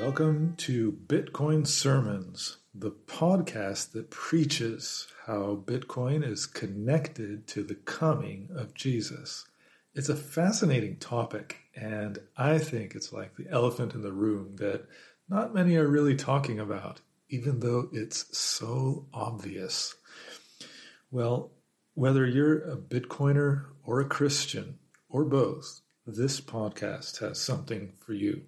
Welcome 0.00 0.54
to 0.56 0.92
Bitcoin 0.92 1.66
Sermons, 1.66 2.56
the 2.74 2.90
podcast 2.90 3.92
that 3.92 4.08
preaches 4.08 5.06
how 5.26 5.62
Bitcoin 5.66 6.26
is 6.26 6.46
connected 6.46 7.46
to 7.48 7.62
the 7.62 7.74
coming 7.74 8.48
of 8.56 8.72
Jesus. 8.72 9.44
It's 9.94 10.08
a 10.08 10.16
fascinating 10.16 10.96
topic, 10.96 11.58
and 11.76 12.18
I 12.34 12.56
think 12.56 12.94
it's 12.94 13.12
like 13.12 13.36
the 13.36 13.48
elephant 13.50 13.92
in 13.92 14.00
the 14.00 14.10
room 14.10 14.56
that 14.56 14.86
not 15.28 15.52
many 15.52 15.76
are 15.76 15.86
really 15.86 16.16
talking 16.16 16.58
about, 16.58 17.02
even 17.28 17.60
though 17.60 17.90
it's 17.92 18.36
so 18.36 19.06
obvious. 19.12 19.94
Well, 21.10 21.52
whether 21.92 22.26
you're 22.26 22.62
a 22.62 22.78
Bitcoiner 22.78 23.66
or 23.84 24.00
a 24.00 24.08
Christian 24.08 24.78
or 25.10 25.26
both, 25.26 25.82
this 26.06 26.40
podcast 26.40 27.18
has 27.20 27.38
something 27.38 27.92
for 27.98 28.14
you. 28.14 28.44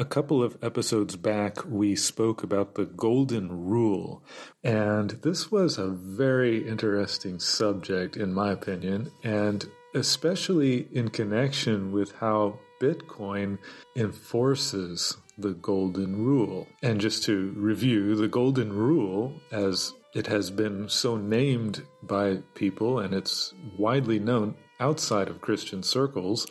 A 0.00 0.04
couple 0.06 0.42
of 0.42 0.56
episodes 0.62 1.14
back, 1.14 1.58
we 1.66 1.94
spoke 1.94 2.42
about 2.42 2.74
the 2.74 2.86
Golden 2.86 3.66
Rule, 3.66 4.22
and 4.64 5.10
this 5.10 5.52
was 5.52 5.76
a 5.76 5.88
very 5.88 6.66
interesting 6.66 7.38
subject, 7.38 8.16
in 8.16 8.32
my 8.32 8.50
opinion, 8.52 9.12
and 9.22 9.68
especially 9.94 10.88
in 10.92 11.10
connection 11.10 11.92
with 11.92 12.12
how 12.12 12.58
Bitcoin 12.80 13.58
enforces 13.94 15.18
the 15.36 15.52
Golden 15.52 16.24
Rule. 16.24 16.66
And 16.82 16.98
just 16.98 17.24
to 17.24 17.52
review, 17.54 18.14
the 18.14 18.26
Golden 18.26 18.72
Rule, 18.72 19.34
as 19.52 19.92
it 20.14 20.26
has 20.28 20.50
been 20.50 20.88
so 20.88 21.18
named 21.18 21.82
by 22.04 22.38
people 22.54 23.00
and 23.00 23.12
it's 23.12 23.52
widely 23.76 24.18
known 24.18 24.54
outside 24.80 25.28
of 25.28 25.42
Christian 25.42 25.82
circles, 25.82 26.46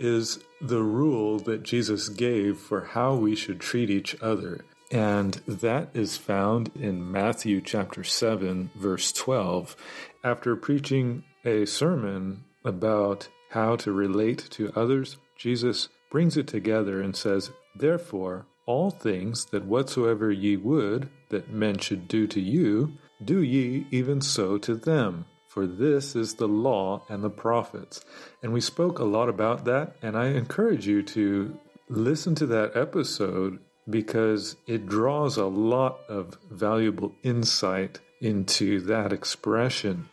is 0.00 0.40
the 0.62 0.82
rule 0.82 1.38
that 1.40 1.64
Jesus 1.64 2.08
gave 2.08 2.56
for 2.56 2.82
how 2.82 3.14
we 3.14 3.34
should 3.34 3.60
treat 3.60 3.90
each 3.90 4.16
other. 4.22 4.64
And 4.92 5.34
that 5.48 5.88
is 5.94 6.16
found 6.16 6.70
in 6.76 7.10
Matthew 7.10 7.60
chapter 7.60 8.04
7, 8.04 8.70
verse 8.76 9.10
12. 9.12 9.74
After 10.22 10.54
preaching 10.54 11.24
a 11.44 11.64
sermon 11.64 12.44
about 12.64 13.28
how 13.50 13.74
to 13.76 13.90
relate 13.90 14.46
to 14.50 14.72
others, 14.76 15.16
Jesus 15.36 15.88
brings 16.10 16.36
it 16.36 16.46
together 16.46 17.00
and 17.00 17.16
says, 17.16 17.50
Therefore, 17.74 18.46
all 18.64 18.90
things 18.90 19.46
that 19.46 19.64
whatsoever 19.64 20.30
ye 20.30 20.56
would 20.56 21.08
that 21.30 21.50
men 21.50 21.78
should 21.78 22.06
do 22.06 22.26
to 22.28 22.40
you, 22.40 22.92
do 23.24 23.42
ye 23.42 23.86
even 23.90 24.20
so 24.20 24.58
to 24.58 24.74
them 24.74 25.24
for 25.52 25.66
this 25.66 26.16
is 26.16 26.36
the 26.36 26.48
law 26.48 27.04
and 27.10 27.22
the 27.22 27.28
prophets. 27.28 28.02
And 28.42 28.54
we 28.54 28.62
spoke 28.62 28.98
a 28.98 29.04
lot 29.04 29.28
about 29.28 29.66
that, 29.66 29.96
and 30.00 30.16
I 30.16 30.28
encourage 30.28 30.86
you 30.86 31.02
to 31.02 31.58
listen 31.90 32.34
to 32.36 32.46
that 32.46 32.74
episode 32.74 33.58
because 33.90 34.56
it 34.66 34.86
draws 34.86 35.36
a 35.36 35.44
lot 35.44 35.98
of 36.08 36.38
valuable 36.50 37.12
insight 37.22 38.00
into 38.22 38.80
that 38.80 39.12
expression. 39.12 40.08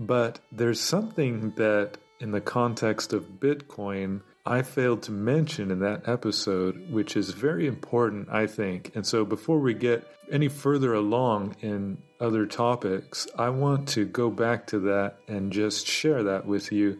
But 0.00 0.38
there's 0.50 0.80
something 0.80 1.52
that, 1.56 1.98
in 2.18 2.30
the 2.30 2.40
context 2.40 3.12
of 3.12 3.40
Bitcoin, 3.40 4.22
I 4.48 4.62
failed 4.62 5.02
to 5.02 5.12
mention 5.12 5.70
in 5.70 5.80
that 5.80 6.08
episode, 6.08 6.90
which 6.90 7.18
is 7.18 7.30
very 7.30 7.66
important, 7.66 8.30
I 8.30 8.46
think. 8.46 8.92
And 8.94 9.06
so 9.06 9.26
before 9.26 9.58
we 9.58 9.74
get 9.74 10.06
any 10.32 10.48
further 10.48 10.94
along 10.94 11.56
in 11.60 11.98
other 12.18 12.46
topics, 12.46 13.26
I 13.36 13.50
want 13.50 13.88
to 13.88 14.06
go 14.06 14.30
back 14.30 14.66
to 14.68 14.78
that 14.80 15.18
and 15.28 15.52
just 15.52 15.86
share 15.86 16.22
that 16.22 16.46
with 16.46 16.72
you, 16.72 16.98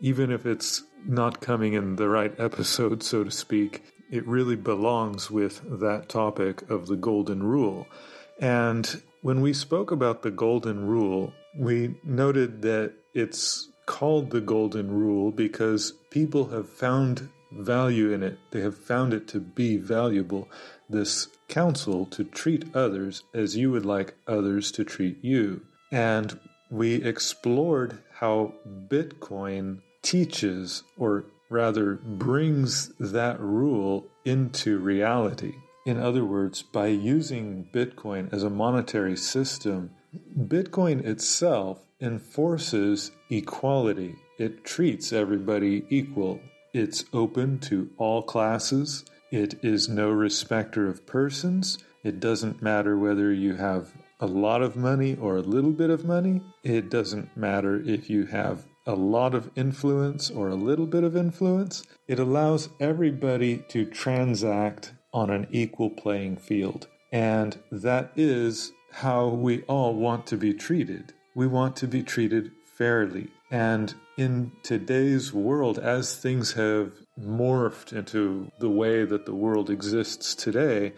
even 0.00 0.30
if 0.30 0.46
it's 0.46 0.84
not 1.06 1.42
coming 1.42 1.74
in 1.74 1.96
the 1.96 2.08
right 2.08 2.34
episode, 2.40 3.02
so 3.02 3.24
to 3.24 3.30
speak. 3.30 3.82
It 4.10 4.26
really 4.26 4.56
belongs 4.56 5.30
with 5.30 5.60
that 5.80 6.08
topic 6.08 6.70
of 6.70 6.86
the 6.86 6.96
Golden 6.96 7.42
Rule. 7.42 7.86
And 8.40 9.02
when 9.20 9.42
we 9.42 9.52
spoke 9.52 9.90
about 9.90 10.22
the 10.22 10.30
Golden 10.30 10.86
Rule, 10.86 11.34
we 11.58 11.96
noted 12.04 12.62
that 12.62 12.94
it's 13.12 13.68
called 13.86 14.30
the 14.30 14.40
Golden 14.40 14.90
Rule 14.90 15.30
because 15.30 15.92
people 16.10 16.48
have 16.48 16.68
found 16.68 17.28
value 17.52 18.12
in 18.12 18.22
it. 18.22 18.38
They 18.50 18.60
have 18.60 18.76
found 18.76 19.14
it 19.14 19.28
to 19.28 19.40
be 19.40 19.76
valuable. 19.76 20.48
This 20.90 21.28
counsel 21.48 22.06
to 22.06 22.24
treat 22.24 22.74
others 22.74 23.22
as 23.32 23.56
you 23.56 23.70
would 23.70 23.86
like 23.86 24.14
others 24.26 24.70
to 24.72 24.84
treat 24.84 25.22
you. 25.22 25.62
And 25.92 26.38
we 26.70 26.96
explored 26.96 27.98
how 28.14 28.54
Bitcoin 28.88 29.80
teaches, 30.02 30.82
or 30.98 31.24
rather 31.48 31.94
brings 31.94 32.88
that 32.98 33.40
rule 33.40 34.06
into 34.24 34.78
reality. 34.78 35.54
In 35.84 36.00
other 36.00 36.24
words, 36.24 36.62
by 36.62 36.88
using 36.88 37.68
Bitcoin 37.72 38.32
as 38.32 38.42
a 38.42 38.50
monetary 38.50 39.16
system, 39.16 39.90
Bitcoin 40.36 41.04
itself 41.04 41.85
enforces 42.00 43.10
equality. 43.30 44.14
It 44.38 44.64
treats 44.64 45.12
everybody 45.12 45.84
equal. 45.88 46.40
It's 46.72 47.04
open 47.12 47.58
to 47.60 47.90
all 47.96 48.22
classes. 48.22 49.04
It 49.30 49.64
is 49.64 49.88
no 49.88 50.10
respecter 50.10 50.88
of 50.88 51.06
persons. 51.06 51.78
It 52.04 52.20
doesn't 52.20 52.62
matter 52.62 52.96
whether 52.98 53.32
you 53.32 53.54
have 53.54 53.92
a 54.20 54.26
lot 54.26 54.62
of 54.62 54.76
money 54.76 55.16
or 55.16 55.36
a 55.36 55.42
little 55.42 55.72
bit 55.72 55.90
of 55.90 56.04
money. 56.04 56.40
It 56.62 56.90
doesn't 56.90 57.36
matter 57.36 57.82
if 57.84 58.08
you 58.08 58.26
have 58.26 58.66
a 58.86 58.94
lot 58.94 59.34
of 59.34 59.50
influence 59.56 60.30
or 60.30 60.48
a 60.48 60.54
little 60.54 60.86
bit 60.86 61.02
of 61.02 61.16
influence. 61.16 61.82
It 62.06 62.18
allows 62.18 62.68
everybody 62.78 63.64
to 63.68 63.84
transact 63.84 64.92
on 65.12 65.30
an 65.30 65.48
equal 65.50 65.90
playing 65.90 66.36
field. 66.36 66.86
And 67.10 67.58
that 67.72 68.12
is 68.16 68.72
how 68.92 69.28
we 69.28 69.62
all 69.62 69.94
want 69.94 70.26
to 70.28 70.36
be 70.36 70.54
treated. 70.54 71.12
We 71.36 71.46
want 71.46 71.76
to 71.76 71.86
be 71.86 72.02
treated 72.02 72.52
fairly. 72.78 73.28
And 73.50 73.94
in 74.16 74.52
today's 74.62 75.34
world, 75.34 75.78
as 75.78 76.16
things 76.16 76.54
have 76.54 76.92
morphed 77.20 77.92
into 77.92 78.50
the 78.58 78.70
way 78.70 79.04
that 79.04 79.26
the 79.26 79.34
world 79.34 79.68
exists 79.68 80.34
today, 80.34 80.94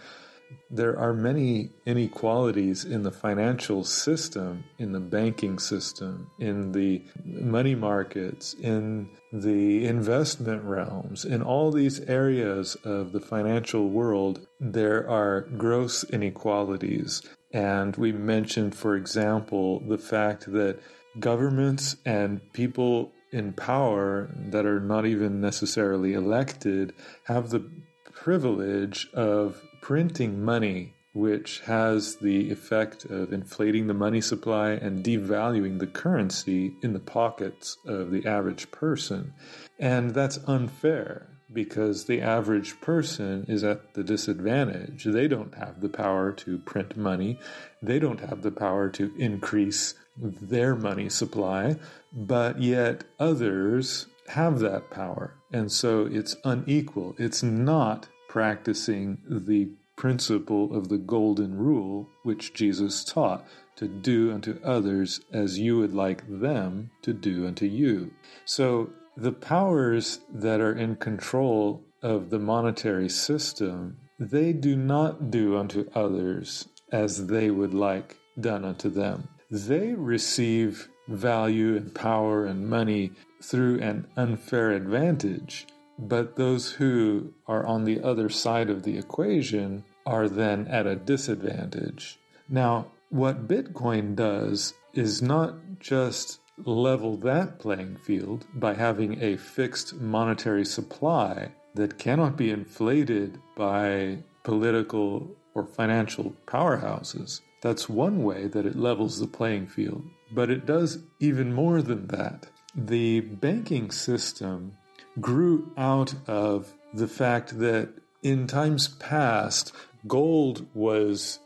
there 0.71 0.97
are 0.97 1.13
many 1.13 1.71
inequalities 1.87 2.85
in 2.85 3.03
the 3.03 3.11
financial 3.11 3.83
system, 3.83 4.63
in 4.79 4.93
the 4.93 5.01
banking 5.01 5.59
system, 5.59 6.31
in 6.39 6.71
the 6.71 7.03
money 7.25 7.75
markets, 7.75 8.55
in 8.55 9.11
the 9.33 9.87
investment 9.87 10.63
realms, 10.63 11.25
in 11.25 11.43
all 11.43 11.73
these 11.73 11.99
areas 12.03 12.77
of 12.85 13.11
the 13.11 13.21
financial 13.21 13.89
world, 13.89 14.47
there 14.61 15.11
are 15.11 15.41
gross 15.41 16.05
inequalities. 16.05 17.23
And 17.53 17.97
we 17.97 18.13
mentioned, 18.13 18.75
for 18.75 18.97
example, 18.97 19.81
the 19.81 19.99
fact 19.99 20.53
that 20.53 20.81
governments 21.19 21.97
and 22.05 22.41
people 22.53 23.13
in 23.31 23.53
power 23.53 24.31
that 24.51 24.67
are 24.67 24.81
not 24.81 25.07
even 25.07 25.41
necessarily 25.41 26.15
elected 26.15 26.93
have 27.25 27.51
the 27.51 27.71
privilege 28.13 29.09
of 29.15 29.63
printing 29.81 30.43
money, 30.43 30.95
which 31.13 31.61
has 31.61 32.17
the 32.17 32.51
effect 32.51 33.05
of 33.07 33.33
inflating 33.33 33.87
the 33.87 33.95
money 33.95 34.21
supply 34.21 34.71
and 34.71 35.05
devaluing 35.05 35.79
the 35.79 35.87
currency 35.87 36.75
in 36.83 36.93
the 36.93 37.01
pockets 37.01 37.77
of 37.87 38.11
the 38.11 38.27
average 38.27 38.71
person. 38.71 39.33
And 39.79 40.15
that's 40.15 40.39
unfair 40.47 41.38
because 41.53 42.05
the 42.05 42.21
average 42.21 42.81
person 42.81 43.45
is 43.49 43.65
at 43.65 43.95
the 43.95 44.05
disadvantage. 44.05 45.05
They 45.05 45.29
don't 45.29 45.55
have 45.55 45.81
the 45.81 45.89
power 45.89 46.33
to 46.33 46.59
print 46.59 46.97
money, 46.97 47.39
they 47.83 47.99
don't 47.99 48.21
have 48.21 48.43
the 48.43 48.51
power 48.51 48.89
to 48.91 49.13
increase 49.17 49.95
their 50.17 50.75
money 50.75 51.09
supply, 51.09 51.77
but 52.13 52.61
yet 52.61 53.05
others 53.19 54.07
have 54.29 54.59
that 54.61 54.91
power. 54.91 55.35
And 55.53 55.73
so 55.73 56.07
it's 56.07 56.37
unequal. 56.45 57.15
It's 57.19 57.43
not 57.43 58.09
practicing 58.29 59.19
the 59.29 59.71
principle 59.97 60.77
of 60.77 60.89
the 60.89 60.99
golden 60.99 61.57
rule 61.59 62.09
which 62.23 62.55
Jesus 62.55 63.05
taught 63.05 63.45
to 63.77 63.89
do 63.89 64.33
unto 64.33 64.61
others 64.65 65.21
as 65.33 65.59
you 65.59 65.79
would 65.79 65.95
like 65.95 66.23
them 66.29 66.91
to 67.03 67.13
do 67.13 67.47
unto 67.47 67.67
you. 67.67 68.13
So 68.45 68.91
the 69.19 69.33
powers 69.33 70.21
that 70.33 70.61
are 70.61 70.77
in 70.77 70.95
control 70.95 71.83
of 72.03 72.31
the 72.31 72.39
monetary 72.39 73.09
system, 73.09 73.99
they 74.21 74.53
do 74.53 74.77
not 74.77 75.29
do 75.29 75.57
unto 75.57 75.91
others 75.93 76.69
as 76.93 77.27
they 77.27 77.51
would 77.51 77.75
like 77.75 78.17
done 78.41 78.65
unto 78.65 78.89
them. 78.89 79.27
They 79.51 79.93
receive 79.93 80.89
value 81.09 81.77
and 81.77 81.93
power 81.93 82.47
and 82.47 82.71
money 82.71 83.11
through 83.43 83.81
an 83.81 84.07
unfair 84.17 84.71
advantage. 84.71 85.67
But 85.99 86.37
those 86.37 86.71
who 86.71 87.35
are 87.49 87.67
on 87.67 87.85
the 87.85 88.01
other 88.01 88.29
side 88.29 88.71
of 88.71 88.85
the 88.85 88.97
equation 88.99 89.85
are 90.07 90.29
then 90.29 90.69
at 90.69 90.87
a 90.87 90.95
disadvantage. 90.95 92.21
Now, 92.49 92.87
what 93.11 93.49
Bitcoin 93.49 94.15
does 94.15 94.75
is 94.95 95.21
not 95.21 95.55
just 95.81 96.39
level 96.65 97.17
that 97.19 97.59
playing 97.59 97.97
field 97.97 98.47
by 98.55 98.75
having 98.75 99.23
a 99.23 99.37
fixed 99.37 99.95
monetary 99.95 100.65
supply 100.65 101.53
that 101.75 101.99
cannot 101.99 102.37
be 102.37 102.51
inflated 102.51 103.39
by 103.57 104.19
political 104.43 105.37
or 105.55 105.67
financial 105.67 106.35
powerhouses. 106.47 107.41
That's 107.61 107.89
one 107.89 108.23
way 108.23 108.47
that 108.49 108.67
it 108.67 108.77
levels 108.77 109.19
the 109.19 109.27
playing 109.27 109.67
field. 109.67 110.05
But 110.33 110.51
it 110.51 110.67
does 110.67 110.99
even 111.21 111.53
more 111.53 111.83
than 111.83 112.07
that. 112.09 112.47
The 112.75 113.21
banking 113.21 113.91
system 113.91 114.77
grew 115.21 115.73
out 115.77 116.15
of 116.27 116.73
the 116.95 117.09
fact 117.09 117.59
that 117.59 117.91
in 118.23 118.47
times 118.47 118.89
past, 118.89 119.73
gold 120.07 120.67
was 120.75 121.41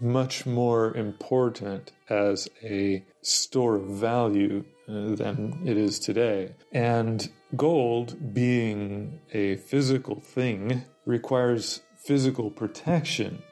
much 0.00 0.46
more 0.46 0.96
important 0.96 1.92
as 2.08 2.48
a 2.62 3.04
store 3.22 3.76
of 3.76 3.84
value 3.84 4.64
uh, 4.88 5.14
than 5.14 5.60
it 5.64 5.76
is 5.76 5.98
today. 5.98 6.54
And 6.72 7.28
gold, 7.56 8.34
being 8.34 9.20
a 9.32 9.56
physical 9.56 10.20
thing, 10.20 10.84
requires 11.04 11.80
physical 11.96 12.50
protection. 12.50 13.42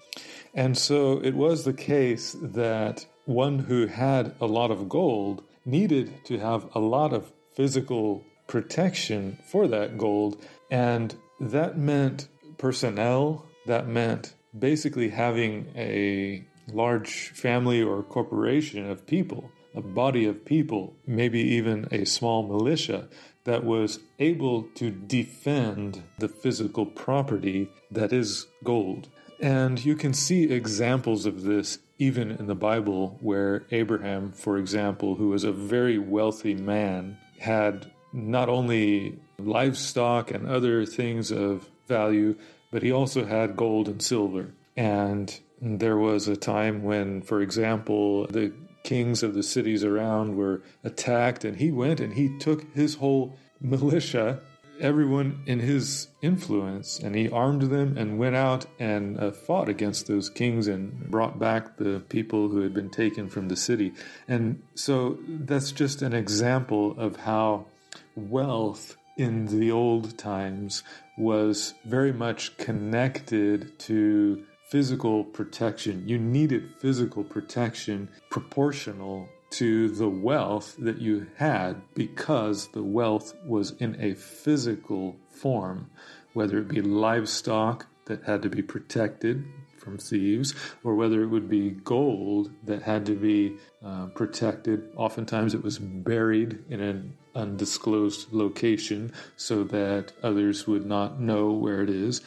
And 0.54 0.76
so 0.76 1.20
it 1.22 1.34
was 1.34 1.64
the 1.64 1.72
case 1.72 2.34
that 2.40 3.06
one 3.26 3.58
who 3.60 3.86
had 3.86 4.34
a 4.40 4.46
lot 4.46 4.70
of 4.70 4.88
gold 4.88 5.44
needed 5.64 6.24
to 6.24 6.38
have 6.38 6.66
a 6.74 6.80
lot 6.80 7.12
of 7.12 7.30
physical 7.54 8.24
protection 8.46 9.38
for 9.50 9.68
that 9.68 9.98
gold. 9.98 10.42
And 10.70 11.14
that 11.38 11.76
meant 11.76 12.28
personnel, 12.56 13.44
that 13.66 13.86
meant 13.86 14.34
basically 14.58 15.10
having 15.10 15.66
a 15.76 16.44
large 16.72 17.30
family 17.30 17.82
or 17.82 18.02
corporation 18.02 18.90
of 18.90 19.06
people, 19.06 19.50
a 19.74 19.80
body 19.80 20.24
of 20.26 20.44
people, 20.44 20.94
maybe 21.06 21.40
even 21.40 21.86
a 21.90 22.04
small 22.04 22.42
militia 22.42 23.08
that 23.44 23.64
was 23.64 24.00
able 24.18 24.64
to 24.74 24.90
defend 24.90 26.02
the 26.18 26.28
physical 26.28 26.84
property 26.84 27.70
that 27.90 28.12
is 28.12 28.46
gold. 28.64 29.08
And 29.40 29.82
you 29.84 29.94
can 29.94 30.12
see 30.12 30.50
examples 30.50 31.24
of 31.24 31.42
this 31.42 31.78
even 31.98 32.30
in 32.30 32.46
the 32.46 32.54
Bible, 32.54 33.18
where 33.20 33.66
Abraham, 33.70 34.32
for 34.32 34.56
example, 34.58 35.16
who 35.16 35.28
was 35.28 35.44
a 35.44 35.52
very 35.52 35.98
wealthy 35.98 36.54
man, 36.54 37.18
had 37.38 37.90
not 38.12 38.48
only 38.48 39.18
livestock 39.38 40.30
and 40.30 40.46
other 40.46 40.84
things 40.84 41.30
of 41.30 41.68
value, 41.86 42.36
but 42.70 42.82
he 42.82 42.92
also 42.92 43.24
had 43.24 43.56
gold 43.56 43.88
and 43.88 44.02
silver. 44.02 44.52
And 44.76 45.38
there 45.60 45.96
was 45.96 46.28
a 46.28 46.36
time 46.36 46.82
when, 46.82 47.22
for 47.22 47.40
example, 47.40 48.26
the 48.26 48.52
kings 48.84 49.22
of 49.22 49.34
the 49.34 49.42
cities 49.42 49.84
around 49.84 50.36
were 50.36 50.62
attacked, 50.84 51.44
and 51.44 51.56
he 51.56 51.70
went 51.70 52.00
and 52.00 52.14
he 52.14 52.38
took 52.38 52.72
his 52.74 52.94
whole 52.94 53.36
militia, 53.60 54.40
everyone 54.80 55.42
in 55.46 55.58
his 55.58 56.08
influence, 56.22 57.00
and 57.00 57.16
he 57.16 57.28
armed 57.28 57.62
them 57.62 57.98
and 57.98 58.18
went 58.18 58.36
out 58.36 58.66
and 58.78 59.18
uh, 59.18 59.32
fought 59.32 59.68
against 59.68 60.06
those 60.06 60.30
kings 60.30 60.68
and 60.68 61.10
brought 61.10 61.38
back 61.38 61.76
the 61.76 62.00
people 62.08 62.48
who 62.48 62.60
had 62.60 62.72
been 62.72 62.90
taken 62.90 63.28
from 63.28 63.48
the 63.48 63.56
city. 63.56 63.92
And 64.28 64.62
so 64.74 65.18
that's 65.26 65.72
just 65.72 66.02
an 66.02 66.12
example 66.12 66.94
of 66.98 67.16
how 67.16 67.66
wealth 68.14 68.96
in 69.18 69.46
the 69.46 69.70
old 69.70 70.16
times 70.16 70.82
was 71.18 71.74
very 71.84 72.12
much 72.12 72.56
connected 72.56 73.78
to 73.80 74.44
physical 74.70 75.24
protection. 75.24 76.08
You 76.08 76.18
needed 76.18 76.74
physical 76.78 77.24
protection 77.24 78.08
proportional 78.30 79.28
to 79.50 79.88
the 79.88 80.08
wealth 80.08 80.76
that 80.78 80.98
you 80.98 81.26
had 81.36 81.82
because 81.94 82.68
the 82.68 82.82
wealth 82.82 83.34
was 83.44 83.72
in 83.72 84.00
a 84.00 84.14
physical 84.14 85.16
form, 85.30 85.90
whether 86.34 86.58
it 86.58 86.68
be 86.68 86.82
livestock 86.82 87.86
that 88.04 88.22
had 88.24 88.42
to 88.42 88.48
be 88.48 88.62
protected 88.62 89.44
from 89.78 89.96
thieves, 89.96 90.54
or 90.84 90.94
whether 90.94 91.22
it 91.22 91.28
would 91.28 91.48
be 91.48 91.70
gold 91.70 92.50
that 92.64 92.82
had 92.82 93.06
to 93.06 93.14
be 93.14 93.56
uh, 93.82 94.06
protected. 94.06 94.90
Oftentimes 94.96 95.54
it 95.54 95.62
was 95.62 95.78
buried 95.78 96.62
in 96.68 96.80
an 96.80 97.16
undisclosed 97.38 98.32
location 98.32 99.12
so 99.36 99.64
that 99.64 100.12
others 100.22 100.66
would 100.66 100.84
not 100.84 101.20
know 101.20 101.52
where 101.52 101.82
it 101.82 101.90
is. 101.90 102.20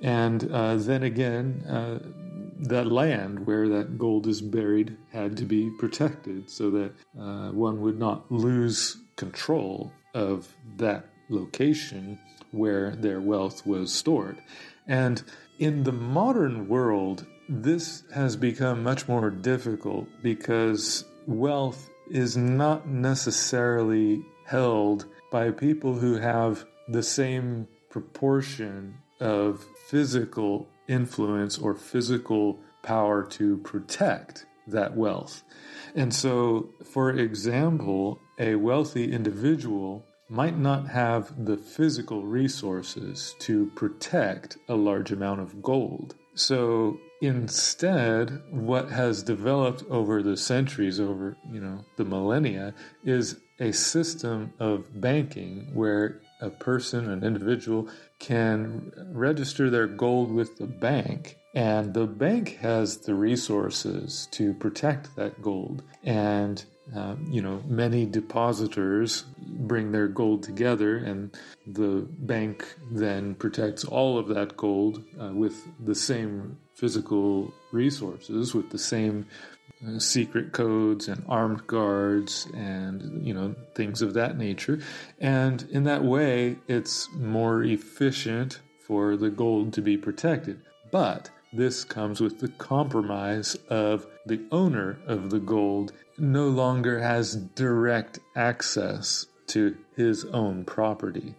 And 0.00 0.50
uh, 0.52 0.76
then 0.76 1.02
again, 1.02 1.64
uh, 1.68 1.98
that 2.60 2.86
land 2.86 3.46
where 3.46 3.68
that 3.68 3.98
gold 3.98 4.26
is 4.26 4.40
buried 4.40 4.96
had 5.12 5.36
to 5.38 5.44
be 5.44 5.70
protected 5.78 6.50
so 6.50 6.70
that 6.70 6.92
uh, 7.18 7.50
one 7.50 7.80
would 7.80 7.98
not 7.98 8.30
lose 8.30 8.96
control 9.16 9.92
of 10.14 10.54
that 10.76 11.06
location 11.28 12.18
where 12.50 12.94
their 12.96 13.20
wealth 13.20 13.66
was 13.66 13.92
stored. 13.92 14.38
And 14.86 15.22
in 15.58 15.84
the 15.84 15.92
modern 15.92 16.68
world, 16.68 17.26
this 17.48 18.04
has 18.14 18.36
become 18.36 18.82
much 18.82 19.08
more 19.08 19.30
difficult 19.30 20.08
because 20.22 21.04
wealth 21.26 21.90
is 22.10 22.36
not 22.36 22.88
necessarily 22.88 24.24
held 24.48 25.04
by 25.30 25.50
people 25.50 25.94
who 25.94 26.14
have 26.16 26.64
the 26.88 27.02
same 27.02 27.68
proportion 27.90 28.96
of 29.20 29.64
physical 29.88 30.66
influence 30.88 31.58
or 31.58 31.74
physical 31.74 32.58
power 32.82 33.22
to 33.22 33.58
protect 33.58 34.46
that 34.66 34.96
wealth. 34.96 35.42
And 35.94 36.14
so, 36.14 36.70
for 36.92 37.10
example, 37.10 38.20
a 38.38 38.54
wealthy 38.54 39.12
individual 39.12 40.04
might 40.30 40.58
not 40.58 40.88
have 40.88 41.44
the 41.44 41.56
physical 41.58 42.24
resources 42.24 43.34
to 43.40 43.70
protect 43.74 44.56
a 44.68 44.74
large 44.74 45.12
amount 45.12 45.40
of 45.40 45.62
gold. 45.62 46.14
So 46.34 46.98
instead, 47.20 48.42
what 48.50 48.90
has 48.90 49.22
developed 49.22 49.84
over 49.90 50.22
the 50.22 50.36
centuries, 50.36 51.00
over 51.00 51.36
you 51.50 51.60
know 51.60 51.84
the 51.96 52.04
millennia, 52.04 52.74
is 53.04 53.40
a 53.60 53.72
system 53.72 54.52
of 54.58 55.00
banking 55.00 55.70
where 55.74 56.20
a 56.40 56.50
person, 56.50 57.10
an 57.10 57.24
individual, 57.24 57.88
can 58.20 58.92
register 59.12 59.70
their 59.70 59.88
gold 59.88 60.30
with 60.30 60.56
the 60.58 60.66
bank, 60.66 61.36
and 61.54 61.94
the 61.94 62.06
bank 62.06 62.58
has 62.58 62.98
the 62.98 63.14
resources 63.14 64.28
to 64.30 64.54
protect 64.54 65.14
that 65.16 65.42
gold. 65.42 65.82
And 66.04 66.64
um, 66.94 67.26
you 67.30 67.42
know, 67.42 67.62
many 67.66 68.06
depositors 68.06 69.24
bring 69.38 69.92
their 69.92 70.08
gold 70.08 70.42
together, 70.42 70.96
and 70.96 71.36
the 71.66 72.06
bank 72.20 72.76
then 72.90 73.34
protects 73.34 73.84
all 73.84 74.18
of 74.18 74.28
that 74.28 74.56
gold 74.56 75.04
uh, 75.20 75.32
with 75.34 75.66
the 75.84 75.94
same 75.94 76.56
physical 76.78 77.52
resources, 77.72 78.54
with 78.54 78.70
the 78.70 78.78
same 78.78 79.26
uh, 79.86 79.98
secret 79.98 80.52
codes 80.52 81.08
and 81.08 81.24
armed 81.28 81.66
guards 81.66 82.48
and 82.54 83.26
you 83.26 83.34
know 83.34 83.54
things 83.74 84.00
of 84.00 84.14
that 84.14 84.38
nature. 84.38 84.80
And 85.20 85.66
in 85.70 85.84
that 85.84 86.04
way, 86.04 86.56
it's 86.68 87.08
more 87.12 87.62
efficient 87.64 88.60
for 88.86 89.16
the 89.16 89.30
gold 89.30 89.72
to 89.74 89.82
be 89.82 89.96
protected. 89.96 90.62
But 90.90 91.30
this 91.52 91.84
comes 91.84 92.20
with 92.20 92.40
the 92.40 92.48
compromise 92.48 93.56
of 93.68 94.06
the 94.26 94.40
owner 94.52 94.98
of 95.06 95.30
the 95.30 95.38
gold 95.38 95.92
no 96.18 96.48
longer 96.48 97.00
has 97.00 97.36
direct 97.36 98.18
access 98.36 99.26
to 99.48 99.76
his 99.96 100.24
own 100.26 100.64
property. 100.64 101.34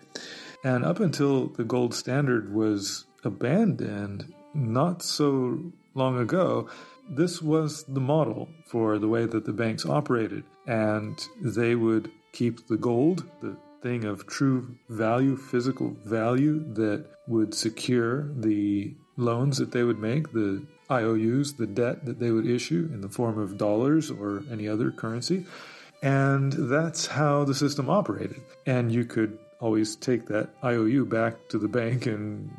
And 0.63 0.83
up 0.83 0.99
until 0.99 1.47
the 1.47 1.63
gold 1.63 1.93
standard 1.93 2.53
was 2.53 3.05
abandoned 3.23 4.33
not 4.53 5.01
so 5.03 5.71
long 5.93 6.19
ago, 6.19 6.69
this 7.09 7.41
was 7.41 7.83
the 7.85 7.99
model 7.99 8.49
for 8.65 8.99
the 8.99 9.07
way 9.07 9.25
that 9.25 9.45
the 9.45 9.53
banks 9.53 9.85
operated. 9.85 10.43
And 10.67 11.19
they 11.41 11.75
would 11.75 12.11
keep 12.31 12.67
the 12.67 12.77
gold, 12.77 13.29
the 13.41 13.57
thing 13.81 14.05
of 14.05 14.27
true 14.27 14.75
value, 14.89 15.35
physical 15.35 15.95
value 16.05 16.59
that 16.73 17.05
would 17.27 17.53
secure 17.53 18.29
the 18.35 18.93
loans 19.17 19.57
that 19.57 19.71
they 19.71 19.83
would 19.83 19.99
make, 19.99 20.31
the 20.31 20.65
IOUs, 20.91 21.53
the 21.53 21.67
debt 21.67 22.05
that 22.05 22.19
they 22.19 22.31
would 22.31 22.47
issue 22.47 22.89
in 22.93 23.01
the 23.01 23.09
form 23.09 23.37
of 23.37 23.57
dollars 23.57 24.09
or 24.09 24.43
any 24.51 24.67
other 24.67 24.91
currency. 24.91 25.45
And 26.01 26.53
that's 26.53 27.07
how 27.07 27.43
the 27.43 27.53
system 27.53 27.89
operated. 27.89 28.41
And 28.65 28.91
you 28.91 29.05
could 29.05 29.37
always 29.59 29.95
take 29.95 30.27
that 30.27 30.49
IOU 30.63 31.05
back 31.05 31.49
to 31.49 31.57
the 31.57 31.67
bank 31.67 32.05
and 32.05 32.49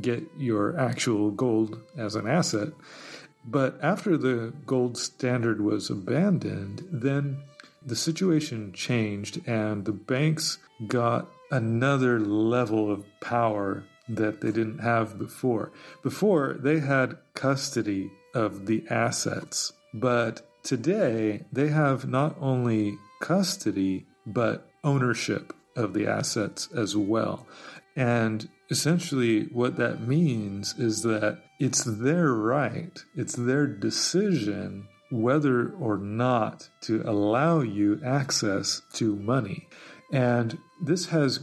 get 0.00 0.24
your 0.36 0.78
actual 0.78 1.30
gold 1.30 1.80
as 1.96 2.14
an 2.14 2.26
asset. 2.26 2.68
But 3.44 3.78
after 3.82 4.16
the 4.16 4.52
gold 4.66 4.98
standard 4.98 5.60
was 5.60 5.88
abandoned, 5.90 6.86
then 6.90 7.42
the 7.84 7.96
situation 7.96 8.72
changed 8.72 9.40
and 9.46 9.84
the 9.84 9.92
banks 9.92 10.58
got 10.88 11.28
another 11.50 12.18
level 12.18 12.90
of 12.90 13.04
power 13.20 13.84
that 14.08 14.40
they 14.40 14.50
didn't 14.50 14.78
have 14.78 15.18
before. 15.18 15.70
Before, 16.02 16.54
they 16.58 16.80
had 16.80 17.18
custody 17.34 18.10
of 18.34 18.66
the 18.66 18.84
assets, 18.90 19.72
but 19.94 20.48
today 20.62 21.44
they 21.52 21.68
have 21.68 22.08
not 22.08 22.36
only 22.40 22.98
custody, 23.20 24.06
but 24.26 24.68
ownership 24.82 25.52
of 25.76 25.92
the 25.94 26.06
assets 26.06 26.68
as 26.74 26.96
well. 26.96 27.46
And 27.94 28.48
essentially, 28.70 29.44
what 29.44 29.76
that 29.76 30.00
means 30.00 30.74
is 30.78 31.02
that 31.02 31.38
it's 31.58 31.84
their 31.84 32.32
right, 32.32 32.98
it's 33.14 33.34
their 33.34 33.66
decision 33.66 34.88
whether 35.10 35.70
or 35.70 35.96
not 35.96 36.68
to 36.82 37.02
allow 37.06 37.60
you 37.60 38.00
access 38.04 38.82
to 38.92 39.16
money. 39.16 39.68
And 40.12 40.58
this 40.82 41.06
has 41.06 41.40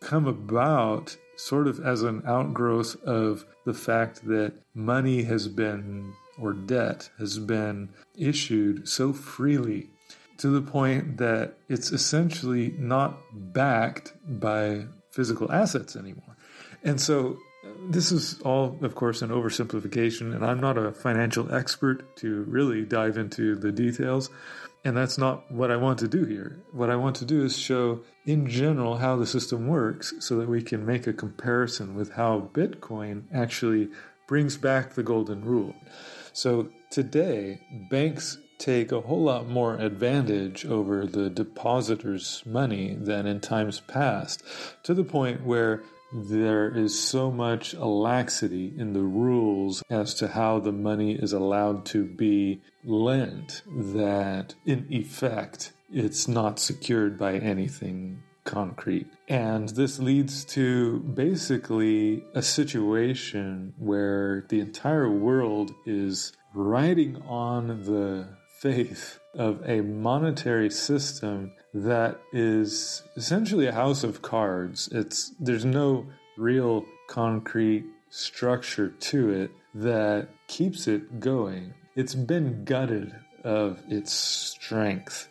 come 0.00 0.26
about 0.26 1.16
sort 1.36 1.66
of 1.66 1.84
as 1.84 2.02
an 2.02 2.22
outgrowth 2.26 2.96
of 3.04 3.44
the 3.64 3.74
fact 3.74 4.26
that 4.26 4.54
money 4.74 5.24
has 5.24 5.48
been, 5.48 6.14
or 6.38 6.52
debt 6.52 7.10
has 7.18 7.38
been 7.38 7.90
issued 8.16 8.88
so 8.88 9.12
freely 9.12 9.90
to 10.38 10.48
the 10.48 10.62
point 10.62 11.16
that 11.16 11.54
it's 11.68 11.90
essentially 11.90 12.74
not 12.78 13.18
backed 13.32 14.12
by 14.40 14.84
physical 15.10 15.50
assets 15.50 15.96
anymore. 15.96 16.35
And 16.86 17.00
so 17.00 17.36
uh, 17.64 17.68
this 17.90 18.12
is 18.12 18.40
all, 18.42 18.78
of 18.80 18.94
course, 18.94 19.20
an 19.20 19.30
oversimplification, 19.30 20.34
and 20.34 20.46
I'm 20.46 20.60
not 20.60 20.78
a 20.78 20.92
financial 20.92 21.52
expert 21.52 22.16
to 22.18 22.44
really 22.44 22.84
dive 22.84 23.18
into 23.18 23.56
the 23.56 23.72
details. 23.72 24.30
And 24.84 24.96
that's 24.96 25.18
not 25.18 25.50
what 25.50 25.72
I 25.72 25.76
want 25.76 25.98
to 25.98 26.08
do 26.08 26.24
here. 26.24 26.60
What 26.70 26.90
I 26.90 26.96
want 26.96 27.16
to 27.16 27.24
do 27.24 27.44
is 27.44 27.58
show, 27.58 28.02
in 28.24 28.48
general, 28.48 28.98
how 28.98 29.16
the 29.16 29.26
system 29.26 29.66
works 29.66 30.14
so 30.20 30.36
that 30.38 30.48
we 30.48 30.62
can 30.62 30.86
make 30.86 31.08
a 31.08 31.12
comparison 31.12 31.96
with 31.96 32.12
how 32.12 32.50
Bitcoin 32.52 33.24
actually 33.34 33.88
brings 34.28 34.56
back 34.56 34.94
the 34.94 35.02
golden 35.02 35.44
rule. 35.44 35.74
So 36.32 36.68
today, 36.90 37.60
banks 37.90 38.38
take 38.58 38.92
a 38.92 39.00
whole 39.00 39.24
lot 39.24 39.48
more 39.48 39.74
advantage 39.74 40.64
over 40.64 41.04
the 41.04 41.30
depositor's 41.30 42.42
money 42.46 42.94
than 42.94 43.26
in 43.26 43.40
times 43.40 43.80
past, 43.80 44.42
to 44.84 44.94
the 44.94 45.04
point 45.04 45.44
where 45.44 45.82
there 46.12 46.68
is 46.68 46.98
so 46.98 47.30
much 47.30 47.74
laxity 47.74 48.72
in 48.76 48.92
the 48.92 49.02
rules 49.02 49.82
as 49.90 50.14
to 50.14 50.28
how 50.28 50.60
the 50.60 50.72
money 50.72 51.12
is 51.12 51.32
allowed 51.32 51.84
to 51.86 52.04
be 52.04 52.62
lent 52.84 53.62
that, 53.66 54.54
in 54.64 54.86
effect, 54.90 55.72
it's 55.92 56.28
not 56.28 56.58
secured 56.58 57.18
by 57.18 57.34
anything 57.38 58.22
concrete. 58.44 59.08
And 59.28 59.68
this 59.70 59.98
leads 59.98 60.44
to 60.46 61.00
basically 61.00 62.24
a 62.34 62.42
situation 62.42 63.74
where 63.76 64.46
the 64.48 64.60
entire 64.60 65.10
world 65.10 65.72
is 65.84 66.32
riding 66.54 67.20
on 67.22 67.66
the 67.84 68.28
faith 68.60 69.18
of 69.34 69.60
a 69.68 69.82
monetary 69.82 70.70
system 70.70 71.52
that 71.84 72.20
is 72.32 73.02
essentially 73.16 73.66
a 73.66 73.72
house 73.72 74.02
of 74.02 74.22
cards. 74.22 74.88
It's 74.92 75.32
there's 75.38 75.64
no 75.64 76.06
real 76.38 76.86
concrete 77.06 77.84
structure 78.08 78.88
to 78.88 79.30
it 79.30 79.50
that 79.74 80.28
keeps 80.48 80.88
it 80.88 81.20
going. 81.20 81.74
It's 81.94 82.14
been 82.14 82.64
gutted 82.64 83.14
of 83.44 83.82
its 83.88 84.12
strength. 84.12 85.28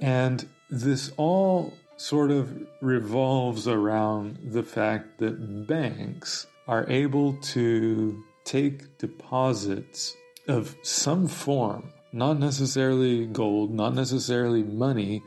And 0.00 0.48
this 0.70 1.12
all 1.16 1.72
sort 1.96 2.32
of 2.32 2.66
revolves 2.82 3.68
around 3.68 4.38
the 4.42 4.64
fact 4.64 5.18
that 5.18 5.66
banks 5.68 6.46
are 6.66 6.84
able 6.90 7.34
to 7.34 8.24
take 8.44 8.98
deposits 8.98 10.16
of 10.48 10.76
some 10.82 11.28
form 11.28 11.92
not 12.16 12.38
necessarily 12.38 13.26
gold, 13.26 13.74
not 13.74 13.94
necessarily 13.94 14.62
money. 14.62 15.22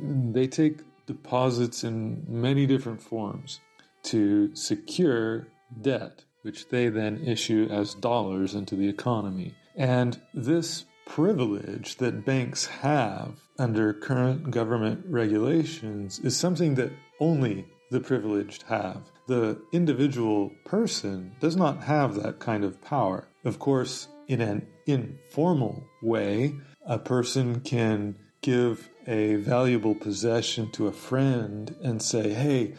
They 0.00 0.46
take 0.46 0.80
deposits 1.06 1.84
in 1.84 2.24
many 2.28 2.66
different 2.66 3.02
forms 3.02 3.60
to 4.04 4.54
secure 4.54 5.48
debt, 5.80 6.24
which 6.42 6.68
they 6.68 6.88
then 6.88 7.24
issue 7.24 7.68
as 7.70 7.94
dollars 7.94 8.54
into 8.54 8.76
the 8.76 8.88
economy. 8.88 9.54
And 9.76 10.20
this 10.34 10.84
privilege 11.06 11.96
that 11.96 12.24
banks 12.24 12.66
have 12.66 13.40
under 13.58 13.92
current 13.92 14.50
government 14.50 15.04
regulations 15.06 16.18
is 16.20 16.36
something 16.36 16.74
that 16.76 16.92
only 17.20 17.66
the 17.90 18.00
privileged 18.00 18.62
have. 18.62 19.02
The 19.28 19.60
individual 19.72 20.50
person 20.64 21.32
does 21.40 21.56
not 21.56 21.82
have 21.84 22.14
that 22.16 22.38
kind 22.38 22.64
of 22.64 22.80
power. 22.82 23.28
Of 23.44 23.58
course, 23.58 24.08
in 24.28 24.40
an 24.40 24.66
informal 24.86 25.84
way, 26.02 26.54
a 26.86 26.98
person 26.98 27.60
can 27.60 28.16
give 28.40 28.88
a 29.06 29.36
valuable 29.36 29.94
possession 29.94 30.70
to 30.72 30.86
a 30.86 30.92
friend 30.92 31.74
and 31.82 32.02
say, 32.02 32.32
Hey, 32.32 32.74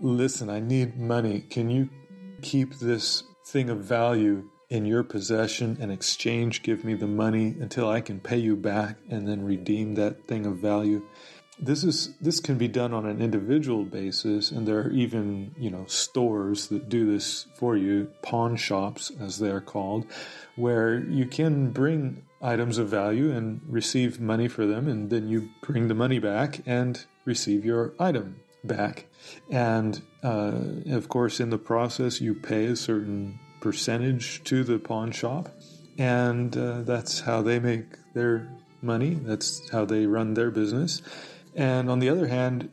listen, 0.00 0.50
I 0.50 0.60
need 0.60 0.98
money. 0.98 1.40
Can 1.40 1.70
you 1.70 1.88
keep 2.42 2.74
this 2.78 3.24
thing 3.46 3.70
of 3.70 3.78
value 3.78 4.48
in 4.68 4.86
your 4.86 5.02
possession 5.02 5.76
and 5.80 5.90
exchange 5.90 6.62
give 6.62 6.84
me 6.84 6.94
the 6.94 7.06
money 7.06 7.56
until 7.60 7.88
I 7.88 8.00
can 8.00 8.20
pay 8.20 8.38
you 8.38 8.56
back 8.56 8.96
and 9.08 9.26
then 9.26 9.44
redeem 9.44 9.94
that 9.96 10.26
thing 10.26 10.46
of 10.46 10.58
value? 10.58 11.02
this 11.62 11.84
is 11.84 12.14
this 12.20 12.40
can 12.40 12.56
be 12.56 12.68
done 12.68 12.94
on 12.94 13.06
an 13.06 13.20
individual 13.20 13.84
basis 13.84 14.50
and 14.50 14.66
there 14.66 14.80
are 14.80 14.90
even 14.90 15.54
you 15.58 15.70
know 15.70 15.84
stores 15.86 16.68
that 16.68 16.88
do 16.88 17.10
this 17.10 17.46
for 17.54 17.76
you 17.76 18.10
pawn 18.22 18.56
shops 18.56 19.12
as 19.20 19.38
they 19.38 19.50
are 19.50 19.60
called 19.60 20.06
where 20.56 21.00
you 21.00 21.26
can 21.26 21.70
bring 21.70 22.22
items 22.42 22.78
of 22.78 22.88
value 22.88 23.30
and 23.30 23.60
receive 23.68 24.20
money 24.20 24.48
for 24.48 24.66
them 24.66 24.88
and 24.88 25.10
then 25.10 25.28
you 25.28 25.50
bring 25.62 25.88
the 25.88 25.94
money 25.94 26.18
back 26.18 26.60
and 26.66 27.04
receive 27.24 27.64
your 27.64 27.92
item 27.98 28.40
back 28.64 29.06
and 29.50 30.02
uh, 30.22 30.52
of 30.90 31.08
course 31.08 31.40
in 31.40 31.50
the 31.50 31.58
process 31.58 32.20
you 32.20 32.34
pay 32.34 32.66
a 32.66 32.76
certain 32.76 33.38
percentage 33.60 34.42
to 34.44 34.64
the 34.64 34.78
pawn 34.78 35.10
shop 35.10 35.48
and 35.98 36.56
uh, 36.56 36.82
that's 36.82 37.20
how 37.20 37.42
they 37.42 37.58
make 37.58 37.84
their 38.14 38.50
money 38.82 39.14
that's 39.22 39.68
how 39.70 39.84
they 39.84 40.06
run 40.06 40.34
their 40.34 40.50
business 40.50 41.02
and 41.54 41.90
on 41.90 41.98
the 41.98 42.08
other 42.08 42.26
hand, 42.26 42.68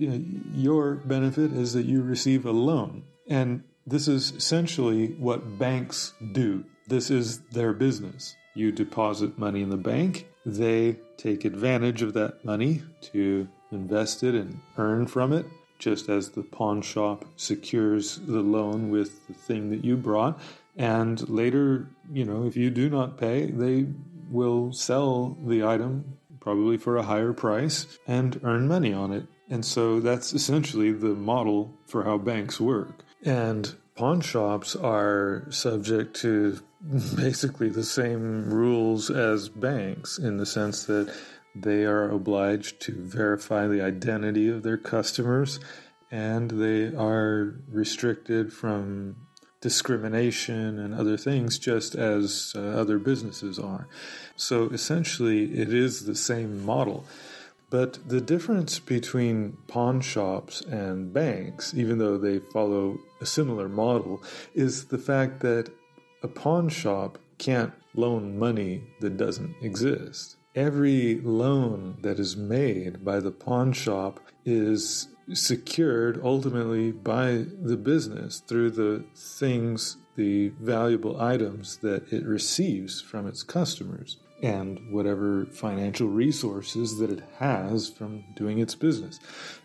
your 0.53 0.95
benefit 0.95 1.51
is 1.51 1.73
that 1.73 1.85
you 1.85 2.01
receive 2.01 2.45
a 2.45 2.51
loan. 2.51 3.03
And 3.27 3.63
this 3.85 4.07
is 4.07 4.31
essentially 4.31 5.15
what 5.19 5.57
banks 5.57 6.13
do. 6.31 6.65
This 6.87 7.09
is 7.09 7.39
their 7.51 7.73
business. 7.73 8.35
You 8.57 8.71
deposit 8.71 9.37
money 9.37 9.61
in 9.61 9.69
the 9.69 9.77
bank, 9.77 10.27
they 10.45 10.97
take 11.15 11.45
advantage 11.45 12.01
of 12.01 12.13
that 12.13 12.43
money 12.43 12.81
to 13.13 13.47
invest 13.71 14.23
it 14.23 14.33
and 14.33 14.59
earn 14.77 15.05
from 15.05 15.31
it, 15.31 15.45
just 15.77 16.09
as 16.09 16.31
the 16.31 16.41
pawn 16.41 16.81
shop 16.81 17.23
secures 17.35 18.17
the 18.17 18.41
loan 18.41 18.89
with 18.89 19.27
the 19.27 19.33
thing 19.33 19.69
that 19.69 19.85
you 19.85 19.95
brought. 19.95 20.39
And 20.75 21.27
later, 21.29 21.87
you 22.11 22.25
know, 22.25 22.45
if 22.45 22.57
you 22.57 22.71
do 22.71 22.89
not 22.89 23.17
pay, 23.17 23.51
they 23.51 23.85
will 24.31 24.73
sell 24.73 25.37
the 25.45 25.63
item 25.63 26.17
probably 26.39 26.77
for 26.77 26.95
a 26.95 27.03
higher 27.03 27.33
price, 27.33 27.99
and 28.07 28.39
earn 28.41 28.69
money 28.69 28.93
on 28.93 29.11
it. 29.11 29.25
And 29.49 29.65
so 29.65 29.99
that's 29.99 30.33
essentially 30.33 30.93
the 30.93 31.13
model 31.13 31.73
for 31.85 32.05
how 32.05 32.17
banks 32.17 32.57
work. 32.57 33.03
And 33.21 33.75
pawn 33.95 34.21
shops 34.21 34.73
are 34.73 35.45
subject 35.49 36.15
to 36.21 36.59
basically 37.15 37.69
the 37.69 37.83
same 37.83 38.49
rules 38.49 39.09
as 39.09 39.49
banks 39.49 40.17
in 40.17 40.37
the 40.37 40.45
sense 40.45 40.85
that 40.85 41.13
they 41.55 41.85
are 41.85 42.09
obliged 42.09 42.79
to 42.81 42.91
verify 42.93 43.67
the 43.67 43.81
identity 43.81 44.47
of 44.47 44.63
their 44.63 44.77
customers 44.77 45.59
and 46.11 46.51
they 46.51 46.95
are 46.95 47.55
restricted 47.69 48.53
from 48.53 49.15
discrimination 49.59 50.77
and 50.79 50.93
other 50.93 51.17
things 51.17 51.57
just 51.57 51.95
as 51.95 52.53
uh, 52.55 52.59
other 52.59 52.99
businesses 52.99 53.57
are. 53.57 53.87
So 54.35 54.65
essentially, 54.69 55.59
it 55.59 55.73
is 55.73 56.05
the 56.05 56.15
same 56.15 56.63
model. 56.63 57.05
But 57.69 58.07
the 58.07 58.21
difference 58.21 58.79
between 58.79 59.57
pawn 59.67 59.99
shops 59.99 60.61
and 60.61 61.11
banks, 61.11 61.73
even 61.73 61.97
though 61.97 62.17
they 62.17 62.39
follow 62.39 62.99
a 63.19 63.25
similar 63.25 63.67
model, 63.67 64.23
is 64.53 64.85
the 64.85 64.97
fact 64.97 65.41
that 65.41 65.69
a 66.27 66.29
pawn 66.29 66.67
shop 66.67 67.17
can't 67.37 67.71
loan 67.95 68.37
money 68.37 68.83
that 68.99 69.15
doesn't 69.15 69.55
exist. 69.61 70.35
Every 70.55 71.21
loan 71.21 71.99
that 72.01 72.19
is 72.19 72.35
made 72.35 73.05
by 73.05 73.21
the 73.21 73.31
pawn 73.31 73.71
shop 73.71 74.19
is 74.43 75.07
secured 75.33 76.19
ultimately 76.21 76.91
by 76.91 77.45
the 77.61 77.77
business 77.77 78.41
through 78.41 78.71
the 78.71 79.05
things, 79.15 79.97
the 80.17 80.49
valuable 80.59 81.21
items 81.21 81.77
that 81.77 82.11
it 82.11 82.25
receives 82.25 82.99
from 83.01 83.25
its 83.25 83.41
customers 83.43 84.17
and 84.43 84.79
whatever 84.91 85.45
financial 85.45 86.09
resources 86.09 86.97
that 86.97 87.09
it 87.09 87.23
has 87.39 87.89
from 87.89 88.23
doing 88.35 88.59
its 88.59 88.75
business. 88.75 89.19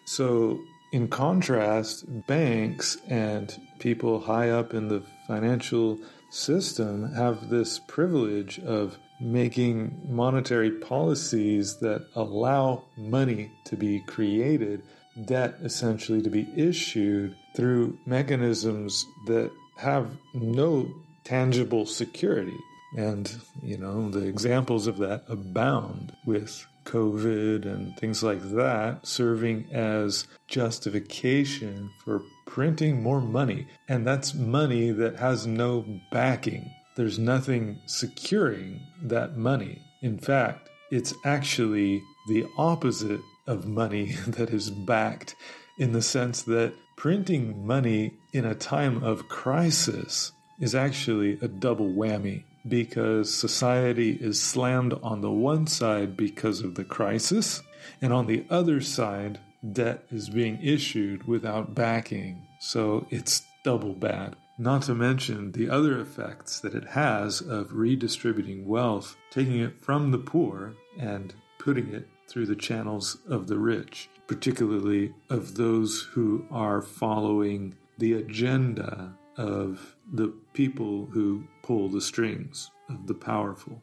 So, 0.05 0.61
in 0.93 1.09
contrast, 1.09 2.05
banks 2.27 2.99
and 3.09 3.57
people 3.79 4.21
high 4.21 4.51
up 4.51 4.75
in 4.75 4.89
the 4.89 5.03
financial 5.27 5.99
system 6.33 7.13
have 7.13 7.51
this 7.51 7.79
privilege 7.79 8.59
of 8.61 8.99
making 9.21 10.01
monetary 10.09 10.71
policies 10.71 11.79
that 11.81 12.07
allow 12.15 12.83
money 12.97 13.53
to 13.67 13.77
be 13.77 14.01
created 14.07 14.83
debt 15.27 15.55
essentially 15.63 16.23
to 16.23 16.31
be 16.31 16.49
issued 16.57 17.37
through 17.55 17.99
mechanisms 18.07 19.07
that 19.27 19.51
have 19.77 20.11
no 20.35 20.89
tangible 21.25 21.87
security. 21.87 22.57
And, 22.97 23.31
you 23.63 23.79
know, 23.79 24.11
the 24.11 24.27
examples 24.27 24.87
of 24.87 24.99
that 24.99 25.25
abound 25.29 26.17
with 26.27 26.67
COVID 26.93 27.65
and 27.65 27.97
things 27.97 28.23
like 28.23 28.43
that 28.51 29.07
serving 29.07 29.67
as 29.73 30.27
justification 30.47 31.91
for 32.05 32.23
printing 32.47 33.03
more 33.03 33.21
money. 33.21 33.67
And 33.89 34.07
that's 34.07 34.35
money 34.35 34.91
that 34.91 35.17
has 35.17 35.47
no 35.47 35.87
backing. 36.11 36.71
There's 36.97 37.19
nothing 37.19 37.81
securing 37.87 38.81
that 39.03 39.39
money. 39.39 39.81
In 40.03 40.19
fact, 40.19 40.69
it's 40.91 41.15
actually 41.25 42.03
the 42.29 42.45
opposite 42.59 43.21
of 43.47 43.67
money 43.67 44.13
that 44.27 44.51
is 44.51 44.71
backed 44.71 45.35
in 45.79 45.93
the 45.93 46.03
sense 46.03 46.43
that 46.43 46.75
printing 46.97 47.67
money 47.67 48.13
in 48.35 48.45
a 48.45 48.55
time 48.55 49.03
of 49.03 49.29
crisis 49.29 50.33
is 50.61 50.75
actually 50.75 51.39
a 51.41 51.49
double 51.49 51.89
whammy 51.89 52.45
because 52.67 53.35
society 53.35 54.13
is 54.21 54.41
slammed 54.41 54.95
on 55.03 55.21
the 55.21 55.31
one 55.31 55.67
side 55.67 56.17
because 56.17 56.61
of 56.61 56.75
the 56.75 56.85
crisis, 56.85 57.63
and 58.01 58.13
on 58.13 58.27
the 58.27 58.45
other 58.51 58.81
side, 58.81 59.41
debt 59.73 60.05
is 60.11 60.29
being 60.29 60.59
issued 60.63 61.27
without 61.27 61.75
backing. 61.75 62.47
So 62.61 63.07
it's 63.11 63.43
double 63.65 63.95
bad. 63.95 64.37
Not 64.59 64.83
to 64.83 64.95
mention 64.95 65.53
the 65.53 65.71
other 65.71 66.01
effects 66.01 66.61
that 66.61 66.75
it 66.75 66.91
has 66.91 67.41
of 67.41 67.73
redistributing 67.73 68.67
wealth, 68.67 69.17
taking 69.31 69.61
it 69.61 69.81
from 69.81 70.11
the 70.11 70.19
poor 70.19 70.75
and 70.99 71.35
putting 71.59 71.93
it 71.93 72.09
through 72.29 72.47
the 72.47 72.57
channels 72.57 73.19
of 73.29 73.47
the 73.47 73.59
rich, 73.59 74.09
particularly 74.27 75.15
of 75.31 75.57
those 75.57 76.03
who 76.13 76.47
are 76.51 76.83
following 76.83 77.75
the 77.99 78.15
agenda 78.15 79.15
of 79.37 79.97
the 80.13 80.29
people 80.53 81.07
who 81.13 81.45
pull 81.63 81.89
the 81.89 82.01
strings 82.01 82.71
of 82.89 83.07
the 83.07 83.15
powerful. 83.15 83.83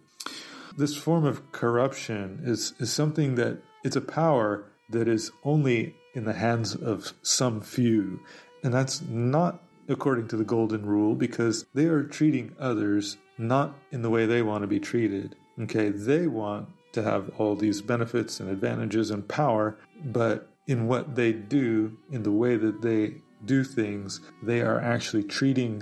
This 0.77 0.95
form 0.95 1.25
of 1.25 1.51
corruption 1.51 2.41
is, 2.43 2.73
is 2.79 2.91
something 2.91 3.35
that 3.35 3.61
it's 3.83 3.95
a 3.95 4.01
power 4.01 4.65
that 4.89 5.07
is 5.07 5.31
only 5.43 5.95
in 6.13 6.25
the 6.25 6.33
hands 6.33 6.75
of 6.75 7.13
some 7.21 7.61
few. 7.61 8.19
And 8.63 8.73
that's 8.73 9.01
not 9.01 9.61
according 9.87 10.27
to 10.29 10.37
the 10.37 10.43
golden 10.43 10.85
rule 10.85 11.15
because 11.15 11.65
they 11.73 11.85
are 11.85 12.03
treating 12.03 12.55
others 12.59 13.17
not 13.37 13.75
in 13.91 14.01
the 14.01 14.09
way 14.09 14.25
they 14.25 14.41
want 14.41 14.61
to 14.61 14.67
be 14.67 14.79
treated. 14.79 15.35
Okay, 15.59 15.89
they 15.89 16.27
want 16.27 16.69
to 16.93 17.03
have 17.03 17.31
all 17.37 17.55
these 17.55 17.81
benefits 17.81 18.39
and 18.39 18.49
advantages 18.49 19.11
and 19.11 19.27
power, 19.27 19.77
but 20.03 20.49
in 20.67 20.87
what 20.87 21.15
they 21.15 21.31
do, 21.31 21.97
in 22.11 22.23
the 22.23 22.31
way 22.31 22.55
that 22.55 22.81
they 22.81 23.15
do 23.45 23.63
things, 23.63 24.21
they 24.43 24.61
are 24.61 24.79
actually 24.79 25.23
treating 25.23 25.81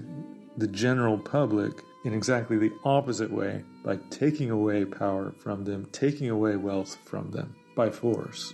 the 0.58 0.68
general 0.68 1.18
public 1.18 1.84
in 2.04 2.14
exactly 2.14 2.58
the 2.58 2.74
opposite 2.84 3.32
way 3.32 3.64
by 3.84 3.98
taking 4.10 4.50
away 4.50 4.86
power 4.86 5.34
from 5.38 5.64
them, 5.64 5.88
taking 5.92 6.30
away 6.30 6.56
wealth 6.56 6.98
from 7.06 7.32
them 7.32 7.56
by 7.76 7.90
force. 7.90 8.54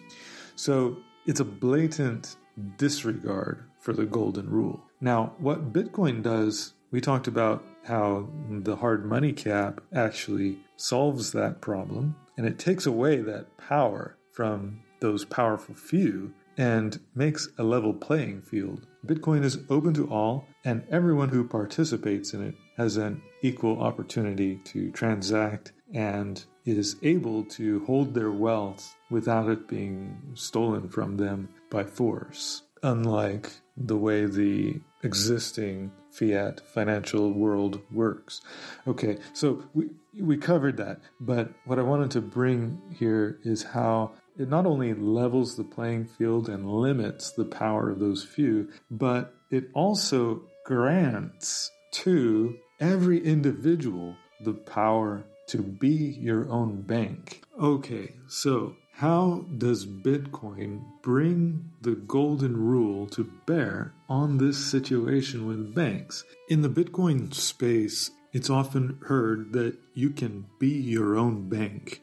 So 0.55 0.97
it's 1.25 1.39
a 1.39 1.45
blatant 1.45 2.35
disregard 2.77 3.63
for 3.79 3.93
the 3.93 4.05
golden 4.05 4.49
rule. 4.49 4.83
Now, 5.01 5.33
what 5.37 5.73
Bitcoin 5.73 6.23
does, 6.23 6.73
we 6.91 7.01
talked 7.01 7.27
about 7.27 7.63
how 7.83 8.29
the 8.49 8.75
hard 8.75 9.05
money 9.05 9.33
cap 9.33 9.81
actually 9.93 10.59
solves 10.77 11.31
that 11.33 11.61
problem 11.61 12.15
and 12.37 12.47
it 12.47 12.57
takes 12.57 12.85
away 12.85 13.17
that 13.21 13.57
power 13.57 14.17
from 14.31 14.81
those 14.99 15.25
powerful 15.25 15.75
few 15.75 16.33
and 16.57 16.99
makes 17.13 17.49
a 17.57 17.63
level 17.63 17.93
playing 17.93 18.41
field. 18.41 18.87
Bitcoin 19.05 19.43
is 19.43 19.59
open 19.69 19.93
to 19.95 20.07
all, 20.07 20.47
and 20.63 20.83
everyone 20.89 21.27
who 21.27 21.43
participates 21.43 22.33
in 22.33 22.41
it 22.41 22.55
has 22.77 22.95
an 22.95 23.21
equal 23.41 23.81
opportunity 23.81 24.61
to 24.63 24.91
transact 24.91 25.73
and 25.93 26.45
is 26.65 26.95
able 27.03 27.43
to 27.43 27.83
hold 27.85 28.13
their 28.13 28.31
wealth 28.31 28.95
without 29.09 29.49
it 29.49 29.67
being 29.67 30.17
stolen 30.35 30.87
from 30.87 31.17
them 31.17 31.49
by 31.69 31.83
force, 31.83 32.63
unlike 32.81 33.51
the 33.75 33.97
way 33.97 34.25
the 34.25 34.79
existing 35.03 35.91
fiat 36.09 36.61
financial 36.61 37.33
world 37.33 37.81
works. 37.91 38.39
Okay, 38.87 39.17
so 39.33 39.63
we, 39.73 39.89
we 40.17 40.37
covered 40.37 40.77
that, 40.77 41.01
but 41.19 41.51
what 41.65 41.77
I 41.77 41.81
wanted 41.81 42.11
to 42.11 42.21
bring 42.21 42.81
here 42.97 43.39
is 43.43 43.63
how 43.63 44.13
it 44.37 44.49
not 44.49 44.65
only 44.65 44.93
levels 44.93 45.55
the 45.55 45.63
playing 45.63 46.05
field 46.05 46.49
and 46.49 46.69
limits 46.69 47.31
the 47.31 47.45
power 47.45 47.89
of 47.89 47.99
those 47.99 48.23
few, 48.23 48.69
but 48.89 49.35
it 49.49 49.69
also 49.73 50.41
grants 50.65 51.71
to 51.91 52.57
every 52.79 53.23
individual 53.23 54.15
the 54.41 54.53
power 54.53 55.23
to 55.47 55.61
be 55.61 56.17
your 56.19 56.49
own 56.49 56.81
bank. 56.81 57.43
Okay, 57.59 58.15
so 58.27 58.75
how 58.93 59.45
does 59.57 59.85
Bitcoin 59.85 60.83
bring 61.01 61.71
the 61.81 61.95
golden 61.95 62.55
rule 62.57 63.07
to 63.07 63.29
bear 63.45 63.93
on 64.07 64.37
this 64.37 64.57
situation 64.57 65.47
with 65.47 65.75
banks? 65.75 66.23
In 66.49 66.61
the 66.61 66.69
Bitcoin 66.69 67.33
space, 67.33 68.11
it's 68.31 68.49
often 68.49 68.99
heard 69.07 69.53
that 69.53 69.77
you 69.93 70.09
can 70.09 70.45
be 70.59 70.69
your 70.69 71.17
own 71.17 71.49
bank. 71.49 72.01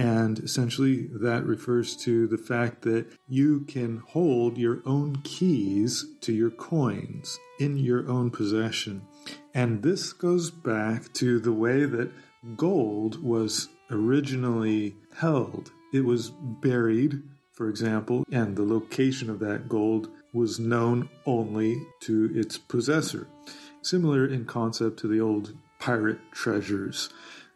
And 0.00 0.38
essentially, 0.38 1.08
that 1.12 1.44
refers 1.44 1.94
to 2.04 2.26
the 2.26 2.38
fact 2.38 2.80
that 2.82 3.04
you 3.28 3.60
can 3.68 3.98
hold 3.98 4.56
your 4.56 4.80
own 4.86 5.16
keys 5.24 6.06
to 6.22 6.32
your 6.32 6.50
coins 6.50 7.38
in 7.58 7.76
your 7.76 8.08
own 8.08 8.30
possession. 8.30 9.02
And 9.52 9.82
this 9.82 10.14
goes 10.14 10.50
back 10.50 11.12
to 11.14 11.38
the 11.38 11.52
way 11.52 11.84
that 11.84 12.10
gold 12.56 13.22
was 13.22 13.68
originally 13.90 14.96
held. 15.16 15.70
It 15.92 16.06
was 16.06 16.30
buried, 16.30 17.22
for 17.52 17.68
example, 17.68 18.24
and 18.32 18.56
the 18.56 18.64
location 18.64 19.28
of 19.28 19.38
that 19.40 19.68
gold 19.68 20.08
was 20.32 20.58
known 20.58 21.10
only 21.26 21.86
to 22.04 22.30
its 22.34 22.56
possessor. 22.56 23.26
Similar 23.82 24.24
in 24.24 24.46
concept 24.46 24.98
to 25.00 25.08
the 25.08 25.20
old 25.20 25.52
pirate 25.78 26.20
treasures 26.32 27.10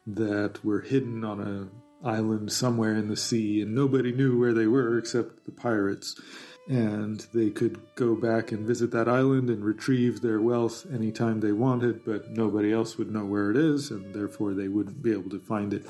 that 0.06 0.62
were 0.62 0.82
hidden 0.82 1.24
on 1.24 1.40
a 1.40 1.83
island 2.04 2.52
somewhere 2.52 2.94
in 2.94 3.08
the 3.08 3.16
sea, 3.16 3.62
and 3.62 3.74
nobody 3.74 4.12
knew 4.12 4.38
where 4.38 4.52
they 4.52 4.66
were 4.66 4.98
except 4.98 5.44
the 5.44 5.52
pirates. 5.52 6.20
And 6.66 7.26
they 7.34 7.50
could 7.50 7.78
go 7.94 8.14
back 8.14 8.50
and 8.50 8.66
visit 8.66 8.90
that 8.92 9.08
island 9.08 9.50
and 9.50 9.62
retrieve 9.62 10.20
their 10.20 10.40
wealth 10.40 10.86
anytime 10.92 11.40
they 11.40 11.52
wanted, 11.52 12.04
but 12.04 12.30
nobody 12.30 12.72
else 12.72 12.96
would 12.96 13.10
know 13.10 13.24
where 13.24 13.50
it 13.50 13.56
is, 13.56 13.90
and 13.90 14.14
therefore 14.14 14.54
they 14.54 14.68
wouldn't 14.68 15.02
be 15.02 15.12
able 15.12 15.30
to 15.30 15.40
find 15.40 15.74
it. 15.74 15.84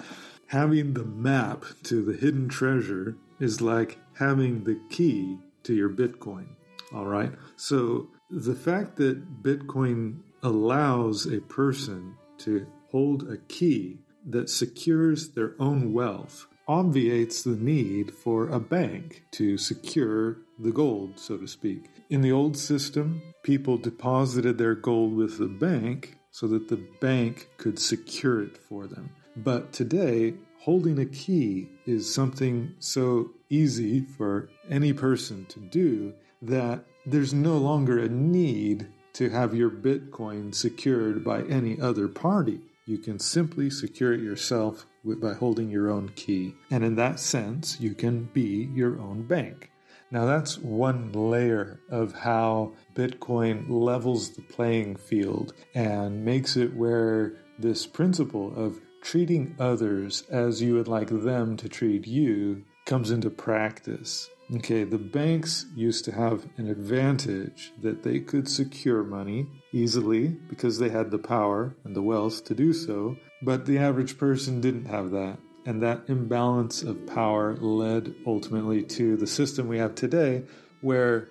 Having 0.48 0.94
the 0.94 1.04
map 1.04 1.64
to 1.84 2.02
the 2.02 2.16
hidden 2.16 2.48
treasure 2.48 3.16
is 3.38 3.60
like 3.60 3.98
having 4.14 4.64
the 4.64 4.80
key 4.90 5.38
to 5.62 5.74
your 5.74 5.90
Bitcoin. 5.90 6.46
All 6.92 7.06
right? 7.06 7.32
So 7.56 8.08
the 8.30 8.54
fact 8.54 8.96
that 8.96 9.42
Bitcoin 9.42 10.20
allows 10.42 11.26
a 11.26 11.40
person 11.40 12.16
to 12.38 12.66
hold 12.90 13.30
a 13.30 13.36
key 13.48 13.98
that 14.26 14.50
secures 14.50 15.30
their 15.30 15.54
own 15.58 15.92
wealth 15.92 16.46
obviates 16.66 17.42
the 17.42 17.56
need 17.56 18.12
for 18.12 18.48
a 18.48 18.60
bank 18.60 19.24
to 19.32 19.58
secure 19.58 20.38
the 20.58 20.70
gold, 20.70 21.18
so 21.18 21.36
to 21.36 21.46
speak. 21.46 21.90
In 22.10 22.20
the 22.20 22.32
old 22.32 22.56
system, 22.56 23.22
people 23.42 23.76
deposited 23.76 24.56
their 24.56 24.74
gold 24.74 25.14
with 25.14 25.38
the 25.38 25.48
bank 25.48 26.16
so 26.30 26.46
that 26.48 26.68
the 26.68 26.82
bank 27.00 27.48
could 27.58 27.78
secure 27.78 28.42
it 28.42 28.56
for 28.56 28.86
them. 28.86 29.10
But 29.36 29.72
today, 29.72 30.34
holding 30.60 30.98
a 30.98 31.06
key 31.06 31.68
is 31.86 32.12
something 32.12 32.74
so 32.78 33.30
easy 33.50 34.00
for 34.00 34.48
any 34.70 34.92
person 34.92 35.46
to 35.46 35.60
do 35.60 36.14
that 36.42 36.84
there's 37.06 37.34
no 37.34 37.58
longer 37.58 37.98
a 37.98 38.08
need 38.08 38.88
to 39.14 39.30
have 39.30 39.54
your 39.54 39.70
Bitcoin 39.70 40.54
secured 40.54 41.22
by 41.22 41.42
any 41.42 41.80
other 41.80 42.08
party. 42.08 42.60
You 42.86 42.98
can 42.98 43.18
simply 43.18 43.70
secure 43.70 44.12
it 44.12 44.20
yourself 44.20 44.86
by 45.04 45.32
holding 45.32 45.70
your 45.70 45.90
own 45.90 46.10
key. 46.10 46.54
And 46.70 46.84
in 46.84 46.96
that 46.96 47.18
sense, 47.18 47.80
you 47.80 47.94
can 47.94 48.24
be 48.32 48.70
your 48.74 48.98
own 49.00 49.22
bank. 49.22 49.70
Now, 50.10 50.26
that's 50.26 50.58
one 50.58 51.12
layer 51.12 51.80
of 51.90 52.12
how 52.14 52.74
Bitcoin 52.94 53.66
levels 53.68 54.30
the 54.30 54.42
playing 54.42 54.96
field 54.96 55.54
and 55.74 56.24
makes 56.24 56.56
it 56.56 56.74
where 56.74 57.34
this 57.58 57.86
principle 57.86 58.54
of 58.54 58.80
treating 59.02 59.56
others 59.58 60.22
as 60.30 60.60
you 60.62 60.74
would 60.74 60.88
like 60.88 61.08
them 61.08 61.56
to 61.56 61.68
treat 61.68 62.06
you 62.06 62.64
comes 62.86 63.10
into 63.10 63.30
practice. 63.30 64.28
Okay, 64.56 64.84
the 64.84 64.98
banks 64.98 65.66
used 65.74 66.04
to 66.04 66.12
have 66.12 66.46
an 66.58 66.68
advantage 66.68 67.72
that 67.80 68.02
they 68.02 68.20
could 68.20 68.46
secure 68.46 69.02
money 69.02 69.46
easily 69.74 70.28
because 70.28 70.78
they 70.78 70.88
had 70.88 71.10
the 71.10 71.18
power 71.18 71.74
and 71.84 71.94
the 71.96 72.02
wealth 72.02 72.44
to 72.44 72.54
do 72.54 72.72
so, 72.72 73.16
but 73.42 73.66
the 73.66 73.78
average 73.78 74.16
person 74.16 74.60
didn't 74.60 74.86
have 74.86 75.10
that. 75.10 75.38
And 75.66 75.82
that 75.82 76.04
imbalance 76.08 76.82
of 76.82 77.06
power 77.06 77.56
led 77.56 78.14
ultimately 78.26 78.82
to 78.82 79.16
the 79.16 79.26
system 79.26 79.66
we 79.66 79.78
have 79.78 79.94
today 79.94 80.44
where 80.80 81.28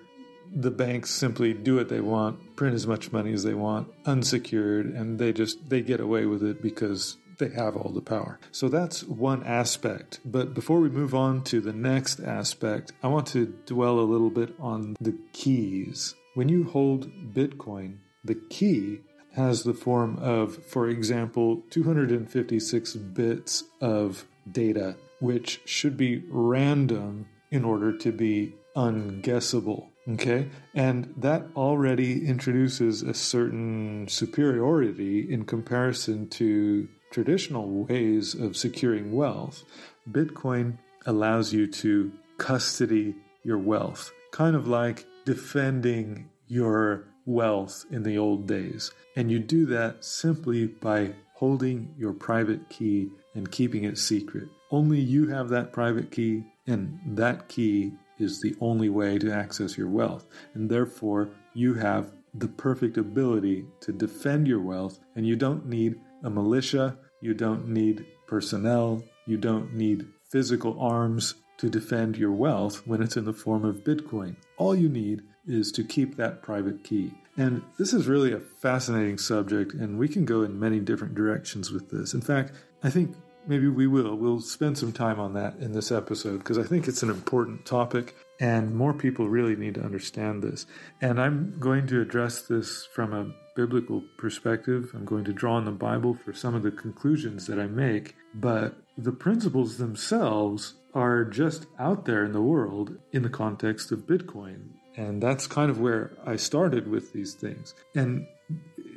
the 0.52 0.70
banks 0.70 1.10
simply 1.10 1.52
do 1.54 1.76
what 1.76 1.88
they 1.88 2.00
want, 2.00 2.56
print 2.56 2.74
as 2.74 2.86
much 2.86 3.12
money 3.12 3.32
as 3.32 3.44
they 3.44 3.54
want, 3.54 3.88
unsecured, 4.04 4.86
and 4.86 5.18
they 5.18 5.32
just 5.32 5.68
they 5.68 5.80
get 5.80 6.00
away 6.00 6.26
with 6.26 6.42
it 6.42 6.60
because 6.60 7.16
they 7.38 7.48
have 7.50 7.76
all 7.76 7.90
the 7.90 8.00
power. 8.00 8.38
So 8.52 8.68
that's 8.68 9.02
one 9.02 9.42
aspect. 9.44 10.20
But 10.24 10.54
before 10.54 10.80
we 10.80 10.88
move 10.88 11.14
on 11.14 11.42
to 11.44 11.60
the 11.60 11.72
next 11.72 12.20
aspect, 12.20 12.92
I 13.02 13.08
want 13.08 13.26
to 13.28 13.46
dwell 13.66 13.98
a 13.98 14.02
little 14.02 14.30
bit 14.30 14.54
on 14.58 14.96
the 15.00 15.16
keys. 15.32 16.14
When 16.34 16.48
you 16.48 16.64
hold 16.64 17.32
Bitcoin, 17.32 17.98
the 18.24 18.36
key 18.50 19.00
has 19.32 19.64
the 19.64 19.74
form 19.74 20.16
of, 20.20 20.64
for 20.64 20.88
example, 20.88 21.62
256 21.70 22.94
bits 22.94 23.64
of 23.80 24.24
data, 24.50 24.96
which 25.20 25.60
should 25.64 25.96
be 25.96 26.22
random 26.28 27.26
in 27.50 27.64
order 27.64 27.96
to 27.98 28.12
be 28.12 28.54
unguessable. 28.76 29.88
Okay, 30.06 30.50
and 30.74 31.14
that 31.16 31.46
already 31.56 32.26
introduces 32.26 33.00
a 33.02 33.14
certain 33.14 34.06
superiority 34.06 35.32
in 35.32 35.46
comparison 35.46 36.28
to 36.28 36.86
traditional 37.10 37.70
ways 37.70 38.34
of 38.34 38.54
securing 38.54 39.12
wealth. 39.12 39.64
Bitcoin 40.10 40.76
allows 41.06 41.54
you 41.54 41.66
to 41.66 42.12
custody 42.36 43.14
your 43.44 43.56
wealth, 43.56 44.12
kind 44.30 44.54
of 44.54 44.68
like 44.68 45.06
defending 45.24 46.28
your 46.48 47.06
wealth 47.26 47.84
in 47.90 48.02
the 48.02 48.18
old 48.18 48.46
days. 48.46 48.90
And 49.16 49.30
you 49.30 49.38
do 49.38 49.66
that 49.66 50.04
simply 50.04 50.66
by 50.66 51.14
holding 51.34 51.94
your 51.98 52.12
private 52.12 52.68
key 52.68 53.10
and 53.34 53.50
keeping 53.50 53.84
it 53.84 53.98
secret. 53.98 54.48
Only 54.70 55.00
you 55.00 55.28
have 55.28 55.48
that 55.50 55.72
private 55.72 56.10
key, 56.10 56.44
and 56.66 56.98
that 57.06 57.48
key 57.48 57.92
is 58.18 58.40
the 58.40 58.56
only 58.60 58.88
way 58.88 59.18
to 59.18 59.32
access 59.32 59.76
your 59.76 59.88
wealth. 59.88 60.26
And 60.54 60.70
therefore, 60.70 61.30
you 61.52 61.74
have 61.74 62.12
the 62.34 62.48
perfect 62.48 62.96
ability 62.96 63.66
to 63.80 63.92
defend 63.92 64.48
your 64.48 64.60
wealth, 64.60 64.98
and 65.14 65.26
you 65.26 65.36
don't 65.36 65.66
need 65.66 66.00
a 66.22 66.30
militia, 66.30 66.96
you 67.20 67.34
don't 67.34 67.68
need 67.68 68.06
personnel, 68.26 69.04
you 69.26 69.36
don't 69.36 69.72
need 69.74 70.06
physical 70.28 70.80
arms 70.80 71.34
to 71.58 71.70
defend 71.70 72.16
your 72.16 72.32
wealth 72.32 72.86
when 72.86 73.02
it's 73.02 73.16
in 73.16 73.24
the 73.24 73.32
form 73.32 73.64
of 73.64 73.84
Bitcoin. 73.84 74.36
All 74.56 74.74
you 74.74 74.88
need 74.88 75.22
is 75.46 75.72
to 75.72 75.84
keep 75.84 76.16
that 76.16 76.42
private 76.42 76.84
key. 76.84 77.12
And 77.36 77.62
this 77.78 77.92
is 77.92 78.06
really 78.06 78.32
a 78.32 78.40
fascinating 78.40 79.18
subject, 79.18 79.74
and 79.74 79.98
we 79.98 80.08
can 80.08 80.24
go 80.24 80.42
in 80.42 80.58
many 80.58 80.80
different 80.80 81.14
directions 81.14 81.72
with 81.72 81.90
this. 81.90 82.14
In 82.14 82.20
fact, 82.20 82.52
I 82.82 82.90
think 82.90 83.16
maybe 83.46 83.68
we 83.68 83.86
will. 83.86 84.16
We'll 84.16 84.40
spend 84.40 84.78
some 84.78 84.92
time 84.92 85.20
on 85.20 85.34
that 85.34 85.56
in 85.58 85.72
this 85.72 85.90
episode 85.90 86.38
because 86.38 86.58
I 86.58 86.62
think 86.62 86.88
it's 86.88 87.02
an 87.02 87.10
important 87.10 87.66
topic 87.66 88.14
and 88.40 88.74
more 88.74 88.92
people 88.92 89.28
really 89.28 89.56
need 89.56 89.74
to 89.74 89.82
understand 89.82 90.42
this. 90.42 90.66
And 91.00 91.20
I'm 91.20 91.56
going 91.58 91.86
to 91.88 92.00
address 92.00 92.42
this 92.42 92.86
from 92.86 93.12
a 93.12 93.32
biblical 93.54 94.02
perspective. 94.18 94.90
I'm 94.94 95.04
going 95.04 95.24
to 95.24 95.32
draw 95.32 95.54
on 95.54 95.64
the 95.64 95.70
Bible 95.70 96.14
for 96.14 96.32
some 96.32 96.54
of 96.54 96.62
the 96.62 96.70
conclusions 96.70 97.46
that 97.46 97.58
I 97.58 97.66
make, 97.66 98.16
but 98.34 98.76
the 98.98 99.12
principles 99.12 99.78
themselves 99.78 100.74
are 100.94 101.24
just 101.24 101.66
out 101.78 102.04
there 102.04 102.24
in 102.24 102.32
the 102.32 102.42
world 102.42 102.96
in 103.12 103.22
the 103.22 103.28
context 103.28 103.92
of 103.92 104.00
Bitcoin. 104.00 104.70
And 104.96 105.22
that's 105.22 105.46
kind 105.46 105.70
of 105.70 105.80
where 105.80 106.12
I 106.24 106.36
started 106.36 106.88
with 106.88 107.12
these 107.12 107.34
things. 107.34 107.74
And 107.94 108.26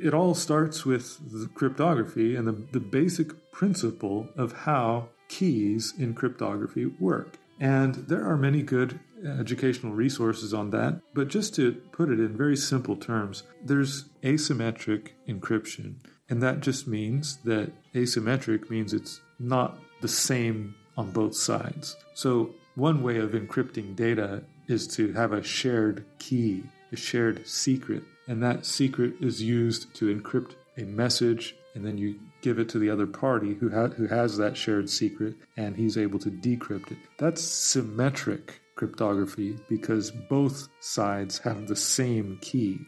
it 0.00 0.14
all 0.14 0.34
starts 0.34 0.84
with 0.84 1.18
the 1.32 1.48
cryptography 1.48 2.36
and 2.36 2.46
the, 2.46 2.52
the 2.72 2.80
basic 2.80 3.50
principle 3.50 4.28
of 4.36 4.52
how 4.52 5.08
keys 5.28 5.92
in 5.98 6.14
cryptography 6.14 6.86
work. 6.86 7.38
And 7.60 7.94
there 7.94 8.24
are 8.24 8.36
many 8.36 8.62
good 8.62 9.00
educational 9.24 9.92
resources 9.92 10.54
on 10.54 10.70
that, 10.70 11.00
but 11.12 11.28
just 11.28 11.54
to 11.56 11.72
put 11.92 12.08
it 12.08 12.20
in 12.20 12.36
very 12.36 12.56
simple 12.56 12.96
terms, 12.96 13.42
there's 13.64 14.04
asymmetric 14.22 15.08
encryption. 15.28 15.96
And 16.30 16.42
that 16.42 16.60
just 16.60 16.86
means 16.86 17.38
that 17.44 17.72
asymmetric 17.94 18.70
means 18.70 18.92
it's 18.92 19.20
not 19.38 19.78
the 20.00 20.08
same 20.08 20.74
on 20.96 21.10
both 21.10 21.34
sides. 21.34 21.96
So, 22.14 22.54
one 22.74 23.02
way 23.02 23.18
of 23.18 23.30
encrypting 23.30 23.96
data 23.96 24.44
is 24.68 24.86
to 24.86 25.12
have 25.12 25.32
a 25.32 25.42
shared 25.42 26.04
key, 26.18 26.62
a 26.92 26.96
shared 26.96 27.46
secret 27.46 28.04
and 28.28 28.42
that 28.42 28.66
secret 28.66 29.14
is 29.20 29.42
used 29.42 29.92
to 29.94 30.14
encrypt 30.14 30.54
a 30.76 30.82
message 30.82 31.56
and 31.74 31.84
then 31.84 31.96
you 31.96 32.20
give 32.42 32.58
it 32.58 32.68
to 32.68 32.78
the 32.78 32.90
other 32.90 33.06
party 33.06 33.54
who, 33.54 33.70
ha- 33.70 33.88
who 33.88 34.06
has 34.06 34.36
that 34.36 34.56
shared 34.56 34.88
secret 34.88 35.34
and 35.56 35.74
he's 35.74 35.96
able 35.96 36.18
to 36.18 36.30
decrypt 36.30 36.92
it. 36.92 36.98
That's 37.16 37.42
symmetric 37.42 38.60
cryptography 38.76 39.58
because 39.68 40.10
both 40.10 40.68
sides 40.80 41.38
have 41.38 41.66
the 41.66 41.76
same 41.76 42.38
key. 42.40 42.78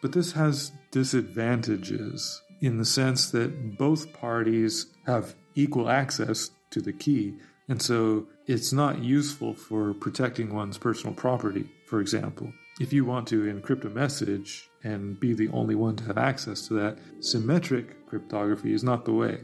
But 0.00 0.12
this 0.12 0.32
has 0.32 0.72
disadvantages 0.90 2.42
in 2.60 2.78
the 2.78 2.84
sense 2.84 3.30
that 3.32 3.76
both 3.76 4.12
parties 4.12 4.86
have 5.06 5.34
equal 5.54 5.90
access 5.90 6.50
to 6.70 6.80
the 6.80 6.92
key. 6.92 7.34
And 7.68 7.80
so 7.82 8.26
it's 8.46 8.72
not 8.72 9.02
useful 9.02 9.54
for 9.54 9.92
protecting 9.94 10.54
one's 10.54 10.78
personal 10.78 11.14
property, 11.14 11.70
for 11.86 12.00
example. 12.00 12.52
If 12.80 12.92
you 12.92 13.04
want 13.04 13.28
to 13.28 13.42
encrypt 13.42 13.84
a 13.84 13.90
message 13.90 14.70
and 14.82 15.18
be 15.18 15.34
the 15.34 15.48
only 15.48 15.74
one 15.74 15.96
to 15.96 16.04
have 16.04 16.18
access 16.18 16.66
to 16.68 16.74
that, 16.74 16.98
symmetric 17.20 18.06
cryptography 18.06 18.72
is 18.72 18.84
not 18.84 19.04
the 19.04 19.12
way. 19.12 19.40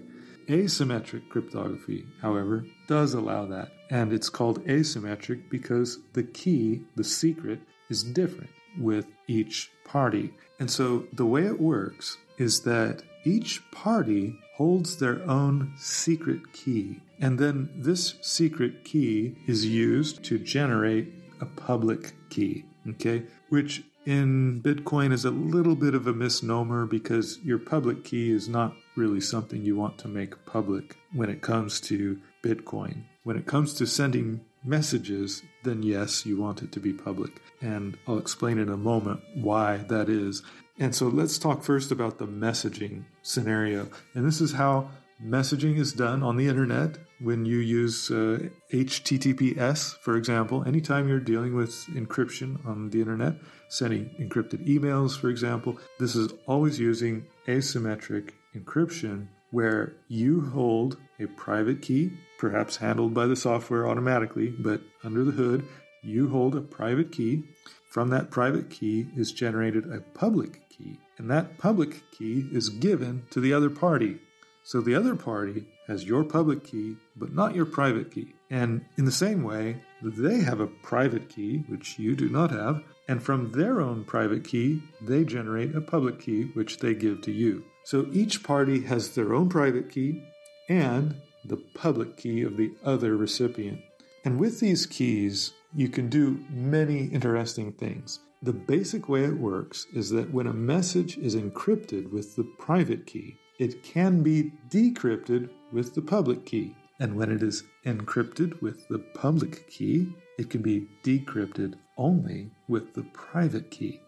Asymmetric 0.48 1.28
cryptography, 1.28 2.06
however, 2.20 2.64
does 2.86 3.14
allow 3.14 3.46
that, 3.46 3.72
and 3.90 4.12
it's 4.12 4.28
called 4.28 4.64
asymmetric 4.66 5.50
because 5.50 5.98
the 6.12 6.22
key, 6.22 6.82
the 6.96 7.04
secret, 7.04 7.60
is 7.88 8.02
different 8.02 8.50
with 8.78 9.06
each 9.26 9.70
party. 9.84 10.32
And 10.60 10.70
so 10.70 11.06
the 11.12 11.26
way 11.26 11.44
it 11.46 11.60
works 11.60 12.18
is 12.38 12.60
that 12.62 13.02
each 13.24 13.62
party 13.70 14.38
holds 14.54 14.96
their 14.96 15.22
own 15.28 15.72
secret 15.76 16.52
key, 16.52 17.00
and 17.20 17.38
then 17.38 17.70
this 17.76 18.14
secret 18.22 18.84
key 18.84 19.36
is 19.46 19.66
used 19.66 20.24
to 20.24 20.38
generate 20.38 21.12
a 21.40 21.46
public 21.46 22.14
key 22.30 22.64
okay? 22.90 23.24
Which 23.48 23.82
in 24.06 24.60
Bitcoin 24.62 25.12
is 25.12 25.24
a 25.24 25.30
little 25.30 25.74
bit 25.74 25.94
of 25.94 26.06
a 26.06 26.12
misnomer 26.12 26.86
because 26.86 27.38
your 27.42 27.58
public 27.58 28.04
key 28.04 28.30
is 28.30 28.48
not 28.48 28.74
really 28.96 29.20
something 29.20 29.62
you 29.62 29.76
want 29.76 29.98
to 29.98 30.08
make 30.08 30.44
public 30.46 30.96
when 31.12 31.30
it 31.30 31.40
comes 31.40 31.80
to 31.82 32.20
Bitcoin. 32.42 33.04
When 33.22 33.36
it 33.36 33.46
comes 33.46 33.74
to 33.74 33.86
sending 33.86 34.42
messages, 34.62 35.42
then 35.62 35.82
yes, 35.82 36.26
you 36.26 36.40
want 36.40 36.62
it 36.62 36.72
to 36.72 36.80
be 36.80 36.92
public. 36.92 37.40
And 37.60 37.96
I'll 38.06 38.18
explain 38.18 38.58
in 38.58 38.68
a 38.68 38.76
moment 38.76 39.20
why 39.34 39.78
that 39.88 40.08
is. 40.08 40.42
And 40.78 40.94
so 40.94 41.08
let's 41.08 41.38
talk 41.38 41.62
first 41.62 41.90
about 41.90 42.18
the 42.18 42.26
messaging 42.26 43.04
scenario. 43.24 43.88
And 44.14 44.24
this 44.24 44.40
is 44.40 44.52
how 44.52 44.90
messaging 45.22 45.78
is 45.78 45.92
done 45.92 46.22
on 46.22 46.36
the 46.36 46.46
internet 46.46 46.98
when 47.20 47.46
you 47.46 47.58
use 47.58 48.10
uh, 48.10 48.38
HTTPS, 48.72 49.96
for 49.98 50.16
example. 50.16 50.62
Anytime 50.64 51.08
you're 51.08 51.18
dealing 51.18 51.54
with 51.54 51.72
encryption 51.94 52.64
on 52.66 52.90
the 52.90 53.00
internet, 53.00 53.34
sending 53.68 54.10
encrypted 54.20 54.66
emails, 54.68 55.18
for 55.18 55.30
example, 55.30 55.78
this 55.98 56.14
is 56.14 56.32
always 56.46 56.78
using 56.78 57.26
asymmetric 57.46 58.30
encryption 58.54 59.28
where 59.50 59.94
you 60.08 60.40
hold 60.52 60.98
a 61.20 61.26
private 61.26 61.80
key, 61.80 62.10
perhaps 62.38 62.76
handled 62.76 63.14
by 63.14 63.26
the 63.26 63.36
software 63.36 63.88
automatically, 63.88 64.48
but 64.58 64.80
under 65.04 65.24
the 65.24 65.32
hood, 65.32 65.64
you 66.02 66.28
hold 66.28 66.54
a 66.54 66.60
private 66.60 67.12
key. 67.12 67.44
From 67.88 68.10
that 68.10 68.30
private 68.30 68.68
key 68.68 69.06
is 69.16 69.32
generated 69.32 69.90
a 69.90 70.00
public 70.00 70.63
key, 70.76 70.98
and 71.18 71.30
that 71.30 71.58
public 71.58 72.02
key 72.10 72.48
is 72.52 72.68
given 72.68 73.24
to 73.30 73.40
the 73.40 73.52
other 73.52 73.70
party 73.70 74.18
so 74.66 74.80
the 74.80 74.94
other 74.94 75.14
party 75.14 75.66
has 75.86 76.04
your 76.04 76.24
public 76.24 76.64
key, 76.64 76.96
but 77.16 77.34
not 77.34 77.54
your 77.54 77.66
private 77.66 78.10
key. 78.10 78.34
And 78.50 78.86
in 78.96 79.04
the 79.04 79.12
same 79.12 79.42
way, 79.42 79.82
they 80.02 80.40
have 80.40 80.60
a 80.60 80.66
private 80.66 81.28
key, 81.28 81.58
which 81.68 81.98
you 81.98 82.16
do 82.16 82.30
not 82.30 82.50
have, 82.50 82.82
and 83.06 83.22
from 83.22 83.52
their 83.52 83.82
own 83.82 84.04
private 84.04 84.42
key, 84.42 84.82
they 85.02 85.22
generate 85.24 85.74
a 85.74 85.82
public 85.82 86.18
key, 86.18 86.44
which 86.54 86.78
they 86.78 86.94
give 86.94 87.20
to 87.22 87.30
you. 87.30 87.62
So 87.84 88.06
each 88.10 88.42
party 88.42 88.80
has 88.84 89.14
their 89.14 89.34
own 89.34 89.50
private 89.50 89.90
key 89.90 90.22
and 90.70 91.14
the 91.44 91.58
public 91.74 92.16
key 92.16 92.40
of 92.40 92.56
the 92.56 92.72
other 92.82 93.18
recipient. 93.18 93.82
And 94.24 94.40
with 94.40 94.60
these 94.60 94.86
keys, 94.86 95.52
you 95.74 95.90
can 95.90 96.08
do 96.08 96.42
many 96.48 97.04
interesting 97.04 97.72
things. 97.72 98.20
The 98.44 98.52
basic 98.52 99.08
way 99.08 99.24
it 99.24 99.38
works 99.38 99.86
is 99.94 100.10
that 100.10 100.30
when 100.30 100.46
a 100.46 100.52
message 100.52 101.16
is 101.16 101.34
encrypted 101.34 102.10
with 102.10 102.36
the 102.36 102.44
private 102.44 103.06
key, 103.06 103.38
it 103.58 103.82
can 103.82 104.22
be 104.22 104.52
decrypted 104.68 105.48
with 105.72 105.94
the 105.94 106.02
public 106.02 106.44
key. 106.44 106.76
And 107.00 107.16
when 107.16 107.32
it 107.32 107.42
is 107.42 107.64
encrypted 107.86 108.60
with 108.60 108.86
the 108.88 108.98
public 108.98 109.66
key, 109.70 110.12
it 110.36 110.50
can 110.50 110.60
be 110.60 110.86
decrypted 111.02 111.76
only 111.96 112.50
with 112.68 112.92
the 112.92 113.04
private 113.14 113.70
key. 113.70 114.02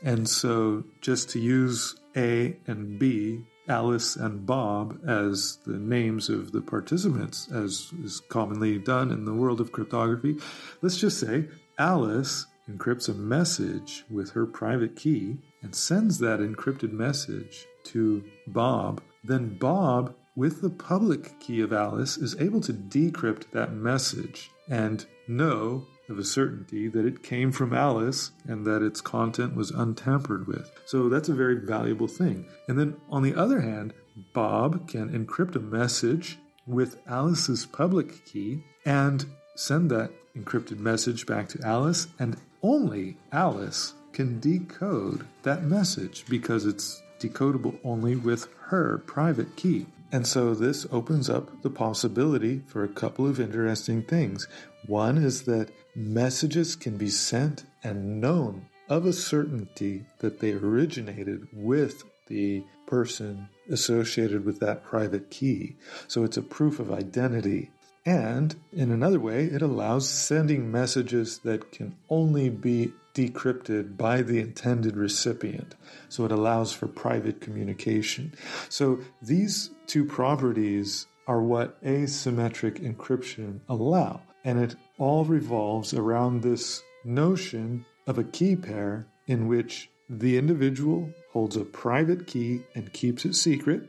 And 0.00 0.28
so, 0.28 0.84
just 1.00 1.30
to 1.30 1.40
use 1.40 1.96
A 2.16 2.56
and 2.68 3.00
B, 3.00 3.46
Alice 3.66 4.14
and 4.14 4.46
Bob, 4.46 5.00
as 5.04 5.58
the 5.66 5.78
names 5.78 6.28
of 6.28 6.52
the 6.52 6.60
participants, 6.60 7.50
as 7.50 7.92
is 8.04 8.20
commonly 8.28 8.78
done 8.78 9.10
in 9.10 9.24
the 9.24 9.34
world 9.34 9.60
of 9.60 9.72
cryptography, 9.72 10.36
let's 10.82 10.98
just 10.98 11.18
say 11.18 11.48
Alice 11.80 12.46
encrypts 12.70 13.08
a 13.08 13.14
message 13.14 14.04
with 14.10 14.30
her 14.30 14.46
private 14.46 14.96
key 14.96 15.38
and 15.62 15.74
sends 15.74 16.18
that 16.18 16.40
encrypted 16.40 16.92
message 16.92 17.66
to 17.84 18.24
Bob, 18.46 19.00
then 19.24 19.56
Bob, 19.58 20.14
with 20.34 20.60
the 20.60 20.70
public 20.70 21.38
key 21.40 21.60
of 21.60 21.72
Alice, 21.72 22.16
is 22.16 22.36
able 22.40 22.60
to 22.60 22.72
decrypt 22.72 23.50
that 23.52 23.72
message 23.72 24.50
and 24.68 25.06
know 25.28 25.86
of 26.08 26.18
a 26.18 26.24
certainty 26.24 26.88
that 26.88 27.04
it 27.04 27.22
came 27.22 27.50
from 27.50 27.72
Alice 27.72 28.30
and 28.46 28.64
that 28.66 28.82
its 28.82 29.00
content 29.00 29.56
was 29.56 29.70
untampered 29.70 30.46
with. 30.46 30.70
So 30.84 31.08
that's 31.08 31.28
a 31.28 31.34
very 31.34 31.56
valuable 31.56 32.06
thing. 32.06 32.46
And 32.68 32.78
then 32.78 32.96
on 33.10 33.22
the 33.22 33.34
other 33.34 33.60
hand, 33.60 33.92
Bob 34.32 34.88
can 34.88 35.10
encrypt 35.10 35.56
a 35.56 35.60
message 35.60 36.38
with 36.66 36.98
Alice's 37.08 37.66
public 37.66 38.24
key 38.24 38.64
and 38.84 39.24
send 39.56 39.90
that 39.90 40.10
encrypted 40.36 40.78
message 40.78 41.26
back 41.26 41.48
to 41.48 41.66
Alice, 41.66 42.08
and 42.18 42.36
only 42.62 43.16
Alice 43.32 43.94
can 44.12 44.40
decode 44.40 45.26
that 45.42 45.64
message 45.64 46.24
because 46.28 46.64
it's 46.64 47.02
decodable 47.18 47.78
only 47.84 48.16
with 48.16 48.48
her 48.68 48.98
private 49.06 49.56
key. 49.56 49.86
And 50.12 50.26
so 50.26 50.54
this 50.54 50.86
opens 50.90 51.28
up 51.28 51.62
the 51.62 51.70
possibility 51.70 52.62
for 52.66 52.84
a 52.84 52.88
couple 52.88 53.26
of 53.26 53.40
interesting 53.40 54.02
things. 54.02 54.46
One 54.86 55.18
is 55.18 55.42
that 55.42 55.70
messages 55.94 56.76
can 56.76 56.96
be 56.96 57.08
sent 57.08 57.64
and 57.82 58.20
known 58.20 58.66
of 58.88 59.04
a 59.04 59.12
certainty 59.12 60.06
that 60.18 60.38
they 60.40 60.52
originated 60.52 61.48
with 61.52 62.04
the 62.28 62.62
person 62.86 63.48
associated 63.68 64.44
with 64.44 64.60
that 64.60 64.84
private 64.84 65.30
key. 65.30 65.76
So 66.06 66.22
it's 66.22 66.36
a 66.36 66.42
proof 66.42 66.78
of 66.78 66.92
identity. 66.92 67.70
And 68.06 68.54
in 68.72 68.92
another 68.92 69.18
way, 69.18 69.46
it 69.46 69.62
allows 69.62 70.08
sending 70.08 70.70
messages 70.70 71.40
that 71.40 71.72
can 71.72 71.96
only 72.08 72.48
be 72.48 72.92
decrypted 73.14 73.96
by 73.96 74.22
the 74.22 74.38
intended 74.38 74.96
recipient. 74.96 75.74
So 76.08 76.24
it 76.24 76.30
allows 76.30 76.72
for 76.72 76.86
private 76.86 77.40
communication. 77.40 78.32
So 78.68 79.00
these 79.20 79.70
two 79.88 80.04
properties 80.04 81.06
are 81.26 81.42
what 81.42 81.82
asymmetric 81.82 82.78
encryption 82.78 83.58
allow. 83.68 84.20
And 84.44 84.60
it 84.60 84.76
all 84.98 85.24
revolves 85.24 85.92
around 85.92 86.42
this 86.42 86.82
notion 87.04 87.84
of 88.06 88.18
a 88.18 88.24
key 88.24 88.54
pair 88.54 89.08
in 89.26 89.48
which 89.48 89.90
the 90.08 90.38
individual 90.38 91.10
holds 91.32 91.56
a 91.56 91.64
private 91.64 92.28
key 92.28 92.62
and 92.76 92.92
keeps 92.92 93.24
it 93.24 93.34
secret 93.34 93.88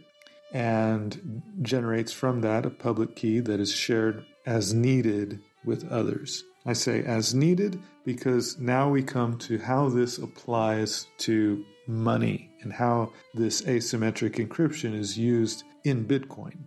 and 0.54 1.42
generates 1.62 2.12
from 2.12 2.42
that 2.42 2.66
a 2.66 2.70
public 2.70 3.16
key 3.16 3.40
that 3.40 3.60
is 3.60 3.72
shared 3.72 4.26
as 4.46 4.74
needed 4.74 5.42
with 5.66 5.90
others. 5.92 6.44
I 6.66 6.74
say 6.74 7.04
as 7.04 7.34
needed 7.34 7.80
because 8.06 8.58
now 8.60 8.90
we 8.90 9.04
come 9.04 9.38
to 9.40 9.58
how 9.58 9.90
this 9.90 10.18
applies 10.18 11.08
to 11.20 11.64
money 11.88 12.50
and 12.62 12.74
how 12.74 13.14
this 13.34 13.62
asymmetric 13.62 14.36
encryption 14.36 14.94
is 14.94 15.18
used 15.18 15.64
in 15.84 16.06
Bitcoin. 16.06 16.58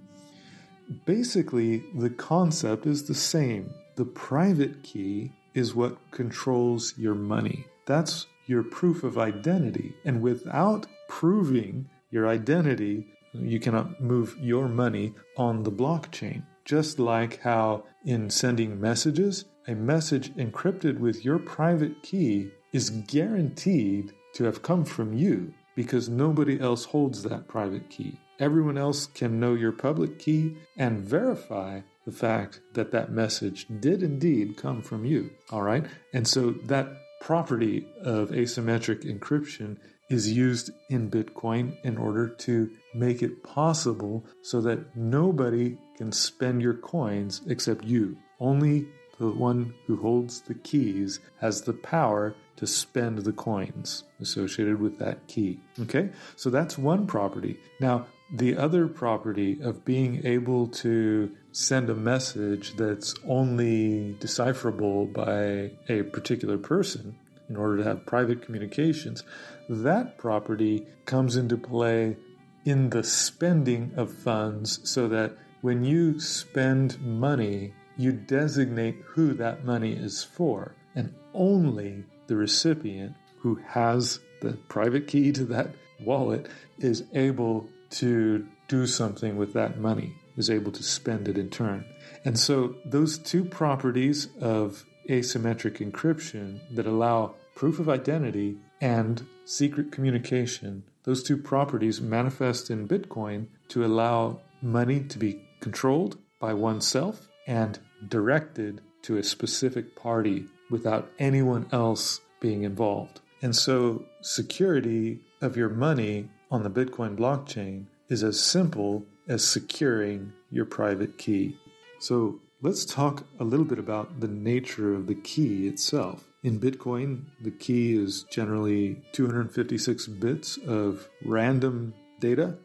Basically, 1.05 1.85
the 1.95 2.11
concept 2.11 2.87
is 2.87 3.07
the 3.07 3.15
same. 3.15 3.73
The 3.97 4.07
private 4.07 4.83
key 4.83 5.33
is 5.55 5.75
what 5.75 5.99
controls 6.11 6.95
your 6.97 7.15
money. 7.15 7.67
That's 7.87 8.27
your 8.47 8.63
proof 8.63 9.05
of 9.05 9.19
identity. 9.19 9.95
And 10.05 10.23
without 10.23 10.87
proving 11.09 11.89
your 12.11 12.27
identity, 12.27 13.07
you 13.33 13.61
cannot 13.61 14.01
move 14.01 14.37
your 14.41 14.69
money 14.69 15.15
on 15.37 15.63
the 15.63 15.73
blockchain. 15.73 16.45
Just 16.65 16.99
like 16.99 17.41
how 17.41 17.85
in 18.05 18.31
sending 18.31 18.81
messages, 18.81 19.45
a 19.67 19.75
message 19.75 20.35
encrypted 20.35 20.99
with 20.99 21.25
your 21.25 21.39
private 21.39 22.03
key 22.03 22.51
is 22.73 22.91
guaranteed 22.91 24.13
to 24.35 24.45
have 24.45 24.63
come 24.63 24.85
from 24.85 25.13
you 25.13 25.53
because 25.75 26.09
nobody 26.09 26.61
else 26.61 26.85
holds 26.85 27.23
that 27.23 27.49
private 27.49 27.89
key. 27.91 28.19
Everyone 28.39 28.79
else 28.79 29.07
can 29.07 29.39
know 29.39 29.55
your 29.55 29.73
public 29.73 30.19
key 30.19 30.57
and 30.77 31.01
verify 31.01 31.81
the 32.07 32.13
fact 32.13 32.61
that 32.73 32.91
that 32.93 33.13
message 33.13 33.67
did 33.81 34.03
indeed 34.03 34.57
come 34.57 34.83
from 34.83 35.05
you. 35.05 35.31
All 35.51 35.63
right. 35.63 35.85
And 36.15 36.27
so 36.27 36.53
that 36.65 36.89
property 37.21 37.87
of 38.03 38.31
asymmetric 38.31 39.05
encryption 39.05 39.77
is 40.09 40.33
used 40.33 40.71
in 40.89 41.11
Bitcoin 41.11 41.77
in 41.85 41.99
order 41.99 42.29
to 42.29 42.71
make 42.95 43.23
it 43.23 43.43
possible 43.43 44.25
so 44.43 44.61
that 44.61 44.97
nobody 44.97 45.77
can 45.97 46.13
spend 46.13 46.63
your 46.63 46.75
coins 46.75 47.43
except 47.47 47.85
you. 47.85 48.17
Only 48.41 48.87
the 49.19 49.29
one 49.31 49.75
who 49.87 49.97
holds 49.97 50.41
the 50.41 50.55
keys 50.55 51.21
has 51.41 51.63
the 51.63 51.75
power 51.75 52.35
to 52.57 52.67
spend 52.67 53.19
the 53.19 53.33
coins 53.33 54.05
associated 54.21 54.81
with 54.81 54.99
that 54.99 55.27
key. 55.29 55.61
Okay, 55.81 56.11
so 56.37 56.51
that's 56.51 56.79
one 56.79 57.07
property. 57.07 57.59
Now, 57.81 58.07
the 58.33 58.57
other 58.57 58.87
property 58.87 59.61
of 59.61 59.85
being 59.85 60.25
able 60.25 60.69
to 60.69 61.35
send 61.53 61.91
a 61.91 61.95
message 61.95 62.77
that's 62.77 63.15
only 63.27 64.17
decipherable 64.21 65.07
by 65.07 65.73
a 65.89 66.03
particular 66.05 66.57
person 66.57 67.19
in 67.49 67.57
order 67.57 67.79
to 67.79 67.85
have 67.85 68.07
private 68.07 68.43
communications, 68.43 69.25
that 69.69 70.17
property 70.17 70.87
comes 71.05 71.37
into 71.37 71.57
play 71.57 72.17
in 72.65 72.91
the 72.91 73.03
spending 73.03 73.93
of 73.97 74.13
funds 74.13 74.81
so 74.89 75.09
that 75.09 75.37
when 75.63 75.85
you 75.85 76.19
spend 76.21 77.01
money, 77.01 77.75
you 77.97 78.13
designate 78.13 78.97
who 79.05 79.35
that 79.35 79.65
money 79.65 79.93
is 79.93 80.25
for, 80.25 80.75
and 80.95 81.15
only 81.35 82.05
the 82.27 82.37
recipient 82.37 83.15
who 83.39 83.57
has 83.67 84.21
the 84.41 84.53
private 84.69 85.07
key 85.07 85.33
to 85.33 85.45
that 85.45 85.71
wallet 86.01 86.49
is 86.79 87.05
able 87.15 87.69
to 87.91 88.47
do 88.69 88.87
something 88.87 89.37
with 89.37 89.53
that 89.53 89.79
money, 89.79 90.15
is 90.37 90.49
able 90.49 90.73
to 90.73 90.83
spend 90.83 91.29
it 91.29 91.37
in 91.37 91.51
turn. 91.51 91.85
And 92.25 92.39
so, 92.39 92.77
those 92.85 93.19
two 93.19 93.45
properties 93.45 94.29
of 94.41 94.85
asymmetric 95.09 95.79
encryption 95.79 96.61
that 96.75 96.87
allow 96.87 97.35
proof 97.55 97.79
of 97.79 97.89
identity 97.89 98.57
and 98.81 99.27
secret 99.45 99.93
communication, 99.93 100.85
those 101.05 101.23
two 101.23 101.37
properties 101.37 102.01
manifest 102.01 102.71
in 102.71 102.89
Bitcoin 102.89 103.47
to 103.69 103.85
allow 103.85 104.41
money 104.63 105.01
to 105.01 105.19
be 105.19 105.43
controlled 105.61 106.19
by 106.39 106.55
oneself 106.55 107.29
and 107.47 107.79
directed 108.09 108.81
to 109.03 109.17
a 109.17 109.23
specific 109.23 109.97
party 109.97 110.47
without 110.71 111.11
anyone 111.19 111.67
else 111.73 112.21
being 112.41 112.63
involved. 112.65 113.21
And 113.43 113.55
so, 113.57 114.05
security 114.21 115.21
of 115.41 115.57
your 115.57 115.71
money 115.71 116.29
on 116.51 116.63
the 116.63 116.71
Bitcoin 116.71 117.17
blockchain 117.17 117.87
is 118.09 118.23
as 118.23 118.41
simple 118.41 119.05
as 119.29 119.47
securing 119.47 120.33
your 120.51 120.67
private 120.67 121.17
key. 121.17 121.57
So, 121.99 122.41
let's 122.61 122.85
talk 122.85 123.27
a 123.39 123.45
little 123.45 123.65
bit 123.65 123.79
about 123.79 124.21
the 124.21 124.29
nature 124.29 124.95
of 124.95 125.07
the 125.07 125.15
key 125.15 125.67
itself. 125.67 126.30
In 126.43 126.59
Bitcoin, 126.59 127.25
the 127.43 127.51
key 127.51 127.95
is 127.95 128.23
generally 128.31 129.03
256 129.13 130.07
bits 130.07 130.57
of 130.67 131.07
random 131.23 131.93
data, 132.19 132.57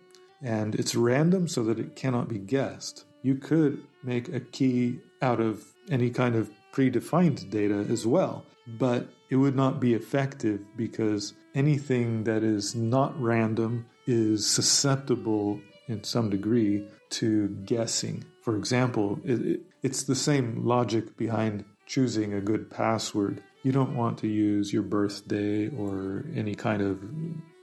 and 0.41 0.75
it's 0.75 0.95
random 0.95 1.49
so 1.49 1.61
that 1.65 1.77
it 1.77 1.95
cannot 1.95 2.29
be 2.29 2.38
guessed. 2.38 3.03
You 3.21 3.35
could 3.35 3.83
make 4.01 4.29
a 4.29 4.39
key 4.39 5.01
out 5.21 5.41
of 5.41 5.65
any 5.89 6.09
kind 6.09 6.35
of 6.35 6.49
predefined 6.71 7.49
data 7.49 7.85
as 7.89 8.07
well, 8.07 8.45
but 8.65 9.09
it 9.29 9.35
would 9.35 9.57
not 9.57 9.81
be 9.81 9.93
effective 9.93 10.61
because 10.77 11.33
anything 11.53 12.23
that 12.23 12.43
is 12.43 12.75
not 12.75 13.19
random 13.21 13.88
is 14.07 14.47
susceptible 14.47 15.59
in 15.88 16.01
some 16.03 16.29
degree 16.29 16.88
to 17.09 17.49
guessing. 17.65 18.23
For 18.41 18.55
example, 18.55 19.19
it, 19.25 19.41
it, 19.41 19.61
it's 19.83 20.03
the 20.03 20.15
same 20.15 20.65
logic 20.65 21.17
behind 21.17 21.65
choosing 21.85 22.33
a 22.33 22.41
good 22.41 22.69
password 22.69 23.43
you 23.65 23.71
don't 23.71 23.95
want 23.95 24.19
to 24.19 24.28
use 24.28 24.71
your 24.71 24.84
birthday 24.84 25.69
or 25.69 26.23
any 26.36 26.54
kind 26.54 26.84
of 26.84 26.99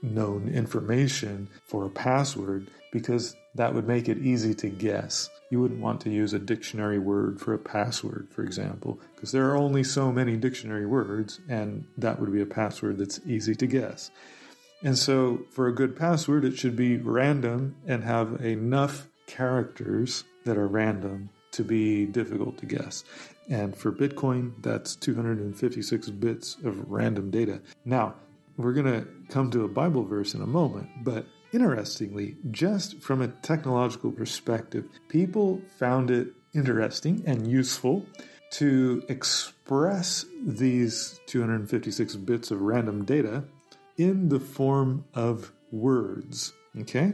known 0.01 0.49
information 0.49 1.47
for 1.63 1.85
a 1.85 1.89
password 1.89 2.69
because 2.91 3.37
that 3.55 3.73
would 3.73 3.87
make 3.87 4.09
it 4.09 4.17
easy 4.17 4.53
to 4.53 4.67
guess. 4.67 5.29
You 5.49 5.61
wouldn't 5.61 5.79
want 5.79 6.01
to 6.01 6.09
use 6.09 6.33
a 6.33 6.39
dictionary 6.39 6.99
word 6.99 7.39
for 7.39 7.53
a 7.53 7.57
password, 7.57 8.27
for 8.31 8.43
example, 8.43 8.99
because 9.15 9.31
there 9.31 9.49
are 9.49 9.55
only 9.55 9.81
so 9.81 10.11
many 10.11 10.35
dictionary 10.35 10.85
words, 10.85 11.39
and 11.47 11.85
that 11.97 12.19
would 12.19 12.33
be 12.33 12.41
a 12.41 12.45
password 12.45 12.97
that's 12.97 13.21
easy 13.25 13.55
to 13.55 13.65
guess. 13.65 14.11
And 14.83 14.97
so, 14.97 15.45
for 15.51 15.67
a 15.67 15.73
good 15.73 15.95
password, 15.95 16.43
it 16.43 16.57
should 16.57 16.75
be 16.75 16.97
random 16.97 17.77
and 17.87 18.03
have 18.03 18.43
enough 18.43 19.07
characters 19.25 20.25
that 20.43 20.57
are 20.57 20.67
random 20.67 21.29
to 21.53 21.63
be 21.63 22.05
difficult 22.05 22.57
to 22.57 22.65
guess. 22.65 23.05
And 23.49 23.75
for 23.75 23.91
Bitcoin, 23.91 24.53
that's 24.61 24.95
256 24.95 26.09
bits 26.11 26.57
of 26.63 26.89
random 26.89 27.29
data. 27.29 27.61
Now, 27.85 28.15
we're 28.57 28.73
going 28.73 29.01
to 29.01 29.07
come 29.29 29.51
to 29.51 29.63
a 29.63 29.67
Bible 29.67 30.03
verse 30.03 30.33
in 30.33 30.41
a 30.41 30.47
moment, 30.47 30.89
but 31.03 31.25
interestingly, 31.51 32.37
just 32.51 32.99
from 32.99 33.21
a 33.21 33.27
technological 33.27 34.11
perspective, 34.11 34.85
people 35.09 35.61
found 35.77 36.11
it 36.11 36.29
interesting 36.53 37.23
and 37.25 37.47
useful 37.47 38.05
to 38.51 39.03
express 39.09 40.25
these 40.45 41.19
256 41.25 42.15
bits 42.17 42.51
of 42.51 42.61
random 42.61 43.03
data 43.03 43.43
in 43.97 44.29
the 44.29 44.39
form 44.39 45.03
of 45.15 45.51
words. 45.71 46.53
Okay? 46.81 47.13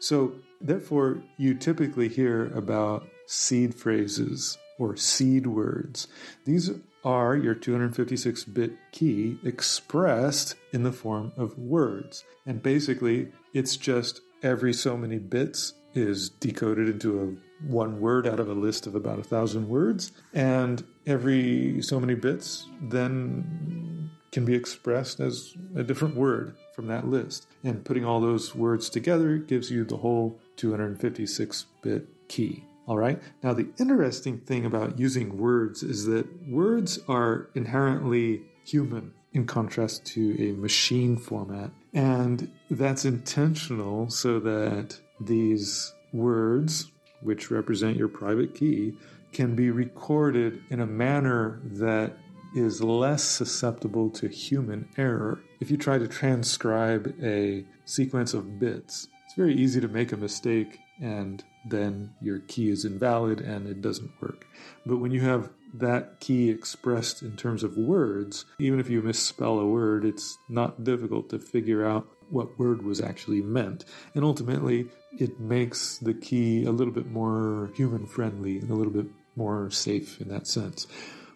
So, 0.00 0.32
therefore, 0.60 1.22
you 1.36 1.54
typically 1.54 2.08
hear 2.08 2.46
about 2.56 3.06
seed 3.26 3.74
phrases 3.74 4.58
or 4.82 4.96
seed 4.96 5.46
words. 5.46 6.08
These 6.44 6.70
are 7.04 7.36
your 7.36 7.54
256 7.54 8.44
bit 8.44 8.72
key 8.90 9.38
expressed 9.44 10.56
in 10.72 10.82
the 10.82 10.92
form 10.92 11.32
of 11.36 11.58
words. 11.58 12.24
And 12.44 12.62
basically, 12.62 13.28
it's 13.54 13.76
just 13.76 14.20
every 14.42 14.72
so 14.72 14.96
many 14.96 15.18
bits 15.18 15.74
is 15.94 16.30
decoded 16.30 16.88
into 16.88 17.20
a 17.22 17.68
one 17.70 18.00
word 18.00 18.26
out 18.26 18.40
of 18.40 18.48
a 18.48 18.54
list 18.54 18.86
of 18.88 18.94
about 18.96 19.20
a 19.20 19.22
thousand 19.22 19.68
words, 19.68 20.10
and 20.34 20.82
every 21.06 21.80
so 21.80 22.00
many 22.00 22.14
bits 22.14 22.66
then 22.80 24.10
can 24.32 24.44
be 24.44 24.54
expressed 24.54 25.20
as 25.20 25.54
a 25.76 25.84
different 25.84 26.16
word 26.16 26.56
from 26.74 26.86
that 26.88 27.06
list. 27.06 27.46
And 27.62 27.84
putting 27.84 28.04
all 28.04 28.20
those 28.20 28.54
words 28.54 28.88
together 28.88 29.36
gives 29.36 29.70
you 29.70 29.84
the 29.84 29.98
whole 29.98 30.40
256 30.56 31.66
bit 31.82 32.08
key. 32.28 32.64
All 32.86 32.98
right. 32.98 33.20
Now, 33.42 33.52
the 33.52 33.68
interesting 33.78 34.38
thing 34.38 34.66
about 34.66 34.98
using 34.98 35.38
words 35.38 35.82
is 35.82 36.06
that 36.06 36.26
words 36.48 36.98
are 37.08 37.48
inherently 37.54 38.42
human 38.64 39.12
in 39.32 39.46
contrast 39.46 40.04
to 40.04 40.36
a 40.38 40.52
machine 40.52 41.16
format. 41.16 41.70
And 41.94 42.50
that's 42.70 43.04
intentional 43.04 44.10
so 44.10 44.40
that 44.40 44.98
these 45.20 45.94
words, 46.12 46.90
which 47.20 47.50
represent 47.50 47.96
your 47.96 48.08
private 48.08 48.54
key, 48.54 48.94
can 49.32 49.54
be 49.54 49.70
recorded 49.70 50.62
in 50.70 50.80
a 50.80 50.86
manner 50.86 51.60
that 51.64 52.16
is 52.54 52.82
less 52.82 53.22
susceptible 53.22 54.10
to 54.10 54.28
human 54.28 54.86
error. 54.98 55.40
If 55.60 55.70
you 55.70 55.76
try 55.76 55.98
to 55.98 56.08
transcribe 56.08 57.14
a 57.22 57.64
sequence 57.86 58.34
of 58.34 58.58
bits, 58.58 59.08
it's 59.24 59.34
very 59.34 59.54
easy 59.54 59.80
to 59.80 59.88
make 59.88 60.12
a 60.12 60.16
mistake 60.16 60.78
and 61.00 61.42
then 61.64 62.14
your 62.20 62.40
key 62.40 62.70
is 62.70 62.84
invalid 62.84 63.40
and 63.40 63.68
it 63.68 63.80
doesn't 63.80 64.10
work. 64.20 64.46
But 64.84 64.98
when 64.98 65.12
you 65.12 65.20
have 65.20 65.50
that 65.74 66.20
key 66.20 66.50
expressed 66.50 67.22
in 67.22 67.36
terms 67.36 67.62
of 67.62 67.76
words, 67.76 68.44
even 68.58 68.80
if 68.80 68.90
you 68.90 69.00
misspell 69.02 69.58
a 69.58 69.66
word, 69.66 70.04
it's 70.04 70.36
not 70.48 70.84
difficult 70.84 71.30
to 71.30 71.38
figure 71.38 71.86
out 71.86 72.06
what 72.30 72.58
word 72.58 72.82
was 72.82 73.00
actually 73.00 73.42
meant. 73.42 73.84
And 74.14 74.24
ultimately, 74.24 74.88
it 75.18 75.38
makes 75.38 75.98
the 75.98 76.14
key 76.14 76.64
a 76.64 76.72
little 76.72 76.92
bit 76.92 77.10
more 77.10 77.70
human 77.74 78.06
friendly 78.06 78.58
and 78.58 78.70
a 78.70 78.74
little 78.74 78.92
bit 78.92 79.06
more 79.36 79.70
safe 79.70 80.20
in 80.20 80.28
that 80.28 80.46
sense. 80.46 80.86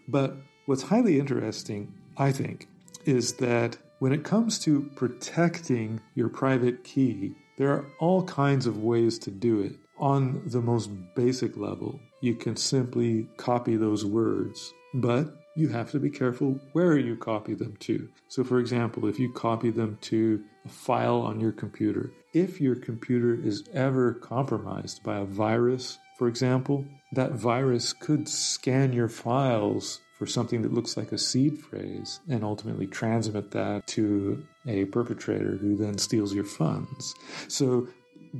But 0.08 0.36
what's 0.66 0.82
highly 0.82 1.18
interesting, 1.18 1.94
I 2.16 2.32
think, 2.32 2.68
is 3.04 3.34
that 3.34 3.76
when 3.98 4.12
it 4.12 4.24
comes 4.24 4.58
to 4.60 4.90
protecting 4.94 6.00
your 6.14 6.28
private 6.28 6.84
key, 6.84 7.34
there 7.56 7.70
are 7.72 7.86
all 7.98 8.22
kinds 8.24 8.66
of 8.66 8.82
ways 8.82 9.18
to 9.20 9.30
do 9.30 9.60
it. 9.60 9.76
On 9.98 10.42
the 10.46 10.60
most 10.60 10.90
basic 11.14 11.56
level, 11.56 12.00
you 12.20 12.34
can 12.34 12.56
simply 12.56 13.28
copy 13.36 13.76
those 13.76 14.04
words, 14.04 14.72
but 14.94 15.28
you 15.56 15.68
have 15.68 15.90
to 15.92 15.98
be 15.98 16.10
careful 16.10 16.60
where 16.72 16.98
you 16.98 17.16
copy 17.16 17.54
them 17.54 17.76
to. 17.80 18.08
So, 18.28 18.44
for 18.44 18.58
example, 18.58 19.06
if 19.08 19.18
you 19.18 19.32
copy 19.32 19.70
them 19.70 19.96
to 20.02 20.44
a 20.66 20.68
file 20.68 21.20
on 21.20 21.40
your 21.40 21.52
computer, 21.52 22.12
if 22.34 22.60
your 22.60 22.76
computer 22.76 23.34
is 23.34 23.64
ever 23.72 24.12
compromised 24.12 25.02
by 25.02 25.16
a 25.16 25.24
virus, 25.24 25.96
for 26.18 26.28
example, 26.28 26.84
that 27.12 27.32
virus 27.32 27.94
could 27.94 28.28
scan 28.28 28.92
your 28.92 29.08
files 29.08 30.00
for 30.18 30.26
something 30.26 30.62
that 30.62 30.72
looks 30.72 30.96
like 30.96 31.12
a 31.12 31.18
seed 31.18 31.58
phrase 31.58 32.20
and 32.28 32.44
ultimately 32.44 32.86
transmit 32.86 33.50
that 33.50 33.86
to 33.86 34.46
a 34.66 34.84
perpetrator 34.86 35.56
who 35.56 35.76
then 35.76 35.98
steals 35.98 36.34
your 36.34 36.44
funds. 36.44 37.14
So 37.48 37.88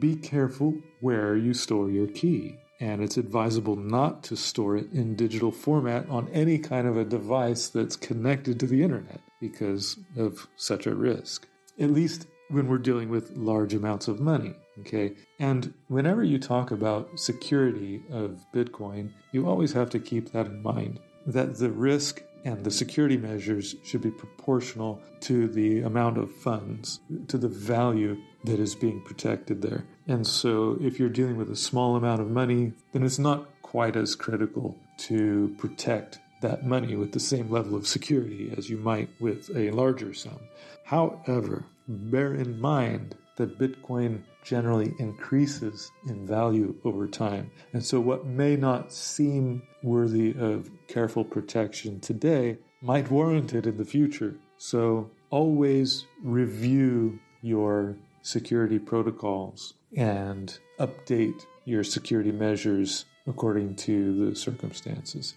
be 0.01 0.17
careful 0.17 0.75
where 1.01 1.37
you 1.37 1.55
store 1.55 1.91
your 1.91 2.07
key. 2.07 2.59
And 2.79 3.03
it's 3.03 3.17
advisable 3.17 3.77
not 3.77 4.23
to 4.25 4.37
store 4.37 4.77
it 4.77 4.93
in 4.93 5.17
digital 5.17 5.51
format 5.51 6.09
on 6.11 6.29
any 6.29 6.59
kind 6.59 6.87
of 6.87 6.97
a 6.97 7.05
device 7.05 7.69
that's 7.69 7.97
connected 7.97 8.61
to 8.61 8.67
the 8.67 8.83
internet 8.83 9.21
because 9.41 9.99
of 10.17 10.47
such 10.57 10.87
a 10.87 10.95
risk. 10.95 11.47
At 11.79 11.91
least 11.91 12.27
when 12.49 12.69
we're 12.69 12.79
dealing 12.79 13.09
with 13.09 13.37
large 13.37 13.75
amounts 13.75 14.09
of 14.09 14.21
money. 14.21 14.55
Okay. 14.81 15.15
And 15.39 15.73
whenever 15.89 16.23
you 16.23 16.39
talk 16.39 16.71
about 16.71 17.19
security 17.19 18.03
of 18.11 18.45
Bitcoin, 18.55 19.13
you 19.33 19.49
always 19.49 19.73
have 19.73 19.91
to 19.91 19.99
keep 19.99 20.33
that 20.33 20.47
in 20.47 20.63
mind 20.63 21.01
that 21.27 21.57
the 21.57 21.71
risk 21.71 22.23
and 22.47 22.63
the 22.63 22.71
security 22.71 23.17
measures 23.17 23.75
should 23.83 24.03
be 24.03 24.11
proportional 24.11 25.03
to 25.19 25.49
the 25.49 25.81
amount 25.81 26.17
of 26.17 26.33
funds, 26.33 27.01
to 27.27 27.37
the 27.37 27.49
value 27.49 28.17
that 28.45 28.61
is 28.61 28.77
being 28.77 29.03
protected 29.03 29.61
there. 29.61 29.85
And 30.07 30.25
so, 30.25 30.79
if 30.81 31.01
you're 31.01 31.09
dealing 31.09 31.37
with 31.37 31.51
a 31.51 31.57
small 31.57 31.97
amount 31.97 32.21
of 32.21 32.31
money, 32.31 32.73
then 32.93 33.03
it's 33.03 33.19
not 33.19 33.49
quite 33.63 33.97
as 33.97 34.15
critical 34.15 34.79
to 34.99 35.57
protect 35.59 36.21
that 36.41 36.65
money 36.65 36.95
with 36.95 37.11
the 37.11 37.19
same 37.19 37.51
level 37.51 37.75
of 37.75 37.85
security 37.85 38.55
as 38.57 38.71
you 38.71 38.77
might 38.77 39.09
with 39.19 39.51
a 39.57 39.73
larger 39.73 40.15
sum. 40.15 40.39
However, 40.85 41.65
bear 41.89 42.33
in 42.33 42.61
mind 42.61 43.17
that 43.39 43.59
Bitcoin 43.59 44.23
generally 44.47 44.95
increases 45.01 45.91
in 46.09 46.25
value 46.25 46.75
over 46.85 47.09
time. 47.09 47.51
And 47.73 47.85
so, 47.85 47.99
what 47.99 48.25
may 48.25 48.55
not 48.55 48.93
seem 48.93 49.63
worthy 49.83 50.35
of 50.39 50.71
careful 50.87 51.25
protection 51.25 52.01
today 52.01 52.59
might 52.81 53.11
warrant 53.11 53.53
it 53.55 53.67
in 53.67 53.77
the 53.77 53.85
future. 53.85 54.37
So, 54.57 55.11
always 55.31 56.07
review 56.23 57.19
your 57.43 57.97
security 58.23 58.79
protocols 58.79 59.75
and 59.97 60.57
update 60.79 61.45
your 61.65 61.83
security 61.83 62.33
measures 62.33 63.05
according 63.27 63.75
to 63.75 64.31
the 64.31 64.37
circumstances. 64.37 65.35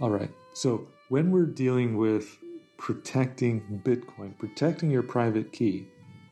All 0.00 0.10
right, 0.10 0.30
so 0.54 0.86
when 1.08 1.32
we're 1.32 1.46
dealing 1.46 1.96
with 1.96 2.38
protecting 2.78 3.82
Bitcoin, 3.84 4.38
protecting 4.38 4.90
your 4.90 5.02
private 5.02 5.52
key, 5.52 5.88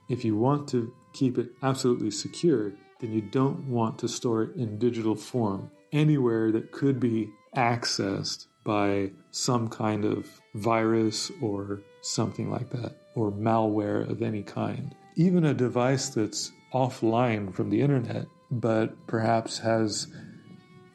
if 0.09 0.25
you 0.25 0.37
want 0.37 0.69
to 0.69 0.93
keep 1.12 1.38
it 1.38 1.51
absolutely 1.62 2.11
secure, 2.11 2.73
then 3.01 3.12
you 3.12 3.20
don't 3.20 3.66
want 3.66 3.99
to 3.99 4.09
store 4.09 4.42
it 4.44 4.57
in 4.57 4.79
digital 4.79 5.16
form 5.16 5.70
anywhere 5.92 6.53
that 6.53 6.70
could 6.70 7.01
be 7.01 7.31
accessed 7.57 8.46
by 8.64 9.11
some 9.31 9.68
kind 9.68 10.05
of 10.05 10.40
virus 10.55 11.31
or 11.40 11.81
something 12.03 12.51
like 12.51 12.70
that, 12.70 12.96
or 13.14 13.33
malware 13.33 14.09
of 14.09 14.23
any 14.23 14.42
kind. 14.42 14.94
Even 15.16 15.44
a 15.44 15.55
device 15.55 16.11
that's 16.11 16.53
offline 16.73 17.53
from 17.53 17.70
the 17.70 17.81
internet, 17.81 18.27
but 18.51 19.07
perhaps 19.07 19.59
has 19.59 20.07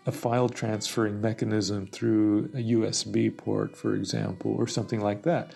a 0.06 0.12
file 0.12 0.49
transferring 0.49 1.19
mechanism 1.19 1.88
through 1.88 2.45
a 2.54 2.60
USB 2.60 3.36
port, 3.36 3.75
for 3.75 3.95
example, 3.95 4.54
or 4.56 4.67
something 4.67 5.01
like 5.01 5.23
that. 5.23 5.54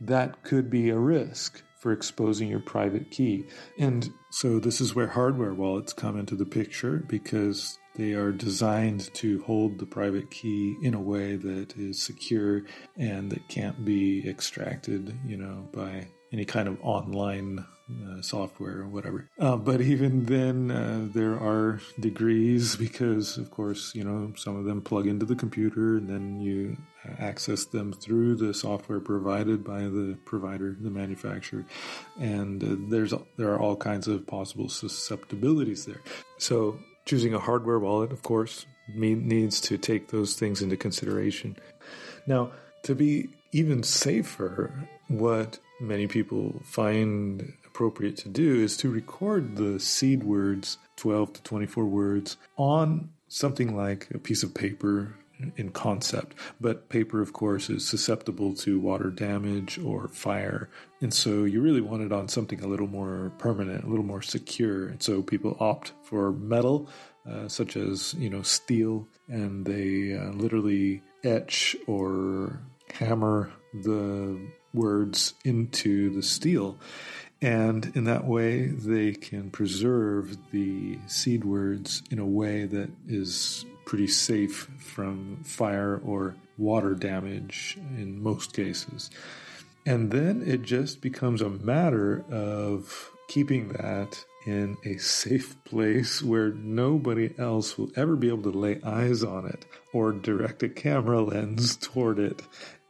That 0.00 0.42
could 0.42 0.70
be 0.70 0.88
a 0.88 0.98
risk 0.98 1.62
for 1.80 1.92
exposing 1.92 2.48
your 2.48 2.60
private 2.60 3.10
key. 3.10 3.46
And 3.78 4.12
so 4.30 4.60
this 4.60 4.80
is 4.80 4.94
where 4.94 5.08
hardware 5.08 5.54
wallets 5.54 5.92
come 5.92 6.18
into 6.18 6.36
the 6.36 6.44
picture 6.44 7.02
because 7.08 7.78
they 7.96 8.12
are 8.12 8.32
designed 8.32 9.12
to 9.14 9.42
hold 9.42 9.78
the 9.78 9.86
private 9.86 10.30
key 10.30 10.76
in 10.82 10.94
a 10.94 11.00
way 11.00 11.36
that 11.36 11.76
is 11.76 12.02
secure 12.02 12.62
and 12.96 13.30
that 13.32 13.48
can't 13.48 13.84
be 13.84 14.28
extracted, 14.28 15.18
you 15.26 15.36
know, 15.36 15.68
by 15.72 16.06
any 16.32 16.44
kind 16.44 16.68
of 16.68 16.78
online 16.82 17.64
uh, 18.08 18.22
software 18.22 18.80
or 18.80 18.88
whatever. 18.88 19.28
Uh, 19.38 19.56
but 19.56 19.80
even 19.80 20.24
then, 20.26 20.70
uh, 20.70 21.08
there 21.12 21.34
are 21.34 21.80
degrees 21.98 22.76
because, 22.76 23.38
of 23.38 23.50
course, 23.50 23.94
you 23.94 24.04
know, 24.04 24.32
some 24.36 24.56
of 24.56 24.64
them 24.64 24.80
plug 24.80 25.06
into 25.06 25.26
the 25.26 25.36
computer 25.36 25.96
and 25.96 26.08
then 26.08 26.40
you 26.40 26.76
access 27.18 27.64
them 27.64 27.92
through 27.92 28.36
the 28.36 28.52
software 28.52 29.00
provided 29.00 29.64
by 29.64 29.80
the 29.80 30.18
provider, 30.24 30.76
the 30.80 30.90
manufacturer, 30.90 31.64
and 32.18 32.62
uh, 32.62 32.76
there's 32.90 33.14
there 33.36 33.52
are 33.52 33.58
all 33.58 33.76
kinds 33.76 34.06
of 34.06 34.26
possible 34.26 34.68
susceptibilities 34.68 35.86
there. 35.86 36.02
So 36.38 36.78
choosing 37.06 37.34
a 37.34 37.38
hardware 37.38 37.78
wallet, 37.78 38.12
of 38.12 38.22
course, 38.22 38.66
needs 38.94 39.60
to 39.62 39.78
take 39.78 40.08
those 40.08 40.34
things 40.34 40.62
into 40.62 40.76
consideration. 40.76 41.56
Now, 42.26 42.52
to 42.84 42.94
be 42.94 43.28
even 43.52 43.82
safer, 43.82 44.88
what 45.08 45.58
many 45.80 46.06
people 46.06 46.60
find 46.64 47.52
appropriate 47.80 48.18
to 48.18 48.28
do 48.28 48.62
is 48.62 48.76
to 48.76 48.90
record 48.90 49.56
the 49.56 49.80
seed 49.80 50.22
words, 50.22 50.76
12 50.96 51.32
to 51.32 51.42
24 51.44 51.86
words, 51.86 52.36
on 52.58 53.08
something 53.28 53.74
like 53.74 54.06
a 54.12 54.18
piece 54.18 54.42
of 54.42 54.52
paper 54.52 55.16
in 55.56 55.70
concept. 55.70 56.36
But 56.60 56.90
paper, 56.90 57.22
of 57.22 57.32
course, 57.32 57.70
is 57.70 57.88
susceptible 57.88 58.52
to 58.56 58.78
water 58.78 59.08
damage 59.08 59.78
or 59.78 60.08
fire. 60.08 60.68
And 61.00 61.14
so 61.14 61.44
you 61.44 61.62
really 61.62 61.80
want 61.80 62.02
it 62.02 62.12
on 62.12 62.28
something 62.28 62.62
a 62.62 62.66
little 62.66 62.86
more 62.86 63.32
permanent, 63.38 63.84
a 63.84 63.88
little 63.88 64.04
more 64.04 64.20
secure. 64.20 64.88
And 64.88 65.02
so 65.02 65.22
people 65.22 65.56
opt 65.58 65.92
for 66.02 66.32
metal, 66.32 66.86
uh, 67.26 67.48
such 67.48 67.78
as, 67.78 68.12
you 68.18 68.28
know, 68.28 68.42
steel, 68.42 69.08
and 69.26 69.64
they 69.64 70.18
uh, 70.18 70.32
literally 70.32 71.00
etch 71.24 71.74
or 71.86 72.60
hammer 72.92 73.50
the 73.72 74.38
words 74.72 75.34
into 75.44 76.10
the 76.14 76.22
steel. 76.22 76.78
And 77.42 77.90
in 77.94 78.04
that 78.04 78.26
way, 78.26 78.66
they 78.66 79.12
can 79.12 79.50
preserve 79.50 80.36
the 80.50 80.98
seed 81.06 81.44
words 81.44 82.02
in 82.10 82.18
a 82.18 82.26
way 82.26 82.66
that 82.66 82.90
is 83.08 83.64
pretty 83.86 84.08
safe 84.08 84.70
from 84.78 85.38
fire 85.42 86.00
or 86.04 86.36
water 86.58 86.94
damage 86.94 87.78
in 87.96 88.22
most 88.22 88.52
cases. 88.52 89.10
And 89.86 90.10
then 90.10 90.42
it 90.46 90.62
just 90.62 91.00
becomes 91.00 91.40
a 91.40 91.48
matter 91.48 92.24
of 92.30 93.10
keeping 93.28 93.70
that 93.70 94.22
in 94.46 94.76
a 94.84 94.96
safe 94.98 95.62
place 95.64 96.22
where 96.22 96.50
nobody 96.50 97.32
else 97.38 97.78
will 97.78 97.90
ever 97.96 98.16
be 98.16 98.28
able 98.28 98.50
to 98.50 98.58
lay 98.58 98.80
eyes 98.82 99.22
on 99.22 99.46
it 99.46 99.64
or 99.92 100.12
direct 100.12 100.62
a 100.62 100.68
camera 100.68 101.22
lens 101.22 101.76
toward 101.76 102.18
it. 102.18 102.42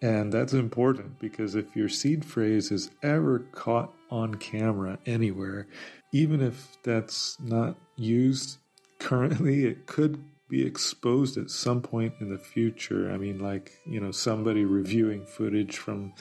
And 0.03 0.33
that's 0.33 0.53
important 0.55 1.19
because 1.19 1.55
if 1.55 1.77
your 1.77 1.89
seed 1.89 2.25
phrase 2.25 2.71
is 2.71 2.91
ever 3.03 3.41
caught 3.53 3.93
on 4.11 4.35
camera 4.35 4.99
anywhere, 5.07 5.67
even 6.13 6.41
if 6.41 6.77
that's 6.83 7.39
not 7.41 7.77
used 7.97 8.59
currently, 8.99 9.65
it 9.65 9.87
could 9.87 10.23
be 10.49 10.67
exposed 10.67 11.39
at 11.39 11.49
some 11.49 11.81
point 11.81 12.13
in 12.21 12.29
the 12.29 12.39
future. 12.39 13.11
I 13.11 13.17
mean, 13.17 13.39
like, 13.39 13.73
you 13.87 14.01
know, 14.01 14.11
somebody 14.11 14.65
reviewing 14.65 15.25
footage 15.25 15.77
from 15.77 16.13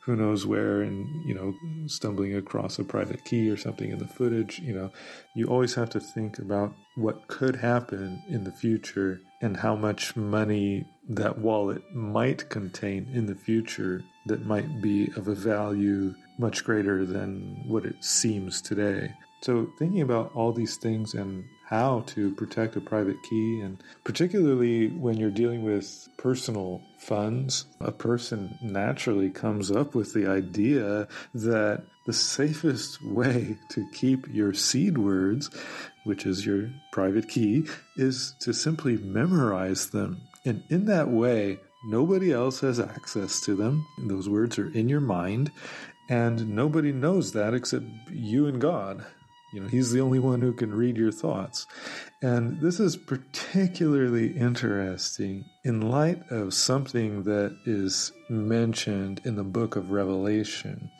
who 0.00 0.14
knows 0.14 0.46
where 0.46 0.82
and, 0.82 1.06
you 1.26 1.34
know, 1.34 1.54
stumbling 1.86 2.36
across 2.36 2.78
a 2.78 2.84
private 2.84 3.24
key 3.24 3.48
or 3.48 3.56
something 3.56 3.90
in 3.90 3.98
the 3.98 4.06
footage. 4.06 4.58
You 4.58 4.74
know, 4.74 4.92
you 5.34 5.46
always 5.46 5.74
have 5.74 5.90
to 5.90 6.00
think 6.00 6.38
about 6.38 6.74
what 6.96 7.26
could 7.28 7.56
happen 7.56 8.22
in 8.28 8.44
the 8.44 8.52
future 8.52 9.20
and 9.40 9.56
how 9.56 9.74
much 9.74 10.14
money 10.16 10.86
that 11.08 11.38
wallet 11.38 11.82
might 11.94 12.48
contain 12.50 13.08
in 13.14 13.26
the 13.26 13.34
future 13.34 14.02
that 14.26 14.44
might 14.46 14.82
be 14.82 15.10
of 15.16 15.28
a 15.28 15.34
value 15.34 16.14
much 16.38 16.64
greater 16.64 17.04
than 17.04 17.64
what 17.66 17.84
it 17.84 18.02
seems 18.02 18.62
today. 18.62 19.12
So, 19.40 19.70
thinking 19.78 20.00
about 20.00 20.32
all 20.34 20.52
these 20.52 20.76
things 20.76 21.14
and 21.14 21.44
how 21.68 22.00
to 22.06 22.34
protect 22.34 22.76
a 22.76 22.80
private 22.80 23.22
key, 23.22 23.60
and 23.60 23.82
particularly 24.02 24.88
when 24.88 25.16
you're 25.16 25.30
dealing 25.30 25.62
with 25.62 26.08
personal 26.16 26.82
funds, 26.98 27.66
a 27.80 27.92
person 27.92 28.58
naturally 28.60 29.30
comes 29.30 29.70
up 29.70 29.94
with 29.94 30.12
the 30.12 30.26
idea 30.26 31.06
that 31.34 31.84
the 32.06 32.12
safest 32.12 33.04
way 33.04 33.58
to 33.68 33.86
keep 33.92 34.26
your 34.32 34.54
seed 34.54 34.98
words, 34.98 35.50
which 36.04 36.24
is 36.26 36.46
your 36.46 36.70
private 36.90 37.28
key, 37.28 37.66
is 37.96 38.34
to 38.40 38.52
simply 38.52 38.96
memorize 38.96 39.90
them. 39.90 40.22
And 40.44 40.64
in 40.70 40.86
that 40.86 41.08
way, 41.08 41.58
nobody 41.84 42.32
else 42.32 42.60
has 42.60 42.80
access 42.80 43.40
to 43.42 43.54
them. 43.54 43.86
Those 43.98 44.28
words 44.28 44.58
are 44.58 44.72
in 44.72 44.88
your 44.88 45.00
mind, 45.00 45.52
and 46.08 46.48
nobody 46.48 46.92
knows 46.92 47.32
that 47.32 47.54
except 47.54 47.84
you 48.10 48.46
and 48.46 48.60
God. 48.60 49.04
You 49.52 49.60
know, 49.60 49.68
he's 49.68 49.92
the 49.92 50.00
only 50.00 50.18
one 50.18 50.42
who 50.42 50.52
can 50.52 50.74
read 50.74 50.98
your 50.98 51.12
thoughts. 51.12 51.66
And 52.20 52.60
this 52.60 52.80
is 52.80 52.98
particularly 52.98 54.36
interesting 54.36 55.46
in 55.64 55.80
light 55.80 56.22
of 56.30 56.52
something 56.52 57.22
that 57.22 57.56
is 57.64 58.12
mentioned 58.28 59.22
in 59.24 59.36
the 59.36 59.44
book 59.44 59.76
of 59.76 59.90
Revelation. 59.90 60.90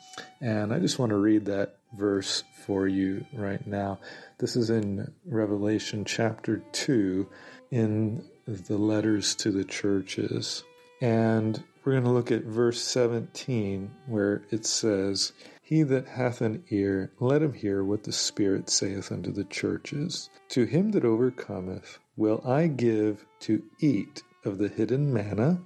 And 0.41 0.73
I 0.73 0.79
just 0.79 0.97
want 0.97 1.11
to 1.11 1.17
read 1.17 1.45
that 1.45 1.77
verse 1.93 2.43
for 2.65 2.87
you 2.87 3.23
right 3.33 3.65
now. 3.67 3.99
This 4.39 4.55
is 4.55 4.71
in 4.71 5.13
Revelation 5.25 6.03
chapter 6.03 6.63
2 6.71 7.29
in 7.69 8.23
the 8.47 8.77
letters 8.77 9.35
to 9.35 9.51
the 9.51 9.63
churches. 9.63 10.63
And 11.01 11.63
we're 11.83 11.93
going 11.93 12.03
to 12.03 12.09
look 12.09 12.31
at 12.31 12.43
verse 12.43 12.81
17 12.81 13.89
where 14.07 14.43
it 14.51 14.65
says, 14.65 15.33
he 15.61 15.83
that 15.83 16.07
hath 16.07 16.41
an 16.41 16.63
ear, 16.71 17.11
let 17.19 17.43
him 17.43 17.53
hear 17.53 17.83
what 17.83 18.03
the 18.03 18.11
Spirit 18.11 18.69
saith 18.69 19.11
unto 19.11 19.31
the 19.31 19.43
churches. 19.43 20.29
To 20.49 20.65
him 20.65 20.91
that 20.91 21.05
overcometh 21.05 21.99
will 22.17 22.41
I 22.43 22.67
give 22.67 23.23
to 23.41 23.61
eat 23.79 24.23
of 24.43 24.57
the 24.57 24.67
hidden 24.67 25.13
manna, 25.13 25.61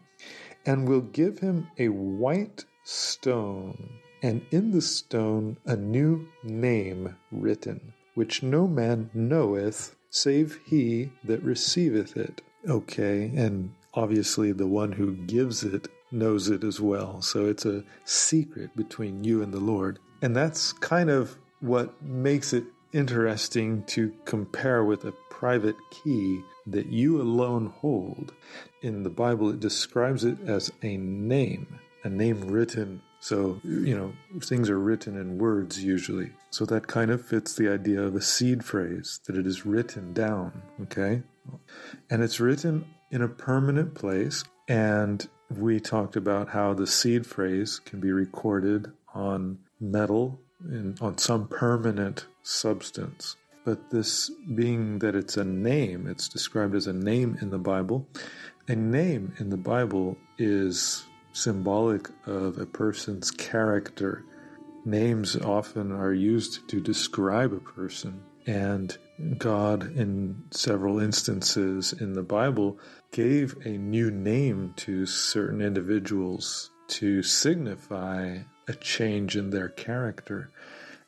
and 0.65 0.87
will 0.87 1.01
give 1.01 1.39
him 1.39 1.67
a 1.77 1.87
white 1.87 2.65
stone, 2.83 3.99
and 4.21 4.45
in 4.51 4.71
the 4.71 4.81
stone 4.81 5.57
a 5.65 5.75
new 5.77 6.27
name 6.43 7.15
written, 7.31 7.93
which 8.13 8.43
no 8.43 8.67
man 8.67 9.09
knoweth 9.13 9.95
save 10.09 10.59
he 10.65 11.11
that 11.23 11.41
receiveth 11.43 12.17
it. 12.17 12.41
Okay, 12.67 13.31
and 13.35 13.73
obviously 13.93 14.51
the 14.51 14.67
one 14.67 14.91
who 14.91 15.13
gives 15.13 15.63
it 15.63 15.87
knows 16.13 16.49
it 16.49 16.63
as 16.63 16.79
well. 16.79 17.21
So 17.21 17.45
it's 17.47 17.65
a 17.65 17.83
secret 18.05 18.75
between 18.75 19.23
you 19.23 19.41
and 19.41 19.53
the 19.53 19.59
Lord. 19.59 19.99
And 20.21 20.35
that's 20.35 20.71
kind 20.71 21.09
of 21.09 21.37
what 21.59 22.01
makes 22.01 22.53
it 22.53 22.63
interesting 22.93 23.83
to 23.85 24.13
compare 24.25 24.83
with 24.83 25.05
a 25.05 25.13
private 25.29 25.75
key 25.89 26.41
that 26.67 26.85
you 26.85 27.21
alone 27.21 27.73
hold. 27.81 28.33
In 28.81 29.03
the 29.03 29.09
Bible, 29.09 29.49
it 29.49 29.59
describes 29.59 30.23
it 30.23 30.37
as 30.45 30.71
a 30.83 30.95
name, 30.97 31.79
a 32.03 32.09
name 32.09 32.41
written. 32.47 33.01
So, 33.19 33.59
you 33.63 33.97
know, 33.97 34.13
things 34.41 34.69
are 34.69 34.79
written 34.79 35.17
in 35.17 35.37
words 35.37 35.83
usually. 35.83 36.31
So 36.51 36.65
that 36.65 36.87
kind 36.87 37.09
of 37.09 37.25
fits 37.25 37.55
the 37.55 37.69
idea 37.71 38.01
of 38.01 38.15
a 38.15 38.21
seed 38.21 38.63
phrase, 38.63 39.19
that 39.25 39.37
it 39.37 39.47
is 39.47 39.65
written 39.65 40.13
down, 40.13 40.61
okay? 40.83 41.23
And 42.09 42.21
it's 42.21 42.39
written 42.39 42.85
in 43.11 43.21
a 43.21 43.27
permanent 43.27 43.95
place 43.95 44.43
and 44.67 45.27
we 45.49 45.79
talked 45.79 46.15
about 46.15 46.49
how 46.49 46.73
the 46.73 46.87
seed 46.87 47.25
phrase 47.25 47.79
can 47.79 47.99
be 47.99 48.11
recorded 48.11 48.91
on 49.13 49.59
metal 49.79 50.39
and 50.63 50.99
on 51.01 51.17
some 51.17 51.47
permanent 51.47 52.25
substance. 52.41 53.35
But 53.65 53.91
this 53.91 54.29
being 54.55 54.99
that 54.99 55.15
it's 55.15 55.37
a 55.37 55.43
name, 55.43 56.07
it's 56.07 56.27
described 56.27 56.75
as 56.75 56.87
a 56.87 56.93
name 56.93 57.37
in 57.41 57.49
the 57.49 57.57
Bible. 57.57 58.07
A 58.67 58.75
name 58.75 59.33
in 59.39 59.49
the 59.49 59.57
Bible 59.57 60.17
is 60.37 61.05
symbolic 61.33 62.09
of 62.25 62.57
a 62.57 62.65
person's 62.65 63.31
character. 63.31 64.23
Names 64.85 65.35
often 65.37 65.91
are 65.91 66.13
used 66.13 66.67
to 66.69 66.81
describe 66.81 67.53
a 67.53 67.59
person, 67.59 68.21
and 68.45 68.97
God, 69.37 69.95
in 69.95 70.43
several 70.51 70.99
instances 70.99 71.93
in 71.93 72.13
the 72.13 72.23
Bible, 72.23 72.79
gave 73.11 73.55
a 73.65 73.77
new 73.77 74.11
name 74.11 74.73
to 74.77 75.05
certain 75.05 75.61
individuals 75.61 76.71
to 76.89 77.23
signify 77.23 78.39
a 78.67 78.73
change 78.73 79.35
in 79.37 79.49
their 79.49 79.69
character. 79.69 80.51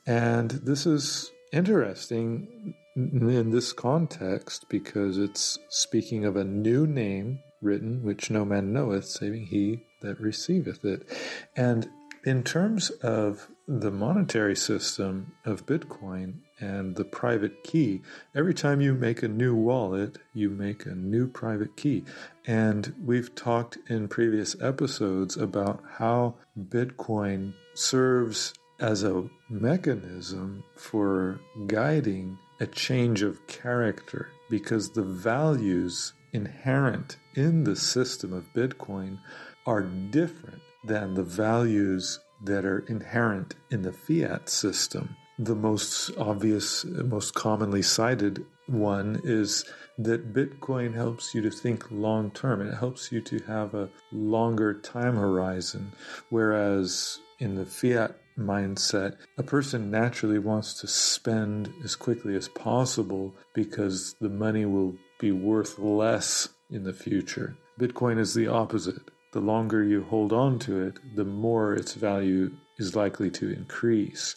And 0.06 0.52
this 0.52 0.86
is 0.86 1.32
interesting 1.52 2.76
in 2.96 3.50
this 3.50 3.74
context 3.74 4.66
because 4.70 5.18
it's 5.18 5.60
speaking 5.70 6.26
of 6.26 6.36
a 6.36 6.44
new 6.44 6.88
name 6.88 7.40
written, 7.62 8.04
which 8.04 8.30
no 8.30 8.46
man 8.46 8.72
knoweth, 8.72 9.06
saving 9.06 9.48
he 9.48 9.82
that 10.02 10.20
receiveth 10.20 10.86
it. 10.86 11.08
And 11.56 11.90
in 12.24 12.44
terms 12.44 12.90
of 12.90 13.50
the 13.68 13.92
monetary 13.92 14.56
system 14.56 15.34
of 15.44 15.66
Bitcoin, 15.66 16.42
and 16.60 16.96
the 16.96 17.06
private 17.06 17.64
key. 17.64 18.02
Every 18.34 18.54
time 18.54 18.82
you 18.82 18.94
make 18.94 19.24
a 19.24 19.28
new 19.28 19.56
wallet, 19.56 20.18
you 20.34 20.50
make 20.50 20.86
a 20.86 20.96
new 20.96 21.28
private 21.28 21.76
key. 21.76 22.06
And 22.46 22.94
we've 23.04 23.34
talked 23.36 23.78
in 23.88 24.08
previous 24.08 24.56
episodes 24.62 25.36
about 25.38 25.84
how 25.98 26.36
Bitcoin 26.58 27.54
serves 27.74 28.54
as 28.80 29.04
a 29.04 29.30
mechanism 29.50 30.64
for 30.76 31.40
guiding 31.68 32.38
a 32.60 32.68
change 32.68 33.22
of 33.22 33.46
character 33.48 34.30
because 34.50 34.92
the 34.92 35.04
values 35.04 36.14
inherent 36.34 37.18
in 37.36 37.64
the 37.64 37.76
system 37.76 38.34
of 38.34 38.54
Bitcoin 38.54 39.20
are 39.66 39.82
different 39.82 40.62
than 40.84 41.14
the 41.14 41.24
values 41.24 42.20
that 42.44 42.66
are 42.66 42.80
inherent 42.88 43.56
in 43.72 43.82
the 43.82 43.92
fiat 43.92 44.50
system. 44.50 45.16
The 45.38 45.56
most 45.56 46.12
obvious, 46.18 46.86
most 46.86 47.34
commonly 47.34 47.82
cited 47.82 48.46
one 48.68 49.20
is 49.24 49.66
that 49.98 50.34
Bitcoin 50.34 50.94
helps 50.94 51.36
you 51.36 51.42
to 51.42 51.52
think 51.52 51.92
long 51.92 52.32
term. 52.32 52.62
It 52.62 52.76
helps 52.76 53.12
you 53.12 53.22
to 53.22 53.40
have 53.40 53.74
a 53.74 53.90
longer 54.12 54.74
time 54.74 55.18
horizon. 55.18 55.92
Whereas 56.30 57.20
in 57.40 57.56
the 57.56 57.66
fiat 57.66 58.16
mindset, 58.38 59.18
a 59.38 59.44
person 59.44 59.92
naturally 59.92 60.40
wants 60.40 60.74
to 60.82 60.88
spend 60.88 61.74
as 61.84 61.96
quickly 61.96 62.36
as 62.36 62.48
possible 62.48 63.36
because 63.54 64.16
the 64.22 64.30
money 64.30 64.66
will 64.66 64.96
be 65.20 65.32
worth 65.32 65.80
less 65.80 66.50
in 66.70 66.84
the 66.84 66.94
future. 66.94 67.56
Bitcoin 67.80 68.20
is 68.20 68.34
the 68.34 68.48
opposite. 68.48 69.12
The 69.34 69.42
longer 69.42 69.84
you 69.84 70.04
hold 70.04 70.32
on 70.32 70.60
to 70.60 70.82
it, 70.82 70.98
the 71.16 71.26
more 71.26 71.74
its 71.74 71.94
value 71.94 72.52
is 72.78 72.96
likely 72.96 73.30
to 73.32 73.52
increase. 73.52 74.36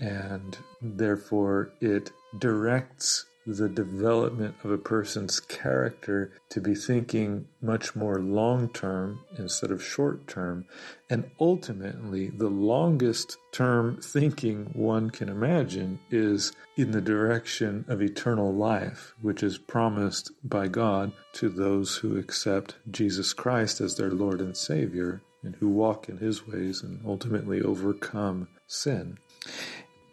And 0.00 0.56
therefore, 0.80 1.72
it 1.80 2.10
directs 2.38 3.26
the 3.46 3.68
development 3.68 4.56
of 4.64 4.72
a 4.72 4.78
person's 4.78 5.38
character 5.38 6.32
to 6.48 6.60
be 6.60 6.74
thinking 6.74 7.46
much 7.62 7.94
more 7.94 8.18
long 8.18 8.68
term 8.70 9.20
instead 9.38 9.70
of 9.70 9.82
short 9.82 10.26
term. 10.26 10.64
And 11.08 11.30
ultimately, 11.38 12.28
the 12.30 12.48
longest 12.48 13.36
term 13.52 14.00
thinking 14.02 14.70
one 14.72 15.10
can 15.10 15.28
imagine 15.28 16.00
is 16.10 16.52
in 16.76 16.90
the 16.90 17.00
direction 17.00 17.84
of 17.86 18.02
eternal 18.02 18.52
life, 18.52 19.14
which 19.22 19.44
is 19.44 19.58
promised 19.58 20.32
by 20.42 20.66
God 20.66 21.12
to 21.34 21.48
those 21.48 21.96
who 21.96 22.18
accept 22.18 22.74
Jesus 22.90 23.32
Christ 23.32 23.80
as 23.80 23.96
their 23.96 24.10
Lord 24.10 24.40
and 24.40 24.56
Savior 24.56 25.22
and 25.44 25.54
who 25.54 25.68
walk 25.68 26.08
in 26.08 26.18
His 26.18 26.48
ways 26.48 26.82
and 26.82 27.00
ultimately 27.06 27.62
overcome 27.62 28.48
sin. 28.66 29.18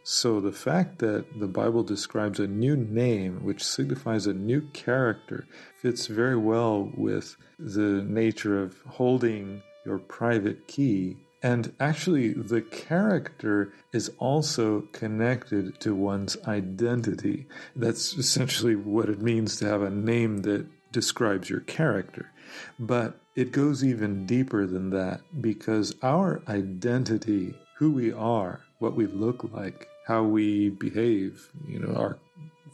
So 0.05 0.41
the 0.41 0.51
fact 0.51 0.99
that 0.99 1.39
the 1.39 1.47
Bible 1.47 1.81
describes 1.81 2.37
a 2.37 2.47
new 2.47 2.75
name, 2.75 3.41
which 3.41 3.63
signifies 3.63 4.27
a 4.27 4.33
new 4.33 4.61
character, 4.73 5.47
fits 5.81 6.07
very 6.07 6.35
well 6.35 6.91
with 6.93 7.37
the 7.57 8.03
nature 8.03 8.61
of 8.61 8.81
holding 8.85 9.63
your 9.85 9.99
private 9.99 10.67
key. 10.67 11.15
And 11.41 11.73
actually, 11.79 12.33
the 12.33 12.61
character 12.61 13.71
is 13.93 14.11
also 14.19 14.81
connected 14.91 15.79
to 15.79 15.95
one's 15.95 16.35
identity. 16.45 17.47
That's 17.73 18.13
essentially 18.13 18.75
what 18.75 19.07
it 19.07 19.21
means 19.21 19.55
to 19.57 19.67
have 19.67 19.83
a 19.83 19.89
name 19.89 20.41
that 20.41 20.65
describes 20.91 21.49
your 21.49 21.61
character. 21.61 22.29
But 22.77 23.19
it 23.35 23.53
goes 23.53 23.85
even 23.85 24.25
deeper 24.25 24.65
than 24.67 24.89
that 24.89 25.21
because 25.39 25.95
our 26.01 26.41
identity, 26.47 27.55
who 27.77 27.91
we 27.91 28.11
are, 28.11 28.61
what 28.79 28.95
we 28.95 29.07
look 29.07 29.49
like, 29.53 29.87
how 30.05 30.23
we 30.23 30.69
behave, 30.69 31.49
you 31.67 31.79
know, 31.79 31.93
our 31.95 32.17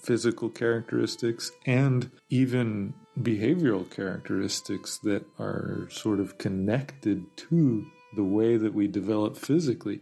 physical 0.01 0.49
characteristics 0.49 1.51
and 1.65 2.09
even 2.29 2.93
behavioral 3.19 3.89
characteristics 3.89 4.97
that 5.03 5.25
are 5.37 5.87
sort 5.91 6.19
of 6.19 6.37
connected 6.37 7.25
to 7.35 7.85
the 8.15 8.23
way 8.23 8.57
that 8.57 8.73
we 8.73 8.87
develop 8.87 9.37
physically. 9.37 10.01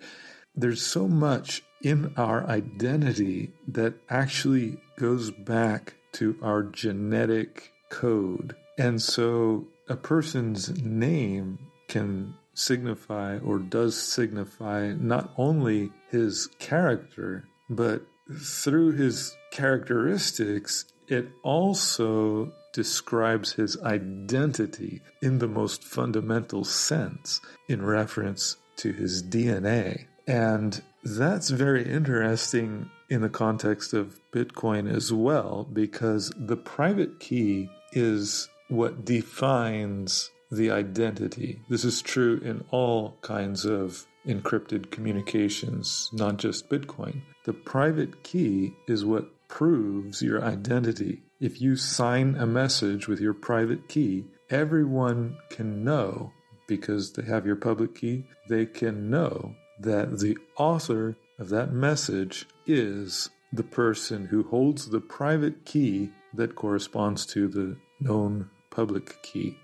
There's 0.56 0.82
so 0.82 1.08
much 1.08 1.64
in 1.84 2.14
our 2.18 2.48
identity 2.48 3.52
that 3.68 3.96
actually 4.10 4.78
goes 4.98 5.32
back 5.32 5.96
to 6.14 6.38
our 6.42 6.64
genetic 6.64 7.72
code. 7.90 8.56
And 8.78 9.02
so 9.02 9.68
a 9.88 9.96
person's 9.96 10.82
name 10.82 11.60
can 11.88 12.36
signify 12.58 13.38
or 13.40 13.60
does 13.60 13.96
signify 13.96 14.94
not 14.94 15.32
only 15.38 15.92
his 16.10 16.48
character, 16.60 17.48
but 17.70 18.02
through 18.42 18.92
his 18.94 19.36
characteristics, 19.52 20.86
it 21.08 21.28
also 21.44 22.52
describes 22.74 23.54
his 23.54 23.78
identity 23.84 25.02
in 25.22 25.40
the 25.40 25.48
most 25.48 25.84
fundamental 25.84 26.64
sense 26.64 27.40
in 27.68 27.84
reference 27.84 28.58
to 28.76 28.92
his 28.92 29.24
DNA. 29.24 30.06
And 30.28 30.82
that's 31.04 31.50
very 31.50 31.90
interesting 31.90 32.90
in 33.10 33.22
the 33.22 33.30
context 33.30 33.94
of 33.94 34.20
Bitcoin 34.34 34.94
as 34.94 35.14
well, 35.14 35.68
because 35.72 36.32
the 36.36 36.58
private 36.58 37.20
key 37.20 37.70
is 37.94 38.50
what 38.68 39.06
defines 39.06 40.30
the 40.52 40.72
identity. 40.72 41.60
This 41.70 41.84
is 41.84 42.02
true 42.02 42.40
in 42.44 42.64
all 42.72 43.18
kinds 43.22 43.66
of 43.66 44.06
encrypted 44.26 44.92
communications, 44.92 46.10
not 46.14 46.38
just 46.38 46.70
Bitcoin. 46.70 47.22
The 47.46 47.54
private 47.54 48.24
key 48.24 48.74
is 48.88 49.06
what 49.06 49.48
proves 49.48 50.22
your 50.22 50.44
identity. 50.44 51.22
If 51.40 51.62
you 51.62 51.76
sign 51.76 52.36
a 52.36 52.46
message 52.46 53.08
with 53.08 53.20
your 53.20 53.34
private 53.34 53.88
key, 53.88 54.26
everyone 54.50 55.38
can 55.50 55.84
know 55.84 56.34
because 56.68 57.14
they 57.14 57.24
have 57.24 57.46
your 57.46 57.56
public 57.56 57.96
key, 57.96 58.26
they 58.50 58.66
can 58.66 59.10
know 59.10 59.56
that 59.80 60.20
the 60.20 60.38
author 60.58 61.16
of 61.40 61.50
that 61.50 61.72
message 61.72 62.46
is 62.66 63.30
the 63.54 63.64
person 63.64 64.26
who 64.26 64.44
holds 64.44 64.90
the 64.90 65.00
private 65.00 65.66
key 65.66 66.10
that 66.34 66.56
corresponds 66.56 67.26
to 67.26 67.48
the 67.48 67.78
known 68.00 68.50
public 68.70 69.22
key. 69.24 69.58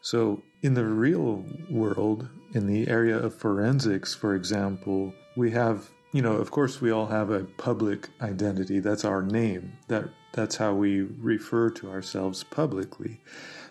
So, 0.00 0.42
in 0.62 0.74
the 0.74 0.84
real 0.84 1.44
world, 1.70 2.28
in 2.54 2.66
the 2.66 2.88
area 2.88 3.16
of 3.16 3.34
forensics, 3.34 4.14
for 4.14 4.34
example, 4.34 5.12
we 5.36 5.50
have, 5.52 5.90
you 6.12 6.22
know, 6.22 6.32
of 6.32 6.50
course, 6.50 6.80
we 6.80 6.90
all 6.90 7.06
have 7.06 7.30
a 7.30 7.44
public 7.44 8.08
identity. 8.20 8.80
That's 8.80 9.04
our 9.04 9.22
name. 9.22 9.72
That 9.88 10.08
that's 10.32 10.56
how 10.56 10.74
we 10.74 11.02
refer 11.02 11.70
to 11.70 11.90
ourselves 11.90 12.44
publicly. 12.44 13.20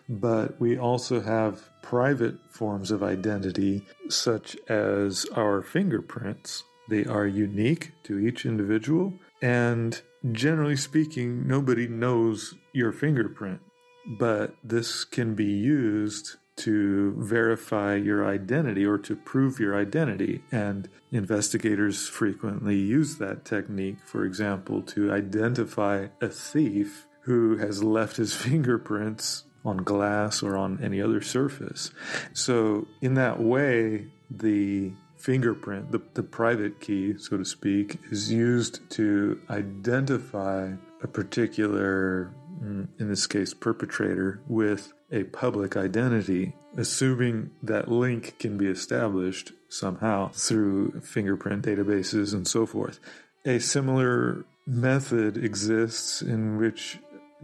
But 0.10 0.60
we 0.60 0.78
also 0.78 1.22
have 1.22 1.70
private 1.82 2.36
forms 2.50 2.92
of 2.92 3.04
identity, 3.04 3.86
such 4.10 4.58
as 4.70 5.26
our 5.36 5.62
fingerprints. 5.62 6.64
They 6.90 7.06
are 7.06 7.28
unique 7.28 7.92
to 8.04 8.18
each 8.20 8.46
individual, 8.46 9.14
and 9.42 10.02
generally 10.32 10.78
speaking, 10.78 11.46
nobody 11.48 11.88
knows 11.88 12.56
your 12.72 12.94
fingerprint 12.94 13.60
but 14.08 14.56
this 14.64 15.04
can 15.04 15.36
be 15.36 15.46
used 15.46 16.38
to 16.58 17.14
verify 17.18 17.96
your 17.96 18.28
identity 18.28 18.84
or 18.84 18.98
to 18.98 19.16
prove 19.16 19.60
your 19.60 19.80
identity. 19.80 20.42
And 20.52 20.90
investigators 21.12 22.08
frequently 22.08 22.78
use 22.78 23.18
that 23.18 23.46
technique, 23.46 23.98
for 24.06 24.26
example, 24.26 24.82
to 24.84 25.12
identify 25.12 26.08
a 26.20 26.30
thief 26.30 27.06
who 27.22 27.58
has 27.58 27.84
left 27.84 28.18
his 28.18 28.34
fingerprints 28.46 29.44
on 29.64 29.78
glass 29.78 30.42
or 30.42 30.58
on 30.58 30.80
any 30.82 31.02
other 31.02 31.22
surface. 31.22 31.92
So, 32.34 32.88
in 33.02 33.16
that 33.16 33.40
way, 33.40 34.08
the 34.32 34.94
fingerprint, 35.18 35.92
the, 35.92 36.02
the 36.14 36.24
private 36.24 36.80
key, 36.80 37.18
so 37.18 37.38
to 37.38 37.46
speak, 37.46 38.00
is 38.12 38.32
used 38.32 38.90
to 38.92 39.40
identify 39.50 40.72
a 41.02 41.08
particular 41.08 42.32
Mm, 42.62 42.88
in 43.00 43.10
this 43.10 43.28
case, 43.28 43.54
perpetrator, 43.54 44.42
with 44.48 44.94
a 45.12 45.24
public 45.26 45.78
identity, 45.78 46.56
assuming 46.76 47.52
that 47.64 47.90
link 47.90 48.38
can 48.40 48.58
be 48.58 48.68
established 48.68 49.52
somehow 49.70 50.30
through 50.34 51.02
fingerprint 51.02 51.66
databases 51.66 52.34
and 52.34 52.48
so 52.48 52.66
forth. 52.66 53.00
A 53.46 53.60
similar 53.60 54.46
method 54.66 55.38
exists 55.38 56.22
in 56.22 56.58
which 56.58 57.00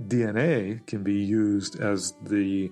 DNA 0.07 0.85
can 0.87 1.03
be 1.03 1.13
used 1.13 1.79
as 1.79 2.13
the 2.23 2.71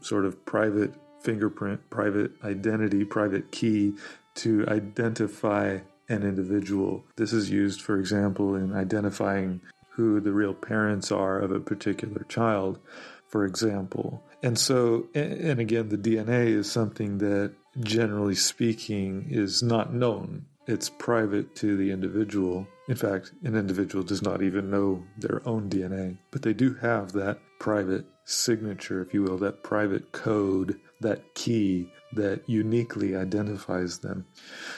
sort 0.00 0.24
of 0.24 0.44
private 0.44 0.94
fingerprint, 1.20 1.88
private 1.90 2.32
identity, 2.42 3.04
private 3.04 3.50
key 3.50 3.94
to 4.34 4.66
identify 4.68 5.78
an 6.08 6.22
individual. 6.22 7.04
This 7.16 7.32
is 7.32 7.50
used, 7.50 7.80
for 7.80 7.98
example, 7.98 8.56
in 8.56 8.74
identifying 8.74 9.60
who 9.94 10.20
the 10.20 10.32
real 10.32 10.54
parents 10.54 11.12
are 11.12 11.38
of 11.38 11.50
a 11.50 11.60
particular 11.60 12.24
child, 12.28 12.78
for 13.28 13.44
example. 13.44 14.22
And 14.42 14.58
so, 14.58 15.06
and 15.14 15.60
again, 15.60 15.88
the 15.88 15.96
DNA 15.96 16.46
is 16.46 16.70
something 16.70 17.18
that, 17.18 17.52
generally 17.80 18.34
speaking, 18.34 19.26
is 19.30 19.62
not 19.62 19.94
known. 19.94 20.46
It's 20.66 20.88
private 20.88 21.54
to 21.56 21.76
the 21.76 21.90
individual. 21.90 22.66
In 22.88 22.96
fact, 22.96 23.32
an 23.44 23.54
individual 23.54 24.02
does 24.02 24.22
not 24.22 24.42
even 24.42 24.70
know 24.70 25.04
their 25.18 25.46
own 25.46 25.68
DNA, 25.68 26.18
but 26.30 26.42
they 26.42 26.54
do 26.54 26.74
have 26.74 27.12
that 27.12 27.38
private 27.58 28.06
signature, 28.24 29.00
if 29.00 29.14
you 29.14 29.22
will, 29.22 29.38
that 29.38 29.62
private 29.62 30.12
code, 30.12 30.80
that 31.00 31.34
key 31.34 31.90
that 32.12 32.48
uniquely 32.48 33.14
identifies 33.14 33.98
them. 33.98 34.26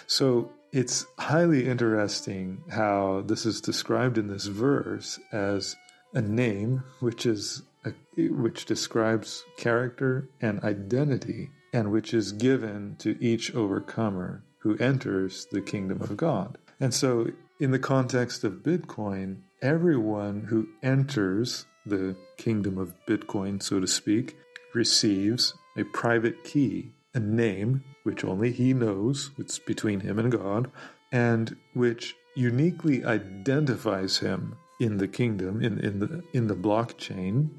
So 0.07 0.51
it's 0.77 1.07
highly 1.19 1.67
interesting 1.67 2.63
how 2.71 3.23
this 3.25 3.47
is 3.47 3.63
described 3.63 4.19
in 4.19 4.29
this 4.29 4.45
verse 4.45 5.19
as 5.33 5.75
a 6.13 6.21
name, 6.21 6.85
which 7.01 7.25
is 7.25 7.63
a, 7.87 7.93
which 8.29 8.67
describes 8.67 9.43
character 9.57 10.29
and 10.43 10.63
identity, 10.63 11.49
and 11.73 11.91
which 11.91 12.13
is 12.13 12.33
given 12.33 12.95
to 12.99 13.17
each 13.25 13.55
overcomer 13.55 14.45
who 14.59 14.77
enters 14.77 15.47
the 15.51 15.63
kingdom 15.63 16.03
of 16.03 16.15
God. 16.15 16.59
And 16.79 16.93
so, 16.93 17.29
in 17.59 17.71
the 17.71 17.79
context 17.79 18.45
of 18.45 18.63
Bitcoin, 18.63 19.39
everyone 19.63 20.43
who 20.43 20.69
enters 20.83 21.65
the 21.87 22.15
kingdom 22.37 22.77
of 22.77 22.93
Bitcoin, 23.09 23.63
so 23.63 23.81
to 23.81 23.87
speak, 23.87 24.37
receives 24.75 25.55
a 25.75 25.85
private 25.85 26.45
key, 26.45 26.93
a 27.15 27.19
name 27.19 27.83
which 28.07 28.25
only 28.25 28.53
he 28.53 28.73
knows, 28.73 29.33
it's 29.37 29.59
between 29.59 29.99
him 30.01 30.19
and 30.21 30.31
God, 30.31 30.71
and 31.11 31.57
which 31.75 32.15
uniquely 32.37 33.05
identifies 33.05 34.19
him 34.19 34.57
in 34.79 34.99
the 34.99 35.09
kingdom, 35.09 35.61
in, 35.61 35.81
in 35.81 35.99
the 35.99 36.23
in 36.33 36.47
the 36.47 36.55
blockchain, 36.55 37.51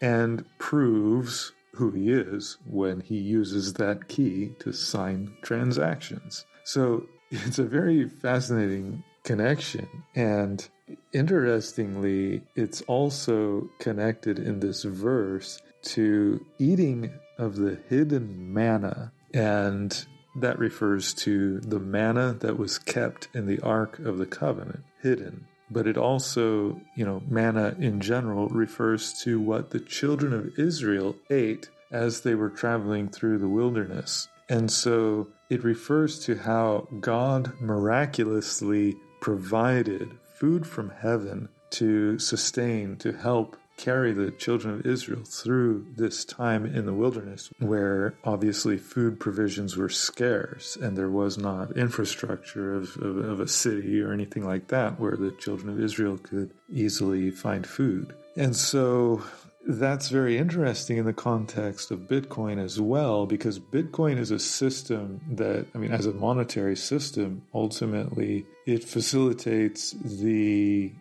and 0.00 0.44
proves 0.58 1.52
who 1.72 1.90
he 1.90 2.12
is 2.12 2.56
when 2.64 3.00
he 3.00 3.18
uses 3.18 3.72
that 3.74 4.06
key 4.06 4.52
to 4.60 4.72
sign 4.72 5.36
transactions. 5.42 6.44
So 6.62 7.06
it's 7.30 7.58
a 7.58 7.64
very 7.64 8.08
fascinating 8.08 9.02
connection. 9.24 9.88
And 10.14 10.66
interestingly, 11.12 12.42
it's 12.54 12.82
also 12.82 13.68
connected 13.80 14.38
in 14.38 14.60
this 14.60 14.84
verse 14.84 15.58
to 15.82 16.44
eating 16.58 17.12
of 17.38 17.56
the 17.56 17.78
hidden 17.88 18.52
manna. 18.52 19.12
And 19.34 20.06
that 20.36 20.58
refers 20.58 21.12
to 21.14 21.60
the 21.60 21.80
manna 21.80 22.34
that 22.40 22.58
was 22.58 22.78
kept 22.78 23.28
in 23.34 23.46
the 23.46 23.60
Ark 23.60 23.98
of 23.98 24.18
the 24.18 24.26
Covenant, 24.26 24.84
hidden. 25.02 25.46
But 25.70 25.86
it 25.86 25.96
also, 25.96 26.80
you 26.94 27.04
know, 27.04 27.22
manna 27.28 27.74
in 27.78 28.00
general 28.00 28.48
refers 28.48 29.12
to 29.24 29.40
what 29.40 29.70
the 29.70 29.80
children 29.80 30.32
of 30.32 30.58
Israel 30.58 31.16
ate 31.30 31.68
as 31.90 32.20
they 32.20 32.34
were 32.34 32.50
traveling 32.50 33.08
through 33.08 33.38
the 33.38 33.48
wilderness. 33.48 34.28
And 34.48 34.70
so 34.70 35.28
it 35.50 35.64
refers 35.64 36.18
to 36.26 36.36
how 36.36 36.88
God 37.00 37.52
miraculously 37.60 38.96
provided 39.20 40.10
food 40.34 40.66
from 40.66 40.90
heaven 40.90 41.48
to 41.70 42.18
sustain, 42.18 42.96
to 42.98 43.12
help 43.12 43.56
carry 43.76 44.12
the 44.12 44.30
children 44.30 44.74
of 44.74 44.86
Israel 44.86 45.22
through 45.24 45.86
this 45.96 46.24
time 46.24 46.64
in 46.64 46.86
the 46.86 46.94
wilderness 46.94 47.50
where 47.58 48.14
obviously 48.24 48.78
food 48.78 49.18
provisions 49.18 49.76
were 49.76 49.88
scarce 49.88 50.76
and 50.76 50.96
there 50.96 51.10
was 51.10 51.36
not 51.36 51.76
infrastructure 51.76 52.74
of, 52.74 52.96
of, 52.98 53.16
of, 53.16 53.40
a 53.40 53.48
city 53.48 54.00
or 54.00 54.12
anything 54.12 54.44
like 54.44 54.68
that 54.68 54.98
where 55.00 55.16
the 55.16 55.32
children 55.32 55.68
of 55.68 55.80
Israel 55.80 56.18
could 56.18 56.50
easily 56.72 57.30
find 57.30 57.66
food. 57.66 58.14
And 58.36 58.54
so 58.54 59.22
that's 59.66 60.08
very 60.08 60.36
interesting 60.36 60.98
in 60.98 61.04
the 61.04 61.12
context 61.12 61.90
of 61.90 62.00
Bitcoin 62.00 62.62
as 62.62 62.80
well, 62.80 63.26
because 63.26 63.58
Bitcoin 63.58 64.18
is 64.18 64.30
a 64.30 64.38
system 64.38 65.20
that, 65.32 65.66
I 65.74 65.78
mean, 65.78 65.92
as 65.92 66.06
a 66.06 66.12
monetary 66.12 66.76
system, 66.76 67.42
ultimately 67.54 68.46
it 68.66 68.84
facilitates 68.84 69.94
the 70.02 70.92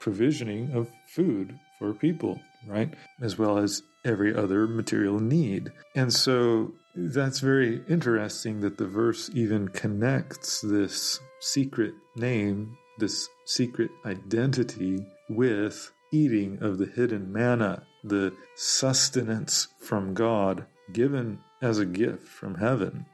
provisioning 0.00 0.72
of 0.72 0.88
food 1.06 1.58
for 1.78 1.94
people, 1.94 2.40
right? 2.66 2.92
As 3.20 3.38
well 3.38 3.58
as 3.58 3.82
every 4.04 4.34
other 4.34 4.66
material 4.66 5.20
need. 5.20 5.72
And 5.94 6.12
so 6.12 6.72
that's 6.94 7.40
very 7.40 7.82
interesting 7.88 8.60
that 8.60 8.78
the 8.78 8.86
verse 8.86 9.30
even 9.34 9.68
connects 9.68 10.60
this 10.60 11.20
secret 11.40 11.94
name, 12.16 12.76
this 12.98 13.28
secret 13.46 13.90
identity, 14.04 15.06
with 15.28 15.92
eating 16.12 16.58
of 16.62 16.78
the 16.78 16.86
hidden 16.86 17.32
manna, 17.32 17.82
the 18.02 18.32
sustenance 18.56 19.68
from 19.80 20.14
God 20.14 20.64
given 20.92 21.38
as 21.60 21.78
a 21.78 21.86
gift 21.86 22.26
from 22.26 22.54
heaven, 22.56 23.06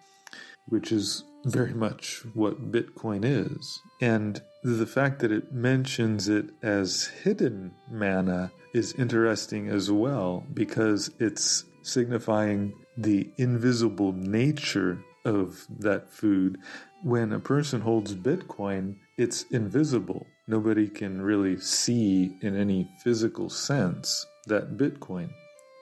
which 0.68 0.92
is 0.92 1.24
very 1.44 1.74
much 1.74 2.22
what 2.34 2.72
Bitcoin 2.72 3.20
is. 3.24 3.80
And 4.00 4.42
the 4.62 4.86
fact 4.86 5.20
that 5.20 5.32
it 5.32 5.52
mentions 5.52 6.28
it 6.28 6.46
as 6.62 7.06
hidden 7.22 7.74
manna 7.90 8.52
is 8.72 8.94
interesting 8.94 9.68
as 9.68 9.90
well 9.90 10.44
because 10.52 11.10
it's 11.18 11.64
signifying 11.82 12.72
the 12.96 13.30
invisible 13.36 14.12
nature 14.12 14.98
of 15.24 15.66
that 15.78 16.12
food. 16.12 16.58
When 17.02 17.32
a 17.32 17.40
person 17.40 17.80
holds 17.82 18.14
Bitcoin, 18.14 18.96
it's 19.16 19.44
invisible. 19.50 20.26
Nobody 20.46 20.88
can 20.88 21.22
really 21.22 21.58
see 21.58 22.36
in 22.42 22.56
any 22.56 22.88
physical 23.02 23.48
sense 23.48 24.26
that 24.46 24.76
Bitcoin. 24.76 25.30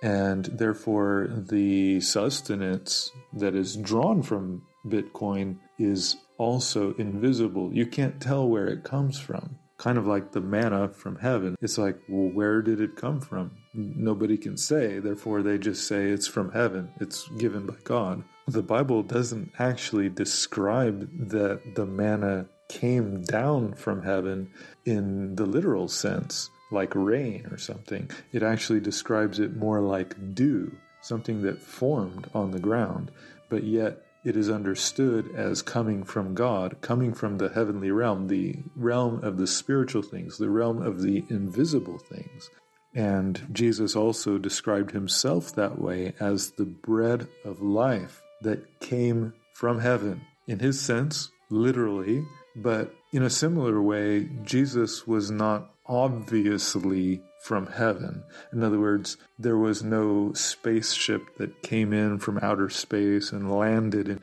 And 0.03 0.47
therefore, 0.47 1.29
the 1.31 2.01
sustenance 2.01 3.11
that 3.33 3.55
is 3.55 3.77
drawn 3.77 4.23
from 4.23 4.63
Bitcoin 4.87 5.59
is 5.79 6.17
also 6.39 6.95
invisible. 6.95 7.73
You 7.73 7.87
can't 7.87 8.21
tell 8.21 8.49
where 8.49 8.67
it 8.67 8.85
comes 8.85 9.19
from. 9.19 9.59
Kind 9.79 9.99
of 9.99 10.07
like 10.07 10.33
the 10.33 10.41
manna 10.41 10.89
from 10.89 11.17
heaven. 11.17 11.57
It's 11.61 11.79
like, 11.79 11.99
well, 12.09 12.31
where 12.33 12.63
did 12.63 12.81
it 12.81 12.97
come 12.97 13.21
from? 13.21 13.53
Nobody 13.75 14.37
can 14.37 14.57
say, 14.57 14.99
therefore, 14.99 15.43
they 15.43 15.59
just 15.59 15.87
say 15.89 16.09
it's 16.11 16.29
from 16.29 16.53
heaven, 16.53 16.91
it's 17.01 17.29
given 17.39 17.67
by 17.67 17.77
God. 17.85 18.23
The 18.47 18.63
Bible 18.63 19.03
doesn't 19.03 19.53
actually 19.59 20.09
describe 20.09 21.09
that 21.29 21.75
the 21.75 21.87
manna 21.87 22.47
came 22.69 23.23
down 23.23 23.75
from 23.75 24.03
heaven 24.03 24.51
in 24.85 25.37
the 25.37 25.47
literal 25.47 25.89
sense, 25.89 26.51
like 26.71 26.95
rain 26.95 27.47
or 27.51 27.59
something. 27.59 28.11
It 28.33 28.43
actually 28.43 28.81
describes 28.81 29.39
it 29.39 29.57
more 29.57 29.81
like 29.81 30.35
dew, 30.35 30.73
something 31.03 31.43
that 31.43 31.61
formed 31.61 32.29
on 32.35 32.51
the 32.51 32.61
ground, 32.61 33.11
but 33.49 33.65
yet 33.65 34.05
it 34.25 34.37
is 34.37 34.49
understood 34.49 35.35
as 35.35 35.63
coming 35.63 36.05
from 36.05 36.35
God, 36.35 36.77
coming 36.81 37.13
from 37.13 37.39
the 37.39 37.49
heavenly 37.49 37.91
realm, 37.91 38.29
the 38.29 38.57
realm 38.77 39.23
of 39.25 39.37
the 39.37 39.47
spiritual 39.47 40.03
things, 40.03 40.39
the 40.39 40.51
realm 40.51 40.81
of 40.81 41.03
the 41.03 41.25
invisible 41.29 41.99
things. 41.99 42.51
And 42.95 43.49
Jesus 43.53 43.97
also 43.97 44.39
described 44.39 44.93
himself 44.93 45.55
that 45.55 45.81
way 45.81 46.13
as 46.21 46.53
the 46.53 46.67
bread 46.67 47.27
of 47.45 47.63
life 47.63 48.23
that 48.43 48.81
came 48.81 49.33
from 49.55 49.81
heaven. 49.81 50.23
In 50.47 50.59
his 50.59 50.81
sense, 50.81 51.31
literally, 51.51 52.25
but 52.55 52.95
in 53.13 53.23
a 53.23 53.31
similar 53.31 53.81
way, 53.81 54.29
Jesus 54.45 55.07
was 55.07 55.31
not 55.31 55.71
obviously 55.87 57.23
from 57.43 57.67
heaven. 57.67 58.23
In 58.53 58.63
other 58.63 58.79
words, 58.79 59.17
there 59.37 59.57
was 59.57 59.83
no 59.83 60.33
spaceship 60.33 61.23
that 61.39 61.61
came 61.61 61.93
in 61.93 62.21
from 62.21 62.39
outer 62.41 62.71
space 62.71 63.33
and 63.33 63.51
landed 63.51 64.07
and, 64.07 64.21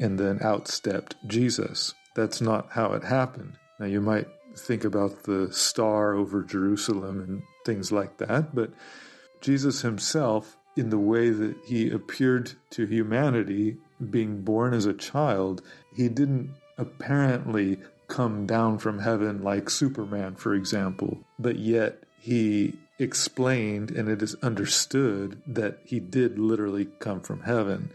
and 0.00 0.18
then 0.18 0.40
outstepped 0.40 1.12
Jesus. 1.28 1.94
That's 2.16 2.40
not 2.40 2.72
how 2.72 2.94
it 2.94 3.04
happened. 3.04 3.52
Now, 3.78 3.86
you 3.86 4.00
might 4.00 4.26
think 4.56 4.82
about 4.84 5.22
the 5.22 5.52
star 5.52 6.14
over 6.14 6.42
Jerusalem 6.42 7.20
and 7.20 7.42
things 7.64 7.92
like 7.92 8.16
that, 8.16 8.56
but 8.56 8.72
Jesus 9.40 9.82
himself, 9.82 10.56
in 10.76 10.90
the 10.90 10.98
way 10.98 11.30
that 11.30 11.54
he 11.64 11.88
appeared 11.88 12.54
to 12.70 12.86
humanity, 12.86 13.76
being 14.10 14.42
born 14.42 14.74
as 14.74 14.84
a 14.84 14.94
child, 14.94 15.62
he 15.94 16.08
didn't 16.08 16.50
apparently 16.76 17.78
come 18.08 18.46
down 18.46 18.78
from 18.78 18.98
heaven 18.98 19.42
like 19.42 19.70
Superman, 19.70 20.34
for 20.34 20.54
example, 20.54 21.18
but 21.38 21.56
yet 21.56 22.02
he 22.20 22.74
explained 22.98 23.90
and 23.90 24.08
it 24.08 24.22
is 24.22 24.34
understood 24.42 25.40
that 25.46 25.78
he 25.84 26.00
did 26.00 26.38
literally 26.38 26.88
come 26.98 27.20
from 27.20 27.42
heaven. 27.42 27.90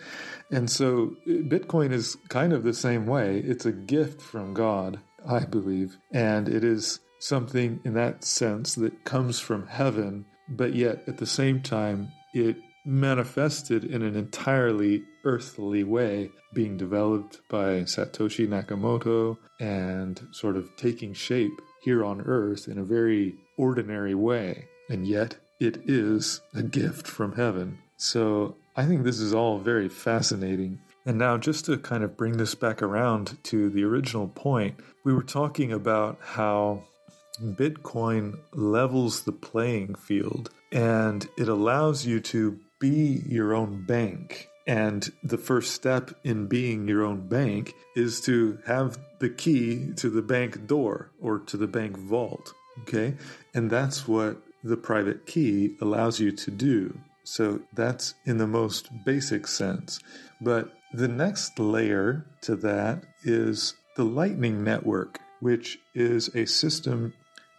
And 0.52 0.70
so 0.70 1.16
Bitcoin 1.28 1.92
is 1.92 2.18
kind 2.30 2.54
of 2.54 2.64
the 2.64 2.74
same 2.74 3.06
way. 3.06 3.40
It's 3.40 3.66
a 3.66 3.72
gift 3.72 4.22
from 4.22 4.54
God, 4.54 5.00
I 5.28 5.46
believe, 5.46 5.98
and 6.12 6.48
it 6.48 6.64
is 6.64 7.00
something 7.20 7.80
in 7.84 7.94
that 7.94 8.24
sense 8.24 8.76
that 8.76 9.06
comes 9.06 9.40
from 9.40 9.68
heaven, 9.68 10.26
but 10.50 10.74
yet 10.74 11.04
at 11.08 11.18
the 11.18 11.26
same 11.26 11.62
time, 11.62 12.10
it 12.34 12.58
manifested 12.86 13.86
in 13.86 14.02
an 14.02 14.16
entirely 14.16 15.04
earthly 15.24 15.84
way, 15.84 16.30
being 16.54 16.76
developed 16.76 17.40
by 17.50 17.82
Satoshi 17.84 18.48
Nakamoto 18.48 19.38
and 19.60 20.22
sort 20.32 20.58
of 20.58 20.76
taking 20.76 21.14
shape 21.14 21.62
here 21.84 22.04
on 22.04 22.22
earth 22.22 22.68
in 22.68 22.78
a 22.78 22.84
very 22.84 23.36
ordinary 23.58 24.16
way. 24.16 24.68
And 24.90 25.08
yet, 25.08 25.38
it 25.60 25.82
is 25.86 26.42
a 26.54 26.64
gift 26.64 27.08
from 27.08 27.34
heaven. 27.34 27.80
So 27.98 28.58
I 28.76 28.86
think 28.86 29.04
this 29.04 29.20
is 29.20 29.34
all 29.34 29.60
very 29.60 29.90
fascinating. 29.90 30.80
And 31.06 31.18
now, 31.18 31.38
just 31.38 31.66
to 31.66 31.78
kind 31.78 32.04
of 32.04 32.18
bring 32.18 32.38
this 32.38 32.56
back 32.56 32.82
around 32.82 33.38
to 33.44 33.70
the 33.70 33.84
original 33.84 34.28
point, 34.28 34.80
we 35.04 35.14
were 35.14 35.24
talking 35.24 35.72
about 35.72 36.18
how 36.22 36.84
Bitcoin 37.42 38.40
levels 38.54 39.24
the 39.24 39.32
playing 39.32 39.96
field 39.96 40.50
and 40.72 41.28
it 41.38 41.48
allows 41.48 42.06
you 42.06 42.20
to 42.20 42.60
be 42.80 43.24
your 43.28 43.54
own 43.54 43.86
bank. 43.86 44.50
And 44.66 45.12
the 45.24 45.38
first 45.38 45.74
step 45.74 46.12
in 46.24 46.48
being 46.48 46.88
your 46.88 47.04
own 47.04 47.28
bank 47.28 47.74
is 47.96 48.22
to 48.22 48.60
have 48.66 48.98
the 49.20 49.30
key 49.30 49.92
to 49.98 50.10
the 50.10 50.22
bank 50.22 50.68
door 50.68 51.12
or 51.22 51.40
to 51.40 51.58
the 51.58 51.68
bank 51.68 51.98
vault. 51.98 52.54
Okay. 52.82 53.16
And 53.54 53.70
that's 53.70 54.08
what 54.08 54.38
the 54.64 54.78
private 54.78 55.26
key 55.26 55.76
allows 55.82 56.20
you 56.20 56.32
to 56.32 56.52
do. 56.52 56.98
So 57.24 57.62
that's 57.74 58.16
in 58.26 58.38
the 58.38 58.48
most 58.48 58.90
basic 59.06 59.48
sense. 59.48 60.00
But 60.42 60.74
the 60.94 61.08
next 61.08 61.60
layer 61.60 62.26
to 62.42 62.56
that 62.58 63.04
is 63.24 63.76
the 63.96 64.04
Lightning 64.04 64.64
Network, 64.64 65.20
which 65.40 65.80
is 65.94 66.34
a 66.36 66.46
system 66.46 67.14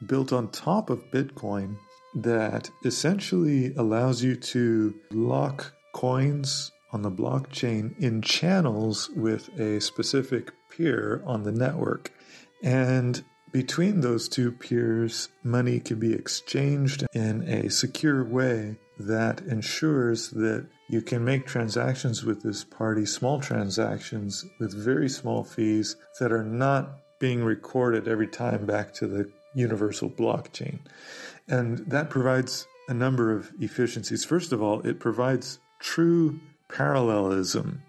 built 0.07 0.33
on 0.33 0.51
top 0.51 0.91
of 0.91 1.11
Bitcoin 1.11 1.77
that 2.15 2.71
essentially 2.85 3.75
allows 3.75 4.23
you 4.23 4.37
to 4.37 4.95
lock 5.11 5.73
coins 5.95 6.71
on 6.93 7.03
the 7.03 7.11
blockchain 7.11 7.99
in 7.99 8.23
channels 8.23 9.11
with 9.17 9.49
a 9.59 9.81
specific 9.81 10.53
peer 10.71 11.23
on 11.27 11.43
the 11.43 11.53
network. 11.53 12.13
And 12.63 13.25
between 13.55 14.01
those 14.01 14.29
two 14.29 14.51
peers, 14.51 15.29
money 15.45 15.79
can 15.79 16.01
be 16.01 16.13
exchanged 16.13 17.07
in 17.13 17.49
a 17.49 17.71
secure 17.71 18.25
way 18.25 18.77
that 18.99 19.43
ensures 19.43 20.31
that 20.31 20.67
you 20.89 21.01
can 21.01 21.25
make 21.25 21.47
transactions 21.47 22.25
with 22.25 22.43
this 22.43 22.65
party, 22.65 23.07
small 23.07 23.41
transactions 23.41 24.45
with 24.59 24.75
very 24.75 25.09
small 25.09 25.45
fees 25.45 25.95
that 26.19 26.33
are 26.33 26.43
not 26.43 26.99
being 27.21 27.45
recorded 27.45 28.09
every 28.09 28.27
time 28.27 28.67
back 28.67 28.93
to 28.93 29.07
the 29.07 29.31
universal 29.55 30.11
blockchain. 30.11 30.81
And 31.47 31.79
that 31.87 32.11
provides 32.11 32.67
a 32.89 32.95
number 32.95 33.31
of 33.31 33.53
efficiencies. 33.61 34.25
First 34.25 34.51
of 34.51 34.61
all, 34.63 34.81
it 34.81 34.99
provides 34.99 35.61
true 35.79 36.41
parallelism 36.69 37.83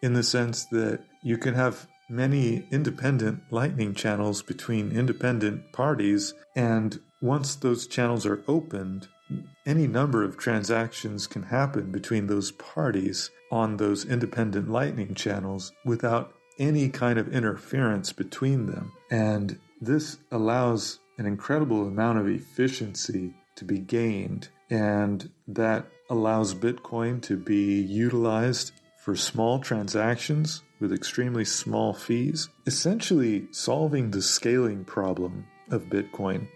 in 0.00 0.14
the 0.14 0.22
sense 0.22 0.64
that 0.72 1.00
you 1.22 1.36
can 1.36 1.52
have 1.52 1.86
many 2.12 2.66
independent 2.70 3.42
lightning 3.50 3.94
channels 3.94 4.42
between 4.42 4.92
independent 4.92 5.72
parties 5.72 6.34
and 6.54 7.00
once 7.22 7.54
those 7.54 7.86
channels 7.86 8.26
are 8.26 8.42
opened 8.46 9.08
any 9.64 9.86
number 9.86 10.22
of 10.22 10.36
transactions 10.36 11.26
can 11.26 11.44
happen 11.44 11.90
between 11.90 12.26
those 12.26 12.52
parties 12.52 13.30
on 13.50 13.76
those 13.76 14.04
independent 14.04 14.68
lightning 14.68 15.14
channels 15.14 15.72
without 15.84 16.34
any 16.58 16.88
kind 16.88 17.18
of 17.18 17.32
interference 17.32 18.12
between 18.12 18.66
them. 18.66 18.92
And 19.10 19.58
this 19.80 20.18
allows 20.30 20.98
an 21.18 21.26
incredible 21.26 21.86
amount 21.86 22.18
of 22.18 22.28
efficiency 22.28 23.34
to 23.56 23.64
be 23.64 23.78
gained 23.78 24.48
and 24.70 25.30
that 25.48 25.86
allows 26.10 26.54
bitcoin 26.54 27.22
to 27.22 27.36
be 27.36 27.80
utilized 27.80 28.72
for 28.98 29.16
small 29.16 29.58
transactions 29.58 30.62
with 30.82 30.92
extremely 30.92 31.44
small 31.44 31.94
fees, 31.94 32.48
essentially 32.66 33.46
solving 33.52 34.10
the 34.10 34.20
scaling 34.20 34.84
problem 34.84 35.46
of 35.70 35.84
Bitcoin. 35.84 36.48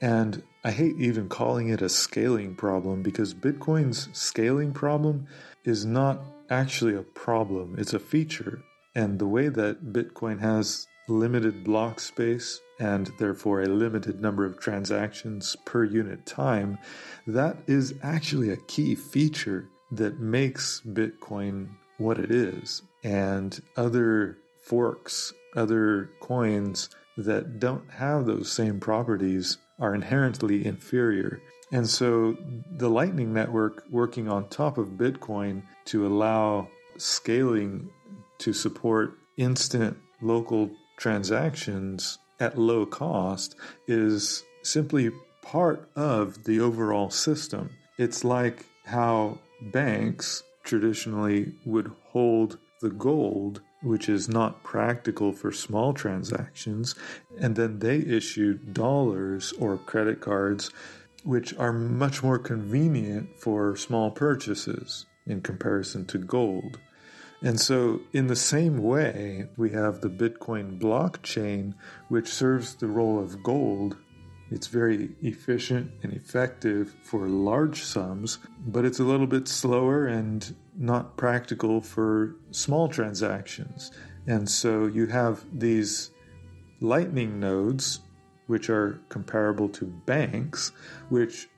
And 0.00 0.42
I 0.64 0.70
hate 0.70 0.94
even 0.98 1.28
calling 1.28 1.68
it 1.68 1.82
a 1.82 1.88
scaling 1.88 2.54
problem 2.54 3.02
because 3.02 3.34
Bitcoin's 3.34 4.08
scaling 4.12 4.72
problem 4.72 5.26
is 5.64 5.84
not 5.84 6.22
actually 6.48 6.94
a 6.94 7.02
problem, 7.02 7.74
it's 7.76 7.92
a 7.92 7.98
feature. 7.98 8.62
And 8.94 9.18
the 9.18 9.26
way 9.26 9.48
that 9.48 9.92
Bitcoin 9.92 10.40
has 10.40 10.86
limited 11.08 11.64
block 11.64 11.98
space 11.98 12.60
and 12.78 13.10
therefore 13.18 13.62
a 13.62 13.66
limited 13.66 14.20
number 14.20 14.44
of 14.44 14.60
transactions 14.60 15.56
per 15.64 15.82
unit 15.82 16.24
time, 16.24 16.78
that 17.26 17.56
is 17.66 17.94
actually 18.02 18.50
a 18.50 18.56
key 18.56 18.94
feature 18.94 19.68
that 19.90 20.20
makes 20.20 20.80
Bitcoin 20.86 21.68
what 21.98 22.18
it 22.18 22.30
is. 22.30 22.82
And 23.02 23.60
other 23.76 24.38
forks, 24.64 25.32
other 25.56 26.10
coins 26.20 26.88
that 27.16 27.58
don't 27.58 27.90
have 27.90 28.26
those 28.26 28.50
same 28.50 28.80
properties 28.80 29.58
are 29.78 29.94
inherently 29.94 30.64
inferior. 30.64 31.40
And 31.72 31.88
so 31.88 32.36
the 32.70 32.88
Lightning 32.88 33.32
Network 33.32 33.84
working 33.90 34.28
on 34.28 34.48
top 34.48 34.78
of 34.78 34.90
Bitcoin 34.90 35.62
to 35.86 36.06
allow 36.06 36.68
scaling 36.98 37.90
to 38.38 38.52
support 38.52 39.14
instant 39.36 39.96
local 40.20 40.70
transactions 40.98 42.18
at 42.38 42.58
low 42.58 42.84
cost 42.84 43.56
is 43.88 44.44
simply 44.62 45.10
part 45.42 45.88
of 45.96 46.44
the 46.44 46.60
overall 46.60 47.10
system. 47.10 47.70
It's 47.98 48.24
like 48.24 48.66
how 48.84 49.38
banks 49.60 50.42
traditionally 50.64 51.54
would 51.64 51.90
hold 52.04 52.58
the 52.82 52.90
gold, 52.90 53.62
which 53.80 54.08
is 54.08 54.28
not 54.28 54.62
practical 54.62 55.32
for 55.32 55.50
small 55.50 55.94
transactions, 55.94 56.94
and 57.40 57.56
then 57.56 57.78
they 57.78 57.96
issue 57.96 58.54
dollars 58.54 59.54
or 59.58 59.78
credit 59.78 60.20
cards, 60.20 60.70
which 61.24 61.56
are 61.56 61.72
much 61.72 62.22
more 62.22 62.38
convenient 62.38 63.30
for 63.38 63.74
small 63.76 64.10
purchases 64.10 65.06
in 65.26 65.40
comparison 65.40 66.04
to 66.04 66.18
gold. 66.18 66.78
And 67.40 67.58
so, 67.58 68.00
in 68.12 68.28
the 68.28 68.36
same 68.36 68.82
way, 68.82 69.48
we 69.56 69.70
have 69.70 70.00
the 70.00 70.10
Bitcoin 70.10 70.78
blockchain, 70.78 71.74
which 72.08 72.28
serves 72.28 72.74
the 72.74 72.86
role 72.86 73.18
of 73.18 73.42
gold 73.42 73.96
it's 74.52 74.66
very 74.66 75.10
efficient 75.22 75.90
and 76.02 76.12
effective 76.12 76.94
for 77.02 77.26
large 77.26 77.82
sums, 77.82 78.38
but 78.66 78.84
it's 78.84 79.00
a 79.00 79.04
little 79.04 79.26
bit 79.26 79.48
slower 79.48 80.06
and 80.06 80.54
not 80.76 81.16
practical 81.16 81.80
for 81.80 82.36
small 82.50 82.88
transactions. 82.88 83.90
And 84.26 84.48
so 84.48 84.86
you 84.86 85.06
have 85.06 85.44
these 85.58 86.10
lightning 86.80 87.40
nodes, 87.40 88.00
which 88.46 88.68
are 88.68 89.00
comparable 89.08 89.68
to 89.70 89.86
banks, 89.86 90.72
which 91.08 91.48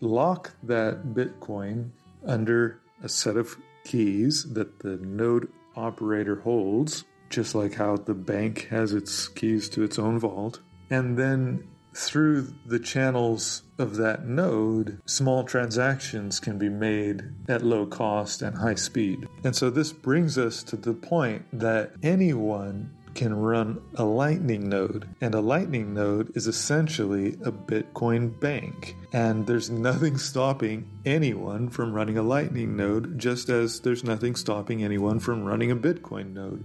lock 0.00 0.52
that 0.64 1.14
Bitcoin 1.14 1.90
under 2.26 2.80
a 3.02 3.08
set 3.08 3.36
of 3.36 3.56
keys 3.84 4.44
that 4.54 4.80
the 4.80 4.96
node 4.96 5.48
operator 5.76 6.40
holds, 6.40 7.04
just 7.30 7.54
like 7.54 7.74
how 7.74 7.96
the 7.96 8.14
bank 8.14 8.66
has 8.70 8.92
its 8.92 9.28
keys 9.28 9.68
to 9.68 9.82
its 9.82 9.98
own 9.98 10.18
vault. 10.18 10.60
And 10.90 11.16
then 11.16 11.68
through 11.94 12.52
the 12.66 12.78
channels 12.78 13.62
of 13.78 13.96
that 13.96 14.26
node, 14.26 15.00
small 15.06 15.44
transactions 15.44 16.40
can 16.40 16.58
be 16.58 16.68
made 16.68 17.22
at 17.48 17.64
low 17.64 17.86
cost 17.86 18.42
and 18.42 18.56
high 18.56 18.74
speed. 18.74 19.26
And 19.44 19.54
so 19.54 19.70
this 19.70 19.92
brings 19.92 20.38
us 20.38 20.62
to 20.64 20.76
the 20.76 20.94
point 20.94 21.44
that 21.52 21.92
anyone 22.02 22.90
can 23.18 23.34
run 23.34 23.82
a 23.96 24.04
Lightning 24.04 24.68
node, 24.68 25.08
and 25.20 25.34
a 25.34 25.40
Lightning 25.40 25.92
node 25.92 26.36
is 26.36 26.46
essentially 26.46 27.30
a 27.44 27.50
Bitcoin 27.50 28.38
bank. 28.38 28.94
And 29.12 29.44
there's 29.44 29.70
nothing 29.70 30.18
stopping 30.30 30.88
anyone 31.04 31.68
from 31.68 31.92
running 31.92 32.16
a 32.16 32.22
Lightning 32.22 32.76
node, 32.76 33.18
just 33.18 33.48
as 33.48 33.80
there's 33.80 34.04
nothing 34.04 34.36
stopping 34.36 34.84
anyone 34.84 35.18
from 35.18 35.44
running 35.44 35.72
a 35.72 35.76
Bitcoin 35.76 36.32
node. 36.32 36.64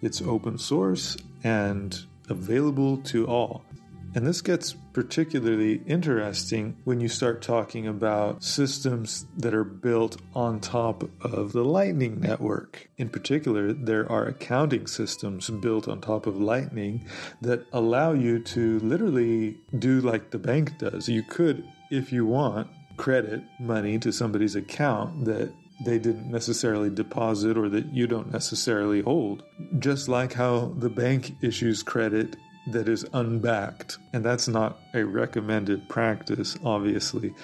It's 0.00 0.22
open 0.22 0.56
source 0.56 1.18
and 1.44 2.02
available 2.30 2.96
to 2.98 3.26
all. 3.26 3.62
And 4.12 4.26
this 4.26 4.40
gets 4.40 4.74
particularly 4.92 5.82
interesting 5.86 6.76
when 6.84 7.00
you 7.00 7.06
start 7.06 7.42
talking 7.42 7.86
about 7.86 8.42
systems 8.42 9.26
that 9.36 9.54
are 9.54 9.64
built 9.64 10.20
on 10.34 10.58
top 10.58 11.08
of 11.24 11.52
the 11.52 11.64
Lightning 11.64 12.20
Network. 12.20 12.88
In 12.98 13.08
particular, 13.08 13.72
there 13.72 14.10
are 14.10 14.26
accounting 14.26 14.88
systems 14.88 15.48
built 15.48 15.86
on 15.86 16.00
top 16.00 16.26
of 16.26 16.40
Lightning 16.40 17.06
that 17.40 17.66
allow 17.72 18.12
you 18.12 18.40
to 18.40 18.80
literally 18.80 19.58
do 19.78 20.00
like 20.00 20.30
the 20.30 20.38
bank 20.38 20.78
does. 20.78 21.08
You 21.08 21.22
could, 21.22 21.64
if 21.92 22.10
you 22.12 22.26
want, 22.26 22.68
credit 22.96 23.42
money 23.60 23.98
to 24.00 24.12
somebody's 24.12 24.56
account 24.56 25.24
that 25.24 25.52
they 25.84 25.98
didn't 25.98 26.30
necessarily 26.30 26.90
deposit 26.90 27.56
or 27.56 27.68
that 27.68 27.86
you 27.94 28.06
don't 28.06 28.32
necessarily 28.32 29.00
hold. 29.02 29.44
Just 29.78 30.08
like 30.08 30.32
how 30.32 30.74
the 30.76 30.90
bank 30.90 31.34
issues 31.42 31.82
credit 31.82 32.36
that 32.68 32.88
is 32.88 33.04
unbacked. 33.12 33.98
And 34.12 34.24
that's 34.24 34.48
not 34.48 34.78
a 34.94 35.04
recommended 35.04 35.88
practice, 35.88 36.56
obviously. 36.64 37.34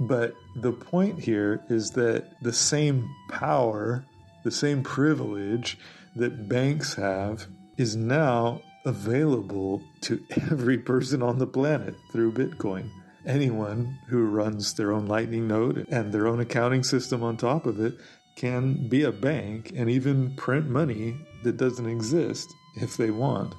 But 0.00 0.34
the 0.56 0.72
point 0.72 1.20
here 1.20 1.62
is 1.68 1.90
that 1.92 2.40
the 2.42 2.52
same 2.52 3.08
power, 3.28 4.04
the 4.42 4.50
same 4.50 4.82
privilege 4.82 5.78
that 6.16 6.48
banks 6.48 6.94
have 6.94 7.46
is 7.76 7.96
now 7.96 8.60
available 8.84 9.82
to 10.02 10.22
every 10.50 10.78
person 10.78 11.22
on 11.22 11.38
the 11.38 11.46
planet 11.46 11.94
through 12.12 12.32
Bitcoin. 12.32 12.90
Anyone 13.26 13.98
who 14.08 14.26
runs 14.26 14.74
their 14.74 14.92
own 14.92 15.06
Lightning 15.06 15.48
node 15.48 15.86
and 15.90 16.12
their 16.12 16.26
own 16.26 16.40
accounting 16.40 16.82
system 16.82 17.22
on 17.22 17.36
top 17.36 17.64
of 17.64 17.80
it 17.80 17.94
can 18.36 18.88
be 18.88 19.04
a 19.04 19.12
bank 19.12 19.72
and 19.74 19.88
even 19.88 20.34
print 20.36 20.68
money 20.68 21.16
that 21.42 21.56
doesn't 21.56 21.88
exist 21.88 22.52
if 22.76 22.96
they 22.96 23.10
want. 23.10 23.54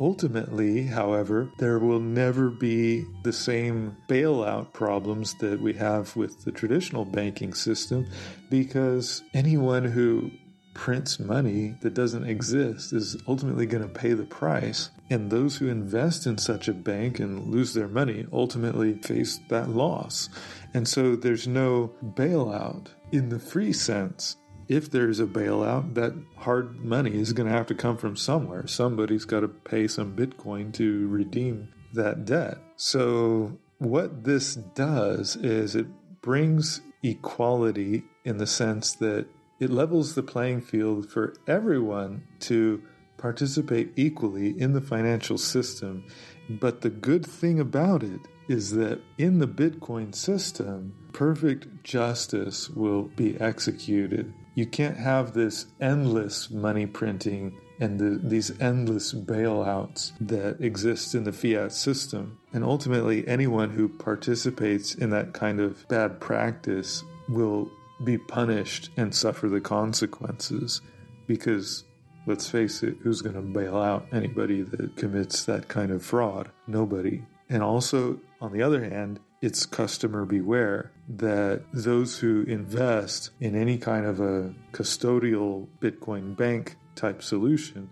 Ultimately, 0.00 0.84
however, 0.84 1.50
there 1.58 1.78
will 1.78 2.00
never 2.00 2.48
be 2.48 3.04
the 3.22 3.34
same 3.34 3.94
bailout 4.08 4.72
problems 4.72 5.34
that 5.34 5.60
we 5.60 5.74
have 5.74 6.16
with 6.16 6.42
the 6.44 6.52
traditional 6.52 7.04
banking 7.04 7.52
system 7.52 8.06
because 8.48 9.22
anyone 9.34 9.84
who 9.84 10.30
prints 10.72 11.20
money 11.20 11.74
that 11.82 11.92
doesn't 11.92 12.24
exist 12.24 12.94
is 12.94 13.16
ultimately 13.28 13.66
going 13.66 13.82
to 13.82 14.00
pay 14.00 14.14
the 14.14 14.24
price. 14.24 14.88
And 15.10 15.30
those 15.30 15.56
who 15.56 15.68
invest 15.68 16.26
in 16.26 16.38
such 16.38 16.68
a 16.68 16.72
bank 16.72 17.20
and 17.20 17.48
lose 17.48 17.74
their 17.74 17.88
money 17.88 18.26
ultimately 18.32 18.94
face 18.94 19.38
that 19.48 19.68
loss. 19.68 20.30
And 20.72 20.88
so 20.88 21.14
there's 21.14 21.46
no 21.46 21.92
bailout 22.02 22.86
in 23.12 23.28
the 23.28 23.38
free 23.38 23.74
sense 23.74 24.36
if 24.70 24.88
there's 24.88 25.18
a 25.18 25.26
bailout, 25.26 25.94
that 25.94 26.14
hard 26.36 26.84
money 26.84 27.18
is 27.18 27.32
going 27.32 27.48
to 27.48 27.52
have 27.52 27.66
to 27.66 27.74
come 27.74 27.96
from 27.96 28.16
somewhere. 28.16 28.68
Somebody's 28.68 29.24
got 29.24 29.40
to 29.40 29.48
pay 29.48 29.88
some 29.88 30.14
Bitcoin 30.14 30.72
to 30.74 31.08
redeem 31.08 31.74
that 31.92 32.24
debt. 32.24 32.58
So, 32.76 33.58
what 33.78 34.22
this 34.22 34.54
does 34.54 35.34
is 35.34 35.74
it 35.74 35.88
brings 36.22 36.82
equality 37.02 38.04
in 38.24 38.38
the 38.38 38.46
sense 38.46 38.92
that 38.92 39.26
it 39.58 39.70
levels 39.70 40.14
the 40.14 40.22
playing 40.22 40.60
field 40.60 41.10
for 41.10 41.34
everyone 41.48 42.22
to 42.40 42.80
participate 43.18 43.92
equally 43.96 44.58
in 44.58 44.72
the 44.72 44.80
financial 44.80 45.36
system. 45.36 46.04
But 46.48 46.82
the 46.82 46.90
good 46.90 47.26
thing 47.26 47.58
about 47.58 48.04
it 48.04 48.20
is 48.48 48.70
that 48.72 49.00
in 49.18 49.40
the 49.40 49.48
Bitcoin 49.48 50.14
system, 50.14 50.94
perfect 51.12 51.84
justice 51.84 52.70
will 52.70 53.02
be 53.02 53.38
executed. 53.40 54.32
You 54.60 54.66
can't 54.66 54.98
have 54.98 55.32
this 55.32 55.68
endless 55.80 56.50
money 56.50 56.84
printing 56.84 57.56
and 57.80 57.98
the, 57.98 58.20
these 58.22 58.60
endless 58.60 59.14
bailouts 59.14 60.12
that 60.20 60.60
exist 60.60 61.14
in 61.14 61.24
the 61.24 61.32
fiat 61.32 61.72
system. 61.72 62.38
And 62.52 62.62
ultimately, 62.62 63.26
anyone 63.26 63.70
who 63.70 63.88
participates 63.88 64.94
in 64.94 65.08
that 65.08 65.32
kind 65.32 65.60
of 65.60 65.88
bad 65.88 66.20
practice 66.20 67.02
will 67.26 67.70
be 68.04 68.18
punished 68.18 68.90
and 68.98 69.14
suffer 69.14 69.48
the 69.48 69.62
consequences 69.62 70.82
because 71.26 71.84
let's 72.26 72.46
face 72.46 72.82
it, 72.82 72.98
who's 73.02 73.22
going 73.22 73.36
to 73.36 73.40
bail 73.40 73.78
out 73.78 74.08
anybody 74.12 74.60
that 74.60 74.94
commits 74.96 75.46
that 75.46 75.68
kind 75.68 75.90
of 75.90 76.04
fraud? 76.04 76.50
Nobody. 76.66 77.24
And 77.48 77.62
also, 77.62 78.20
on 78.42 78.52
the 78.52 78.60
other 78.60 78.84
hand, 78.84 79.20
it's 79.40 79.64
customer 79.64 80.26
beware 80.26 80.90
that 81.08 81.62
those 81.72 82.18
who 82.18 82.42
invest 82.42 83.30
in 83.40 83.56
any 83.56 83.78
kind 83.78 84.04
of 84.04 84.20
a 84.20 84.54
custodial 84.72 85.66
Bitcoin 85.80 86.36
bank 86.36 86.76
type 86.94 87.22
solution 87.22 87.88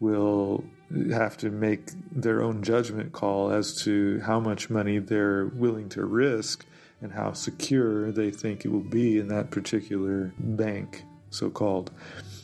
will 0.00 0.64
have 1.12 1.36
to 1.36 1.50
make 1.50 1.90
their 2.10 2.42
own 2.42 2.62
judgment 2.62 3.12
call 3.12 3.52
as 3.52 3.82
to 3.82 4.18
how 4.20 4.40
much 4.40 4.70
money 4.70 4.98
they're 4.98 5.46
willing 5.46 5.88
to 5.90 6.04
risk 6.04 6.64
and 7.02 7.12
how 7.12 7.32
secure 7.32 8.10
they 8.10 8.30
think 8.30 8.64
it 8.64 8.68
will 8.68 8.80
be 8.80 9.18
in 9.18 9.28
that 9.28 9.50
particular 9.50 10.32
bank, 10.38 11.04
so 11.28 11.50
called. 11.50 11.90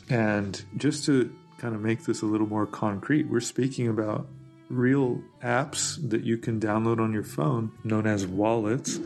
And 0.09 0.63
just 0.77 1.05
to 1.05 1.33
kind 1.57 1.75
of 1.75 1.81
make 1.81 2.05
this 2.05 2.21
a 2.21 2.25
little 2.25 2.47
more 2.47 2.67
concrete, 2.67 3.27
we're 3.27 3.39
speaking 3.39 3.87
about 3.87 4.27
real 4.69 5.21
apps 5.41 5.97
that 6.09 6.23
you 6.23 6.37
can 6.37 6.59
download 6.59 6.99
on 6.99 7.13
your 7.13 7.23
phone 7.23 7.71
known 7.83 8.07
as 8.07 8.25
wallets. 8.25 8.99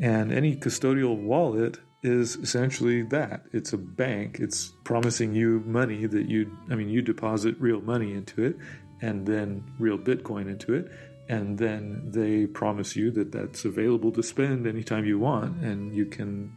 And 0.00 0.32
any 0.32 0.56
custodial 0.56 1.16
wallet 1.16 1.78
is 2.02 2.36
essentially 2.36 3.02
that. 3.02 3.44
It's 3.52 3.72
a 3.72 3.78
bank. 3.78 4.38
It's 4.40 4.72
promising 4.84 5.34
you 5.34 5.62
money 5.64 6.06
that 6.06 6.28
you 6.28 6.56
i 6.70 6.74
mean 6.74 6.88
you 6.88 7.00
deposit 7.00 7.56
real 7.58 7.80
money 7.80 8.12
into 8.12 8.44
it 8.44 8.56
and 9.00 9.26
then 9.26 9.64
real 9.78 9.98
bitcoin 9.98 10.48
into 10.48 10.74
it. 10.74 10.90
And 11.28 11.56
then 11.56 12.10
they 12.10 12.46
promise 12.46 12.94
you 12.96 13.10
that 13.12 13.32
that's 13.32 13.64
available 13.64 14.12
to 14.12 14.22
spend 14.22 14.66
anytime 14.66 15.06
you 15.06 15.18
want. 15.18 15.62
And 15.62 15.94
you 15.94 16.04
can 16.04 16.54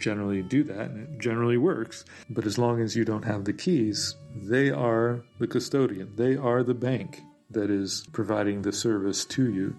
generally 0.00 0.42
do 0.42 0.64
that 0.64 0.90
and 0.90 1.06
it 1.06 1.20
generally 1.20 1.58
works. 1.58 2.04
But 2.28 2.46
as 2.46 2.58
long 2.58 2.80
as 2.80 2.96
you 2.96 3.04
don't 3.04 3.24
have 3.24 3.44
the 3.44 3.52
keys 3.52 4.16
they 4.34 4.70
are 4.70 5.24
the 5.38 5.46
custodian. 5.46 6.14
They 6.16 6.36
are 6.36 6.62
the 6.62 6.74
bank 6.74 7.22
that 7.50 7.70
is 7.70 8.06
providing 8.12 8.62
the 8.62 8.72
service 8.72 9.24
to 9.24 9.50
you 9.50 9.76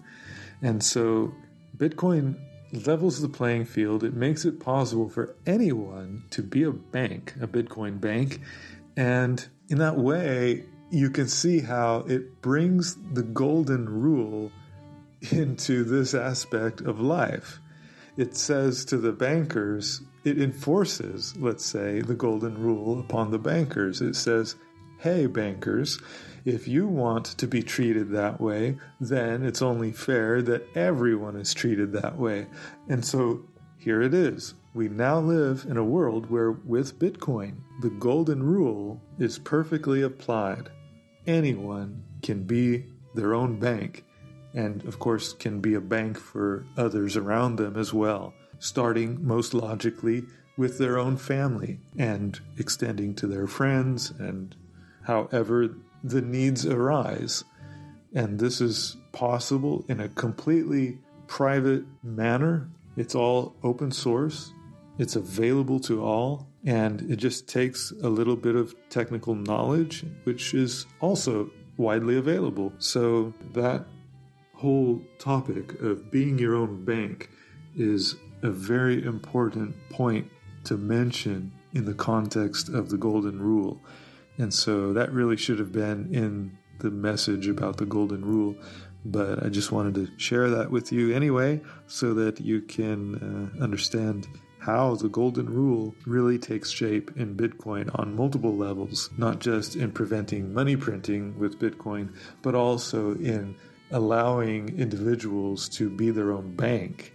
and 0.62 0.82
so 0.82 1.34
bitcoin 1.76 2.36
levels 2.72 3.20
the 3.20 3.28
playing 3.28 3.66
field. 3.66 4.02
It 4.02 4.14
makes 4.14 4.44
it 4.44 4.58
possible 4.58 5.08
for 5.08 5.36
anyone 5.46 6.24
to 6.30 6.42
be 6.42 6.62
a 6.62 6.72
bank, 6.72 7.34
a 7.40 7.46
Bitcoin 7.46 8.00
bank. 8.00 8.40
And 8.96 9.46
in 9.68 9.78
that 9.78 9.96
way, 9.96 10.64
you 10.90 11.10
can 11.10 11.28
see 11.28 11.60
how 11.60 11.98
it 12.08 12.40
brings 12.42 12.96
the 13.12 13.22
golden 13.22 13.88
rule 13.88 14.50
into 15.30 15.84
this 15.84 16.14
aspect 16.14 16.80
of 16.80 17.00
life. 17.00 17.60
It 18.16 18.36
says 18.36 18.84
to 18.86 18.98
the 18.98 19.12
bankers, 19.12 20.02
it 20.24 20.40
enforces, 20.40 21.34
let's 21.36 21.64
say, 21.64 22.00
the 22.00 22.14
golden 22.14 22.58
rule 22.58 23.00
upon 23.00 23.30
the 23.30 23.38
bankers. 23.38 24.00
It 24.00 24.14
says, 24.14 24.56
hey, 25.02 25.26
bankers, 25.26 26.00
if 26.44 26.68
you 26.68 26.86
want 26.86 27.26
to 27.26 27.48
be 27.48 27.60
treated 27.60 28.10
that 28.10 28.40
way, 28.40 28.76
then 29.00 29.42
it's 29.42 29.60
only 29.60 29.90
fair 29.90 30.40
that 30.40 30.64
everyone 30.76 31.34
is 31.34 31.52
treated 31.52 31.90
that 31.92 32.16
way. 32.16 32.46
And 32.88 33.04
so 33.04 33.44
here 33.78 34.00
it 34.00 34.14
is. 34.14 34.54
We 34.74 34.88
now 34.88 35.18
live 35.18 35.66
in 35.68 35.76
a 35.76 35.82
world 35.82 36.30
where, 36.30 36.52
with 36.52 37.00
Bitcoin, 37.00 37.56
the 37.80 37.90
golden 37.90 38.44
rule 38.44 39.02
is 39.18 39.40
perfectly 39.40 40.02
applied. 40.02 40.70
Anyone 41.26 42.04
can 42.22 42.44
be 42.44 42.86
their 43.16 43.34
own 43.34 43.58
bank, 43.58 44.04
and 44.54 44.84
of 44.84 45.00
course, 45.00 45.32
can 45.32 45.60
be 45.60 45.74
a 45.74 45.80
bank 45.80 46.16
for 46.16 46.64
others 46.76 47.16
around 47.16 47.56
them 47.56 47.76
as 47.76 47.92
well, 47.92 48.34
starting 48.60 49.18
most 49.26 49.52
logically 49.52 50.22
with 50.56 50.78
their 50.78 50.96
own 50.96 51.16
family 51.16 51.80
and 51.98 52.38
extending 52.56 53.16
to 53.16 53.26
their 53.26 53.48
friends 53.48 54.12
and 54.20 54.54
however 55.04 55.74
the 56.04 56.22
needs 56.22 56.66
arise. 56.66 57.44
And 58.14 58.38
this 58.38 58.60
is 58.60 58.96
possible 59.12 59.84
in 59.88 60.00
a 60.00 60.08
completely 60.08 60.98
private 61.26 61.84
manner. 62.02 62.68
It's 62.96 63.14
all 63.14 63.54
open 63.62 63.90
source, 63.90 64.52
it's 64.98 65.16
available 65.16 65.80
to 65.80 66.04
all, 66.04 66.46
and 66.64 67.10
it 67.10 67.16
just 67.16 67.48
takes 67.48 67.92
a 68.02 68.08
little 68.08 68.36
bit 68.36 68.54
of 68.54 68.74
technical 68.90 69.34
knowledge, 69.34 70.04
which 70.24 70.52
is 70.52 70.86
also 71.00 71.50
widely 71.76 72.18
available. 72.18 72.72
So, 72.78 73.32
that 73.54 73.86
whole 74.54 75.00
topic 75.18 75.80
of 75.80 76.10
being 76.10 76.38
your 76.38 76.54
own 76.54 76.84
bank 76.84 77.30
is 77.76 78.16
a 78.42 78.50
very 78.50 79.04
important 79.04 79.74
point 79.88 80.30
to 80.64 80.76
mention 80.76 81.50
in 81.72 81.84
the 81.84 81.94
context 81.94 82.68
of 82.68 82.90
the 82.90 82.96
Golden 82.96 83.40
Rule. 83.40 83.80
And 84.38 84.52
so 84.52 84.92
that 84.92 85.12
really 85.12 85.36
should 85.36 85.58
have 85.58 85.72
been 85.72 86.14
in 86.14 86.58
the 86.78 86.90
message 86.90 87.48
about 87.48 87.76
the 87.76 87.86
golden 87.86 88.24
rule. 88.24 88.56
But 89.04 89.44
I 89.44 89.48
just 89.48 89.72
wanted 89.72 89.94
to 89.96 90.08
share 90.16 90.48
that 90.50 90.70
with 90.70 90.92
you 90.92 91.14
anyway 91.14 91.60
so 91.86 92.14
that 92.14 92.40
you 92.40 92.60
can 92.62 93.52
uh, 93.58 93.62
understand 93.62 94.28
how 94.60 94.94
the 94.94 95.08
golden 95.08 95.46
rule 95.46 95.92
really 96.06 96.38
takes 96.38 96.70
shape 96.70 97.10
in 97.16 97.36
Bitcoin 97.36 97.90
on 97.98 98.14
multiple 98.14 98.56
levels, 98.56 99.10
not 99.18 99.40
just 99.40 99.74
in 99.74 99.90
preventing 99.90 100.54
money 100.54 100.76
printing 100.76 101.36
with 101.36 101.58
Bitcoin, 101.58 102.14
but 102.42 102.54
also 102.54 103.16
in 103.16 103.56
allowing 103.90 104.78
individuals 104.78 105.68
to 105.68 105.90
be 105.90 106.10
their 106.10 106.30
own 106.30 106.54
bank 106.54 107.11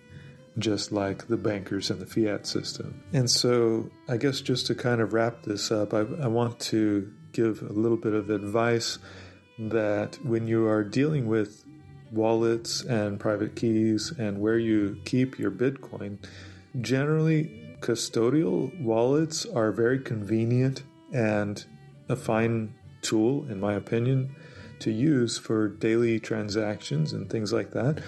just 0.59 0.91
like 0.91 1.27
the 1.27 1.37
bankers 1.37 1.91
in 1.91 1.99
the 1.99 2.05
fiat 2.05 2.47
system. 2.47 3.01
And 3.13 3.29
so, 3.29 3.89
I 4.07 4.17
guess 4.17 4.41
just 4.41 4.67
to 4.67 4.75
kind 4.75 5.01
of 5.01 5.13
wrap 5.13 5.43
this 5.43 5.71
up, 5.71 5.93
I, 5.93 5.99
I, 5.99 6.27
want 6.27 6.59
to 6.61 7.11
give 7.31 7.61
a 7.61 7.73
little 7.73 7.97
bit 7.97 8.13
of 8.13 8.29
advice 8.29 8.97
that 9.59 10.17
when 10.23 10.47
you 10.47 10.67
are 10.67 10.83
dealing 10.83 11.27
with 11.27 11.63
wallets 12.11 12.83
and 12.83 13.19
private 13.19 13.55
keys 13.55 14.11
and 14.17 14.39
where 14.39 14.57
you 14.57 14.99
keep 15.05 15.37
your 15.37 15.51
Bitcoin, 15.51 16.17
generally 16.81 17.77
custodial 17.81 18.79
wallets 18.81 19.45
are 19.45 19.71
very 19.71 19.99
convenient 19.99 20.83
and 21.13 21.65
a 22.09 22.15
fine 22.15 22.73
tool, 23.01 23.45
in 23.49 23.59
my 23.59 23.73
opinion, 23.73 24.35
to 24.79 24.91
use 24.91 25.37
for 25.37 25.67
daily 25.67 26.19
transactions 26.19 27.13
and 27.13 27.29
things 27.29 27.51
like 27.51 27.71
that. 27.71 28.01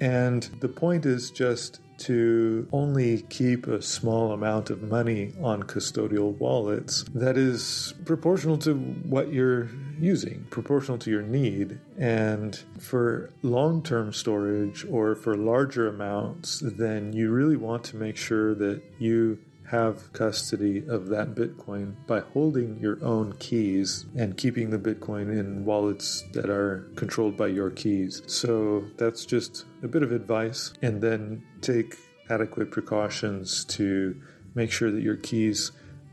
And 0.00 0.42
the 0.60 0.68
point 0.68 1.06
is 1.06 1.30
just 1.30 1.80
to 2.00 2.66
only 2.72 3.22
keep 3.22 3.66
a 3.66 3.82
small 3.82 4.32
amount 4.32 4.70
of 4.70 4.82
money 4.82 5.32
on 5.42 5.62
custodial 5.62 6.36
wallets 6.38 7.04
that 7.14 7.36
is 7.36 7.94
proportional 8.04 8.58
to 8.58 8.74
what 8.74 9.32
you're 9.32 9.68
using, 10.00 10.46
proportional 10.50 10.98
to 10.98 11.10
your 11.10 11.22
need. 11.22 11.78
And 11.98 12.58
for 12.78 13.30
long 13.42 13.82
term 13.82 14.12
storage 14.12 14.84
or 14.90 15.14
for 15.14 15.36
larger 15.36 15.88
amounts, 15.88 16.60
then 16.60 17.12
you 17.12 17.30
really 17.30 17.56
want 17.56 17.84
to 17.84 17.96
make 17.96 18.16
sure 18.16 18.54
that 18.54 18.82
you 18.98 19.38
have 19.70 20.12
custody 20.12 20.84
of 20.88 21.08
that 21.08 21.34
Bitcoin 21.36 21.94
by 22.06 22.18
holding 22.18 22.78
your 22.80 23.02
own 23.04 23.32
keys 23.34 24.04
and 24.16 24.36
keeping 24.36 24.70
the 24.70 24.78
Bitcoin 24.78 25.30
in 25.38 25.64
wallets 25.64 26.24
that 26.32 26.50
are 26.50 26.90
controlled 26.96 27.36
by 27.36 27.46
your 27.46 27.70
keys. 27.70 28.22
So 28.26 28.84
that's 28.96 29.24
just 29.24 29.66
a 29.84 29.88
bit 29.88 30.02
of 30.02 30.10
advice. 30.10 30.72
And 30.82 31.00
then 31.00 31.44
take 31.60 31.96
adequate 32.28 32.72
precautions 32.72 33.64
to 33.66 34.20
make 34.56 34.72
sure 34.72 34.90
that 34.90 35.02
your 35.02 35.16
keys 35.16 35.70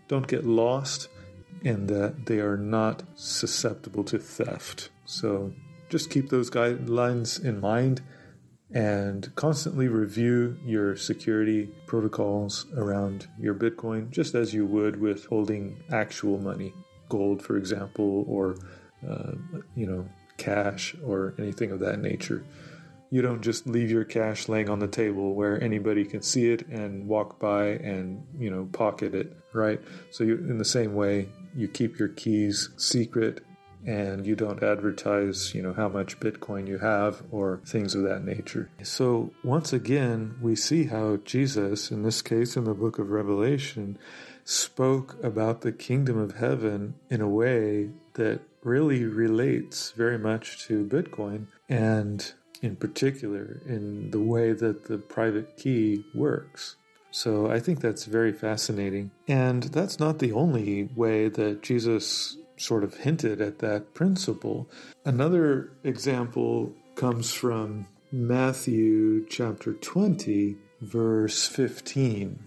don't 0.07 0.27
get 0.27 0.45
lost 0.45 1.09
and 1.65 1.87
that 1.89 2.27
they 2.27 2.39
are 2.39 2.57
not 2.57 3.01
susceptible 3.15 4.03
to 4.03 4.19
theft. 4.19 4.89
So 5.05 5.51
just 5.89 6.11
keep 6.11 6.29
those 6.29 6.51
guidelines 6.51 7.43
in 7.43 7.59
mind 7.59 8.01
and 8.74 9.34
constantly 9.36 9.88
review 9.88 10.57
your 10.65 10.95
security 10.95 11.70
protocols 11.86 12.65
around 12.76 13.28
your 13.39 13.55
Bitcoin, 13.55 14.09
just 14.09 14.36
as 14.36 14.53
you 14.53 14.65
would 14.65 14.99
with 14.99 15.26
holding 15.26 15.82
actual 15.91 16.38
money, 16.38 16.74
gold, 17.07 17.41
for 17.41 17.57
example, 17.57 18.26
or 18.28 18.57
uh, 19.09 19.34
you 19.76 19.86
know, 19.86 20.07
cash 20.38 20.95
or 21.03 21.34
anything 21.39 21.72
of 21.72 21.80
that 21.80 21.99
nature. 21.99 22.43
You 23.09 23.22
don't 23.22 23.41
just 23.41 23.65
leave 23.65 23.89
your 23.89 24.03
cash 24.03 24.49
laying 24.49 24.70
on 24.70 24.80
the 24.80 24.88
table 24.88 25.34
where 25.34 25.61
anybody 25.63 26.03
can 26.03 26.22
see 26.22 26.51
it 26.51 26.68
and 26.68 27.07
walk 27.07 27.39
by 27.39 27.68
and 27.68 28.26
you 28.38 28.49
know 28.49 28.68
pocket 28.74 29.15
it, 29.15 29.34
right? 29.53 29.80
So 30.11 30.26
you, 30.26 30.36
in 30.36 30.57
the 30.57 30.65
same 30.65 30.93
way, 30.93 31.30
you 31.55 31.70
keep 31.70 31.97
your 31.97 32.09
keys 32.09 32.70
secret 32.76 33.45
and 33.86 34.25
you 34.25 34.36
don't 34.36 34.63
advertise, 34.63 35.53
you 35.53 35.61
know, 35.61 35.73
how 35.73 35.88
much 35.88 36.19
Bitcoin 36.19 36.67
you 36.67 36.78
have 36.80 37.23
or 37.32 37.61
things 37.65 37.95
of 37.95 38.03
that 38.03 38.23
nature. 38.23 38.69
So 38.84 39.32
once 39.43 39.73
again, 39.73 40.36
we 40.41 40.55
see 40.55 40.86
how 40.86 41.17
Jesus, 41.17 41.91
in 41.91 42.03
this 42.03 42.21
case 42.21 42.57
in 42.57 42.65
the 42.65 42.73
book 42.73 42.99
of 42.99 43.09
Revelation, 43.09 43.97
spoke 44.43 45.21
about 45.23 45.61
the 45.61 45.71
kingdom 45.71 46.17
of 46.17 46.36
heaven 46.36 46.95
in 47.09 47.21
a 47.21 47.30
way 47.30 47.89
that 48.13 48.41
really 48.63 49.05
relates 49.05 49.91
very 49.91 50.17
much 50.17 50.65
to 50.67 50.86
Bitcoin 50.86 51.47
and 51.69 52.34
in 52.61 52.75
particular 52.75 53.61
in 53.65 54.11
the 54.11 54.19
way 54.19 54.53
that 54.53 54.86
the 54.86 54.97
private 54.97 55.57
key 55.57 56.03
works. 56.15 56.75
So 57.11 57.49
I 57.49 57.59
think 57.59 57.80
that's 57.80 58.05
very 58.05 58.34
fascinating. 58.34 59.11
And 59.28 59.63
that's 59.63 59.99
not 59.99 60.19
the 60.19 60.34
only 60.34 60.89
way 60.95 61.30
that 61.30 61.63
Jesus 61.63 62.38
sort 62.57 62.83
of 62.83 62.95
hinted 62.95 63.41
at 63.41 63.59
that 63.59 63.93
principle. 63.93 64.69
Another 65.05 65.71
example 65.83 66.73
comes 66.95 67.31
from 67.31 67.87
Matthew 68.11 69.25
chapter 69.27 69.73
20, 69.73 70.57
verse 70.81 71.47
15. 71.47 72.39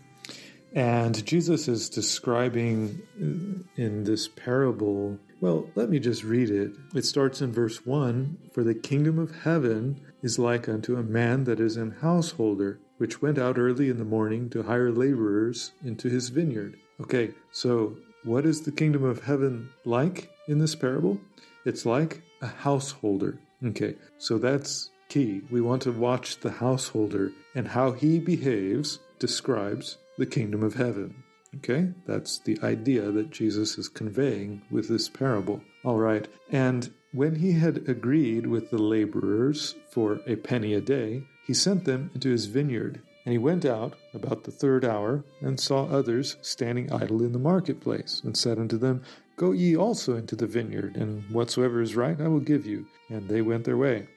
And 0.72 1.24
Jesus 1.26 1.66
is 1.68 1.88
describing 1.88 3.02
uh, 3.20 3.80
in 3.80 4.04
this 4.04 4.28
parable. 4.28 5.18
Well, 5.40 5.68
let 5.74 5.90
me 5.90 5.98
just 5.98 6.22
read 6.22 6.50
it. 6.50 6.72
It 6.94 7.04
starts 7.04 7.40
in 7.40 7.52
verse 7.52 7.84
1 7.84 8.50
For 8.52 8.62
the 8.62 8.74
kingdom 8.74 9.18
of 9.18 9.42
heaven 9.42 10.00
is 10.22 10.38
like 10.38 10.68
unto 10.68 10.96
a 10.96 11.02
man 11.02 11.44
that 11.44 11.60
is 11.60 11.76
an 11.76 11.96
householder, 12.02 12.78
which 12.98 13.22
went 13.22 13.38
out 13.38 13.58
early 13.58 13.88
in 13.88 13.98
the 13.98 14.04
morning 14.04 14.48
to 14.50 14.62
hire 14.62 14.92
laborers 14.92 15.72
into 15.82 16.08
his 16.08 16.28
vineyard. 16.28 16.76
Okay, 17.00 17.30
so 17.50 17.96
what 18.24 18.44
is 18.44 18.62
the 18.62 18.72
kingdom 18.72 19.04
of 19.04 19.24
heaven 19.24 19.70
like 19.84 20.30
in 20.46 20.58
this 20.58 20.74
parable? 20.74 21.20
It's 21.64 21.86
like 21.86 22.22
a 22.42 22.46
householder. 22.46 23.38
Okay, 23.64 23.94
so 24.18 24.38
that's 24.38 24.90
key. 25.08 25.42
We 25.50 25.60
want 25.60 25.82
to 25.82 25.92
watch 25.92 26.40
the 26.40 26.50
householder 26.50 27.32
and 27.54 27.68
how 27.68 27.92
he 27.92 28.18
behaves 28.18 28.98
describes 29.18 29.98
the 30.18 30.26
kingdom 30.26 30.62
of 30.62 30.74
heaven. 30.74 31.22
Okay, 31.56 31.90
that's 32.06 32.38
the 32.38 32.58
idea 32.62 33.10
that 33.10 33.30
Jesus 33.30 33.76
is 33.76 33.88
conveying 33.88 34.62
with 34.70 34.88
this 34.88 35.08
parable. 35.08 35.62
All 35.84 35.98
right, 35.98 36.28
and 36.50 36.92
when 37.12 37.34
he 37.36 37.52
had 37.52 37.88
agreed 37.88 38.46
with 38.46 38.70
the 38.70 38.78
laborers 38.78 39.74
for 39.90 40.20
a 40.26 40.36
penny 40.36 40.74
a 40.74 40.80
day, 40.80 41.24
he 41.46 41.54
sent 41.54 41.84
them 41.84 42.10
into 42.14 42.30
his 42.30 42.46
vineyard. 42.46 43.02
And 43.24 43.32
he 43.32 43.38
went 43.38 43.64
out 43.64 43.94
about 44.14 44.44
the 44.44 44.50
third 44.50 44.84
hour, 44.84 45.24
and 45.40 45.60
saw 45.60 45.84
others 45.84 46.36
standing 46.40 46.90
idle 46.92 47.22
in 47.22 47.32
the 47.32 47.38
marketplace, 47.38 48.22
and 48.24 48.36
said 48.36 48.58
unto 48.58 48.78
them, 48.78 49.02
Go 49.36 49.52
ye 49.52 49.76
also 49.76 50.16
into 50.16 50.36
the 50.36 50.46
vineyard, 50.46 50.96
and 50.96 51.22
whatsoever 51.30 51.80
is 51.80 51.96
right 51.96 52.20
I 52.20 52.28
will 52.28 52.40
give 52.40 52.66
you. 52.66 52.86
And 53.08 53.28
they 53.28 53.42
went 53.42 53.64
their 53.64 53.76
way. 53.76 54.08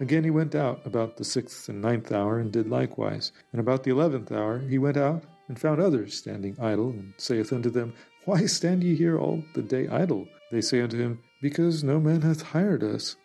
Again 0.00 0.24
he 0.24 0.30
went 0.30 0.54
out 0.54 0.80
about 0.86 1.16
the 1.16 1.24
sixth 1.24 1.68
and 1.68 1.80
ninth 1.80 2.10
hour, 2.10 2.38
and 2.38 2.50
did 2.52 2.68
likewise. 2.68 3.32
And 3.52 3.60
about 3.60 3.84
the 3.84 3.90
eleventh 3.90 4.32
hour 4.32 4.58
he 4.58 4.78
went 4.78 4.96
out, 4.96 5.24
and 5.48 5.58
found 5.58 5.80
others 5.80 6.16
standing 6.16 6.56
idle, 6.60 6.90
and 6.90 7.14
saith 7.18 7.52
unto 7.52 7.70
them, 7.70 7.94
Why 8.24 8.46
stand 8.46 8.82
ye 8.82 8.94
here 8.94 9.18
all 9.18 9.42
the 9.54 9.62
day 9.62 9.88
idle? 9.88 10.26
They 10.50 10.60
say 10.60 10.80
unto 10.80 10.98
him, 10.98 11.20
Because 11.42 11.84
no 11.84 12.00
man 12.00 12.22
hath 12.22 12.42
hired 12.42 12.82
us. 12.82 13.16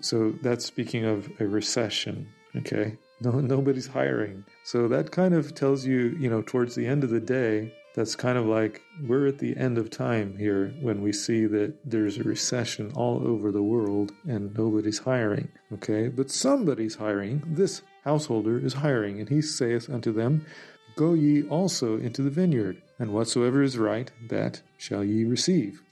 So 0.00 0.34
that's 0.42 0.64
speaking 0.64 1.04
of 1.04 1.30
a 1.40 1.46
recession, 1.46 2.28
okay? 2.56 2.98
No, 3.20 3.30
nobody's 3.40 3.86
hiring. 3.86 4.44
So 4.64 4.88
that 4.88 5.10
kind 5.10 5.34
of 5.34 5.54
tells 5.54 5.84
you, 5.84 6.16
you 6.18 6.28
know, 6.28 6.42
towards 6.42 6.74
the 6.74 6.86
end 6.86 7.04
of 7.04 7.10
the 7.10 7.20
day, 7.20 7.74
that's 7.94 8.16
kind 8.16 8.36
of 8.36 8.46
like 8.46 8.82
we're 9.06 9.28
at 9.28 9.38
the 9.38 9.56
end 9.56 9.78
of 9.78 9.88
time 9.88 10.36
here 10.36 10.74
when 10.80 11.00
we 11.00 11.12
see 11.12 11.46
that 11.46 11.74
there's 11.84 12.18
a 12.18 12.24
recession 12.24 12.92
all 12.94 13.24
over 13.26 13.52
the 13.52 13.62
world 13.62 14.10
and 14.26 14.52
nobody's 14.58 14.98
hiring. 14.98 15.48
Okay, 15.72 16.08
but 16.08 16.30
somebody's 16.30 16.96
hiring. 16.96 17.42
This 17.46 17.82
householder 18.02 18.58
is 18.58 18.74
hiring, 18.74 19.20
and 19.20 19.28
he 19.28 19.40
saith 19.40 19.88
unto 19.88 20.12
them, 20.12 20.44
Go 20.96 21.14
ye 21.14 21.44
also 21.44 21.96
into 21.96 22.22
the 22.22 22.30
vineyard, 22.30 22.82
and 22.98 23.12
whatsoever 23.12 23.62
is 23.62 23.78
right, 23.78 24.10
that 24.28 24.62
shall 24.76 25.04
ye 25.04 25.24
receive. 25.24 25.82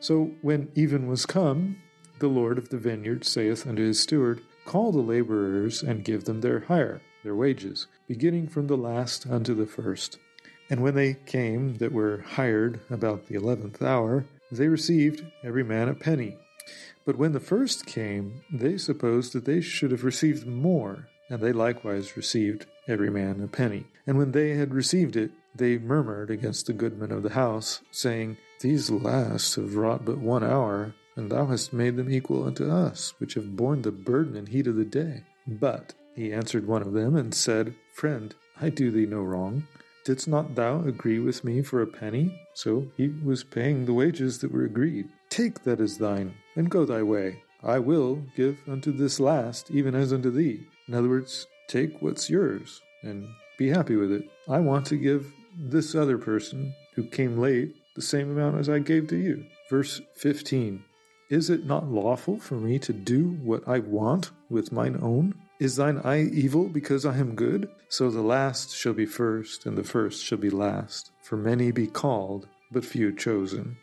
So 0.00 0.32
when 0.42 0.70
even 0.74 1.06
was 1.06 1.24
come, 1.24 1.76
the 2.18 2.28
Lord 2.28 2.58
of 2.58 2.68
the 2.68 2.78
vineyard 2.78 3.24
saith 3.24 3.66
unto 3.66 3.84
his 3.84 4.00
steward, 4.00 4.40
Call 4.64 4.92
the 4.92 5.00
laborers 5.00 5.82
and 5.82 6.04
give 6.04 6.24
them 6.24 6.40
their 6.40 6.60
hire, 6.60 7.02
their 7.22 7.34
wages, 7.34 7.86
beginning 8.08 8.48
from 8.48 8.66
the 8.66 8.76
last 8.76 9.26
unto 9.26 9.54
the 9.54 9.66
first. 9.66 10.18
And 10.70 10.82
when 10.82 10.94
they 10.94 11.14
came 11.26 11.76
that 11.76 11.92
were 11.92 12.24
hired 12.26 12.80
about 12.90 13.26
the 13.26 13.34
eleventh 13.34 13.82
hour, 13.82 14.24
they 14.50 14.68
received 14.68 15.24
every 15.42 15.64
man 15.64 15.88
a 15.88 15.94
penny. 15.94 16.36
But 17.04 17.16
when 17.16 17.32
the 17.32 17.40
first 17.40 17.84
came, 17.84 18.42
they 18.50 18.78
supposed 18.78 19.34
that 19.34 19.44
they 19.44 19.60
should 19.60 19.90
have 19.90 20.04
received 20.04 20.46
more, 20.46 21.08
and 21.28 21.40
they 21.40 21.52
likewise 21.52 22.16
received 22.16 22.66
every 22.88 23.10
man 23.10 23.42
a 23.42 23.48
penny. 23.48 23.86
And 24.06 24.16
when 24.16 24.32
they 24.32 24.50
had 24.50 24.72
received 24.72 25.16
it, 25.16 25.30
they 25.54 25.78
murmured 25.78 26.30
against 26.30 26.66
the 26.66 26.72
goodman 26.72 27.12
of 27.12 27.22
the 27.22 27.30
house, 27.30 27.82
saying, 27.90 28.38
These 28.60 28.90
last 28.90 29.54
have 29.56 29.76
wrought 29.76 30.04
but 30.04 30.18
one 30.18 30.42
hour, 30.42 30.94
and 31.16 31.30
thou 31.30 31.46
hast 31.46 31.72
made 31.72 31.96
them 31.96 32.10
equal 32.10 32.44
unto 32.44 32.70
us, 32.70 33.14
which 33.18 33.34
have 33.34 33.56
borne 33.56 33.82
the 33.82 33.92
burden 33.92 34.36
and 34.36 34.48
heat 34.48 34.66
of 34.66 34.76
the 34.76 34.84
day. 34.84 35.22
But 35.46 35.94
he 36.14 36.32
answered 36.32 36.66
one 36.66 36.82
of 36.82 36.92
them, 36.92 37.16
and 37.16 37.34
said, 37.34 37.74
Friend, 37.94 38.34
I 38.60 38.70
do 38.70 38.90
thee 38.90 39.06
no 39.06 39.20
wrong. 39.20 39.66
Didst 40.04 40.28
not 40.28 40.54
thou 40.54 40.82
agree 40.82 41.18
with 41.18 41.44
me 41.44 41.62
for 41.62 41.80
a 41.80 41.86
penny? 41.86 42.40
So 42.54 42.88
he 42.96 43.08
was 43.08 43.42
paying 43.42 43.84
the 43.84 43.94
wages 43.94 44.38
that 44.38 44.52
were 44.52 44.64
agreed. 44.64 45.08
Take 45.30 45.64
that 45.64 45.80
as 45.80 45.98
thine, 45.98 46.34
and 46.56 46.70
go 46.70 46.84
thy 46.84 47.02
way. 47.02 47.42
I 47.62 47.78
will 47.78 48.22
give 48.36 48.58
unto 48.68 48.92
this 48.92 49.18
last, 49.18 49.70
even 49.70 49.94
as 49.94 50.12
unto 50.12 50.30
thee. 50.30 50.66
In 50.86 50.94
other 50.94 51.08
words, 51.08 51.46
take 51.68 52.02
what's 52.02 52.28
yours, 52.28 52.82
and 53.02 53.26
be 53.58 53.68
happy 53.68 53.96
with 53.96 54.12
it. 54.12 54.28
I 54.48 54.60
want 54.60 54.86
to 54.86 54.96
give 54.96 55.32
this 55.56 55.94
other 55.94 56.18
person 56.18 56.74
who 56.94 57.04
came 57.04 57.38
late 57.38 57.74
the 57.94 58.02
same 58.02 58.30
amount 58.30 58.58
as 58.58 58.68
I 58.68 58.80
gave 58.80 59.08
to 59.08 59.16
you. 59.16 59.46
Verse 59.70 60.00
15 60.16 60.84
is 61.34 61.50
it 61.50 61.66
not 61.66 61.90
lawful 61.90 62.38
for 62.38 62.54
me 62.54 62.78
to 62.78 62.92
do 62.92 63.30
what 63.42 63.66
I 63.66 63.80
want 63.80 64.30
with 64.48 64.70
mine 64.70 64.96
own? 65.02 65.34
Is 65.58 65.74
thine 65.74 65.98
eye 66.04 66.26
evil 66.26 66.68
because 66.68 67.04
I 67.04 67.16
am 67.16 67.34
good? 67.34 67.68
So 67.88 68.08
the 68.08 68.22
last 68.22 68.76
shall 68.76 68.92
be 68.92 69.04
first, 69.04 69.66
and 69.66 69.76
the 69.76 69.82
first 69.82 70.24
shall 70.24 70.38
be 70.38 70.48
last. 70.48 71.10
For 71.24 71.36
many 71.36 71.72
be 71.72 71.88
called, 71.88 72.46
but 72.70 72.84
few 72.84 73.12
chosen. 73.12 73.76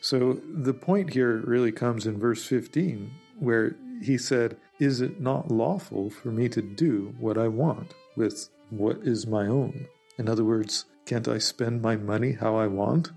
So 0.00 0.40
the 0.42 0.72
point 0.72 1.12
here 1.12 1.36
really 1.44 1.70
comes 1.70 2.06
in 2.06 2.18
verse 2.18 2.46
15, 2.46 3.10
where 3.40 3.76
he 4.00 4.16
said, 4.16 4.56
Is 4.78 5.02
it 5.02 5.20
not 5.20 5.50
lawful 5.50 6.08
for 6.08 6.28
me 6.28 6.48
to 6.48 6.62
do 6.62 7.14
what 7.18 7.36
I 7.36 7.48
want 7.48 7.92
with 8.16 8.48
what 8.70 8.96
is 9.02 9.26
my 9.26 9.46
own? 9.46 9.86
In 10.16 10.30
other 10.30 10.44
words, 10.44 10.86
can't 11.04 11.28
I 11.28 11.36
spend 11.36 11.82
my 11.82 11.96
money 11.96 12.32
how 12.32 12.56
I 12.56 12.68
want? 12.68 13.10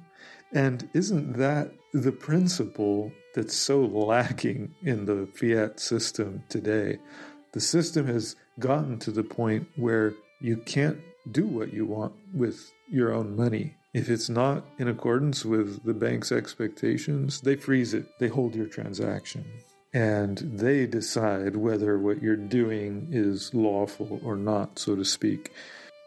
And 0.53 0.89
isn't 0.93 1.33
that 1.37 1.71
the 1.93 2.11
principle 2.11 3.11
that's 3.33 3.55
so 3.55 3.81
lacking 3.81 4.73
in 4.83 5.05
the 5.05 5.27
fiat 5.33 5.79
system 5.79 6.43
today. 6.49 6.99
The 7.53 7.59
system 7.59 8.07
has 8.07 8.35
gotten 8.59 8.99
to 8.99 9.11
the 9.11 9.23
point 9.23 9.67
where 9.75 10.13
you 10.39 10.57
can't 10.57 10.99
do 11.31 11.47
what 11.47 11.73
you 11.73 11.85
want 11.85 12.13
with 12.33 12.71
your 12.89 13.13
own 13.13 13.35
money. 13.35 13.75
If 13.93 14.09
it's 14.09 14.29
not 14.29 14.65
in 14.77 14.87
accordance 14.87 15.43
with 15.43 15.83
the 15.83 15.93
bank's 15.93 16.31
expectations, 16.31 17.41
they 17.41 17.55
freeze 17.55 17.93
it, 17.93 18.05
they 18.19 18.27
hold 18.27 18.55
your 18.55 18.67
transaction, 18.67 19.45
and 19.93 20.37
they 20.37 20.85
decide 20.85 21.55
whether 21.55 21.97
what 21.97 22.21
you're 22.21 22.35
doing 22.35 23.07
is 23.11 23.51
lawful 23.53 24.21
or 24.23 24.35
not, 24.35 24.77
so 24.77 24.95
to 24.95 25.03
speak. 25.03 25.51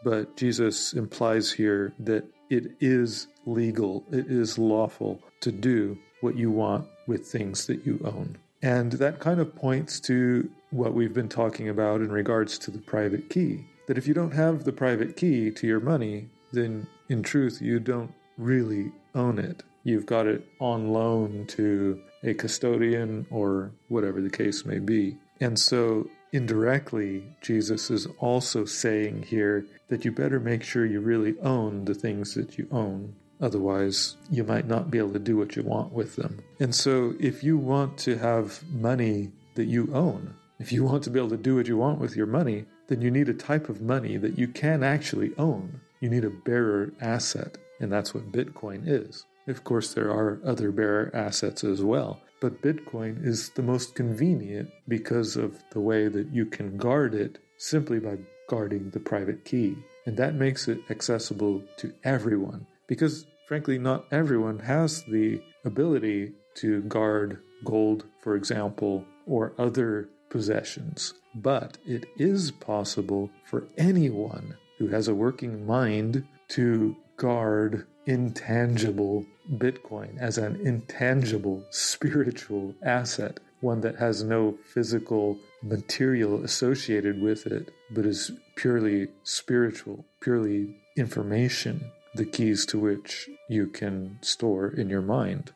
But 0.03 0.35
Jesus 0.35 0.93
implies 0.93 1.51
here 1.51 1.93
that 1.99 2.25
it 2.49 2.75
is 2.79 3.27
legal, 3.45 4.03
it 4.11 4.27
is 4.27 4.57
lawful 4.57 5.21
to 5.41 5.51
do 5.51 5.97
what 6.21 6.37
you 6.37 6.51
want 6.51 6.87
with 7.07 7.25
things 7.25 7.67
that 7.67 7.85
you 7.85 7.99
own. 8.03 8.37
And 8.61 8.93
that 8.93 9.19
kind 9.19 9.39
of 9.39 9.55
points 9.55 9.99
to 10.01 10.49
what 10.71 10.93
we've 10.93 11.13
been 11.13 11.29
talking 11.29 11.69
about 11.69 12.01
in 12.01 12.11
regards 12.11 12.57
to 12.59 12.71
the 12.71 12.79
private 12.79 13.29
key. 13.29 13.65
That 13.87 13.97
if 13.97 14.07
you 14.07 14.13
don't 14.13 14.31
have 14.31 14.63
the 14.63 14.71
private 14.71 15.17
key 15.17 15.51
to 15.51 15.67
your 15.67 15.81
money, 15.81 16.29
then 16.53 16.87
in 17.09 17.23
truth, 17.23 17.61
you 17.61 17.79
don't 17.79 18.13
really 18.37 18.91
own 19.15 19.37
it. 19.37 19.63
You've 19.83 20.05
got 20.05 20.27
it 20.27 20.47
on 20.59 20.93
loan 20.93 21.45
to 21.47 22.01
a 22.23 22.33
custodian 22.33 23.25
or 23.29 23.71
whatever 23.89 24.21
the 24.21 24.29
case 24.29 24.65
may 24.65 24.79
be. 24.79 25.17
And 25.41 25.59
so, 25.59 26.09
indirectly, 26.33 27.23
Jesus 27.41 27.89
is 27.89 28.07
also 28.19 28.65
saying 28.65 29.23
here 29.23 29.65
that 29.87 30.03
you 30.03 30.11
better 30.11 30.39
make 30.39 30.63
sure 30.63 30.85
you 30.85 30.99
really 30.99 31.39
own 31.39 31.85
the 31.85 31.95
things 31.95 32.33
that 32.33 32.57
you 32.57 32.67
own 32.71 33.15
Otherwise, 33.43 34.15
you 34.31 34.41
might 34.43 34.67
not 34.67 34.89
be 34.89 34.97
able 34.97 35.11
to 35.11 35.19
do 35.19 35.35
what 35.35 35.57
you 35.57 35.63
want 35.63 35.91
with 35.91 36.15
them. 36.15 36.39
And 36.61 36.73
so, 36.73 37.13
if 37.19 37.43
you 37.43 37.57
want 37.57 37.97
to 37.99 38.17
have 38.17 38.63
money 38.71 39.31
that 39.55 39.65
you 39.65 39.89
own, 39.93 40.33
if 40.59 40.71
you 40.71 40.85
want 40.85 41.03
to 41.03 41.09
be 41.09 41.19
able 41.19 41.31
to 41.31 41.37
do 41.37 41.57
what 41.57 41.67
you 41.67 41.75
want 41.75 41.99
with 41.99 42.15
your 42.15 42.25
money, 42.25 42.63
then 42.87 43.01
you 43.01 43.11
need 43.11 43.27
a 43.27 43.33
type 43.33 43.67
of 43.67 43.81
money 43.81 44.15
that 44.15 44.37
you 44.37 44.47
can 44.47 44.81
actually 44.81 45.33
own. 45.37 45.81
You 45.99 46.09
need 46.09 46.23
a 46.23 46.29
bearer 46.29 46.93
asset, 47.01 47.57
and 47.81 47.91
that's 47.91 48.13
what 48.13 48.31
Bitcoin 48.31 48.87
is. 48.87 49.25
Of 49.47 49.65
course, 49.65 49.93
there 49.93 50.09
are 50.09 50.39
other 50.45 50.71
bearer 50.71 51.11
assets 51.13 51.65
as 51.65 51.81
well, 51.83 52.21
but 52.43 52.61
Bitcoin 52.61 53.25
is 53.25 53.51
the 53.51 53.63
most 53.63 53.95
convenient 53.95 54.69
because 54.89 55.37
of 55.37 55.63
the 55.71 55.79
way 55.79 56.09
that 56.09 56.27
you 56.33 56.45
can 56.45 56.75
guard 56.75 57.15
it 57.15 57.39
simply 57.55 58.01
by 58.01 58.17
guarding 58.49 58.89
the 58.89 58.99
private 58.99 59.45
key. 59.45 59.77
And 60.05 60.17
that 60.17 60.35
makes 60.35 60.67
it 60.67 60.79
accessible 60.89 61.63
to 61.77 61.93
everyone 62.03 62.67
because, 62.85 63.25
frankly, 63.47 63.77
not 63.77 64.07
everyone 64.11 64.59
has 64.59 65.03
the 65.03 65.41
ability 65.63 66.33
to 66.55 66.81
guard 66.81 67.39
gold, 67.63 68.03
for 68.19 68.35
example, 68.35 69.05
or 69.25 69.53
other 69.57 70.09
possessions. 70.29 71.13
But 71.35 71.77
it 71.85 72.07
is 72.17 72.51
possible 72.51 73.29
for 73.45 73.69
anyone 73.77 74.57
who 74.79 74.89
has 74.89 75.07
a 75.07 75.15
working 75.15 75.65
mind 75.65 76.27
to 76.49 76.97
guard 77.15 77.87
intangible 78.05 79.25
Bitcoin 79.51 80.17
as 80.19 80.37
an 80.37 80.55
intangible 80.65 81.63
spiritual 81.69 82.75
asset, 82.83 83.39
one 83.61 83.81
that 83.81 83.95
has 83.95 84.23
no 84.23 84.57
physical 84.73 85.37
material 85.61 86.43
associated 86.43 87.21
with 87.21 87.47
it, 87.47 87.71
but 87.91 88.05
is 88.05 88.31
purely 88.55 89.07
spiritual, 89.23 90.05
purely 90.21 90.75
information, 90.97 91.91
the 92.15 92.25
keys 92.25 92.65
to 92.67 92.79
which 92.79 93.29
you 93.49 93.67
can 93.67 94.17
store 94.21 94.67
in 94.67 94.89
your 94.89 95.01
mind. 95.01 95.51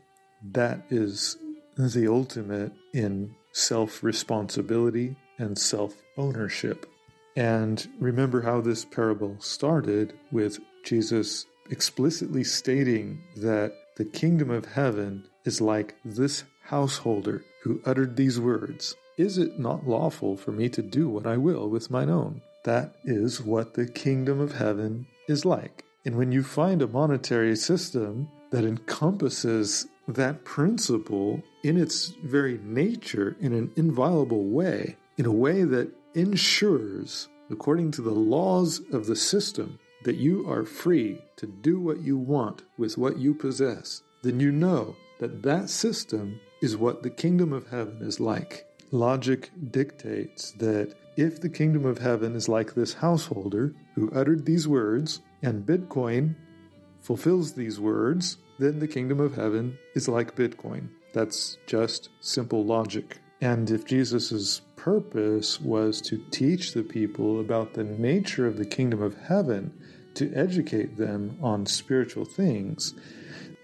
That 0.52 0.82
is 0.90 1.38
the 1.78 2.08
ultimate 2.08 2.72
in 2.94 3.36
self 3.52 4.04
responsibility 4.04 5.16
and 5.38 5.58
self 5.58 5.96
ownership. 6.18 6.86
And 7.36 7.88
remember 8.00 8.42
how 8.42 8.62
this 8.62 8.84
parable 8.86 9.36
started 9.40 10.14
with 10.32 10.60
Jesus 10.84 11.46
explicitly 11.70 12.44
stating 12.44 13.24
that 13.36 13.74
the 13.98 14.06
kingdom 14.06 14.50
of 14.50 14.66
heaven 14.66 15.28
is 15.46 15.62
like 15.62 15.96
this 16.04 16.44
householder 16.64 17.44
who 17.64 17.82
uttered 17.86 18.16
these 18.16 18.40
words 18.40 18.96
Is 19.18 19.38
it 19.38 19.60
not 19.60 19.88
lawful 19.88 20.38
for 20.38 20.52
me 20.52 20.70
to 20.70 20.82
do 20.82 21.10
what 21.10 21.26
I 21.26 21.38
will 21.38 21.70
with 21.70 21.90
mine 21.90 22.10
own? 22.10 22.42
That 22.66 22.96
is 23.04 23.42
what 23.42 23.74
the 23.74 23.88
kingdom 23.88 24.40
of 24.40 24.54
heaven 24.54 25.08
is 25.28 25.46
like. 25.46 25.84
And 26.06 26.16
when 26.16 26.32
you 26.32 26.44
find 26.44 26.82
a 26.82 26.88
monetary 26.88 27.56
system 27.56 28.30
that 28.52 28.64
encompasses 28.64 29.88
that 30.08 30.46
principle 30.46 31.42
in 31.64 31.78
its 31.78 32.14
very 32.24 32.60
nature 32.64 33.36
in 33.40 33.54
an 33.54 33.72
inviolable 33.76 34.46
way, 34.46 34.96
in 35.18 35.26
a 35.26 35.32
way 35.32 35.64
that 35.64 35.92
ensures, 36.14 37.28
according 37.50 37.92
to 37.92 38.02
the 38.02 38.12
laws 38.12 38.82
of 38.92 39.06
the 39.06 39.16
system, 39.16 39.80
that 40.08 40.16
you 40.16 40.50
are 40.50 40.64
free 40.64 41.22
to 41.36 41.46
do 41.46 41.82
what 41.82 42.00
you 42.00 42.16
want 42.16 42.64
with 42.78 42.98
what 42.98 43.18
you 43.18 43.34
possess, 43.34 44.04
then 44.22 44.40
you 44.40 44.54
know 44.54 44.96
that 45.20 45.44
that 45.44 45.70
system 45.70 46.40
is 46.62 46.78
what 46.78 47.04
the 47.04 47.10
kingdom 47.10 47.52
of 47.52 47.68
heaven 47.68 47.98
is 48.02 48.18
like. 48.18 48.66
Logic 48.92 49.52
dictates 49.70 50.52
that 50.60 50.96
if 51.18 51.42
the 51.42 51.50
kingdom 51.50 51.86
of 51.86 51.98
heaven 51.98 52.38
is 52.38 52.48
like 52.48 52.74
this 52.74 52.94
householder 52.94 53.74
who 53.96 54.10
uttered 54.12 54.46
these 54.46 54.66
words, 54.66 55.20
and 55.42 55.66
Bitcoin 55.66 56.36
fulfills 57.02 57.52
these 57.52 57.78
words, 57.78 58.38
then 58.60 58.80
the 58.80 58.88
kingdom 58.88 59.20
of 59.20 59.36
heaven 59.36 59.78
is 59.94 60.08
like 60.08 60.38
Bitcoin. 60.38 60.88
That's 61.14 61.58
just 61.68 62.12
simple 62.22 62.64
logic. 62.64 63.18
And 63.42 63.70
if 63.70 63.84
Jesus' 63.84 64.62
purpose 64.78 65.60
was 65.60 66.00
to 66.04 66.24
teach 66.32 66.72
the 66.72 66.84
people 66.84 67.42
about 67.42 67.74
the 67.74 67.84
nature 67.84 68.48
of 68.48 68.56
the 68.56 68.66
kingdom 68.66 69.02
of 69.02 69.18
heaven, 69.18 69.74
to 70.18 70.34
educate 70.34 70.98
them 70.98 71.38
on 71.42 71.66
spiritual 71.66 72.26
things, 72.26 72.94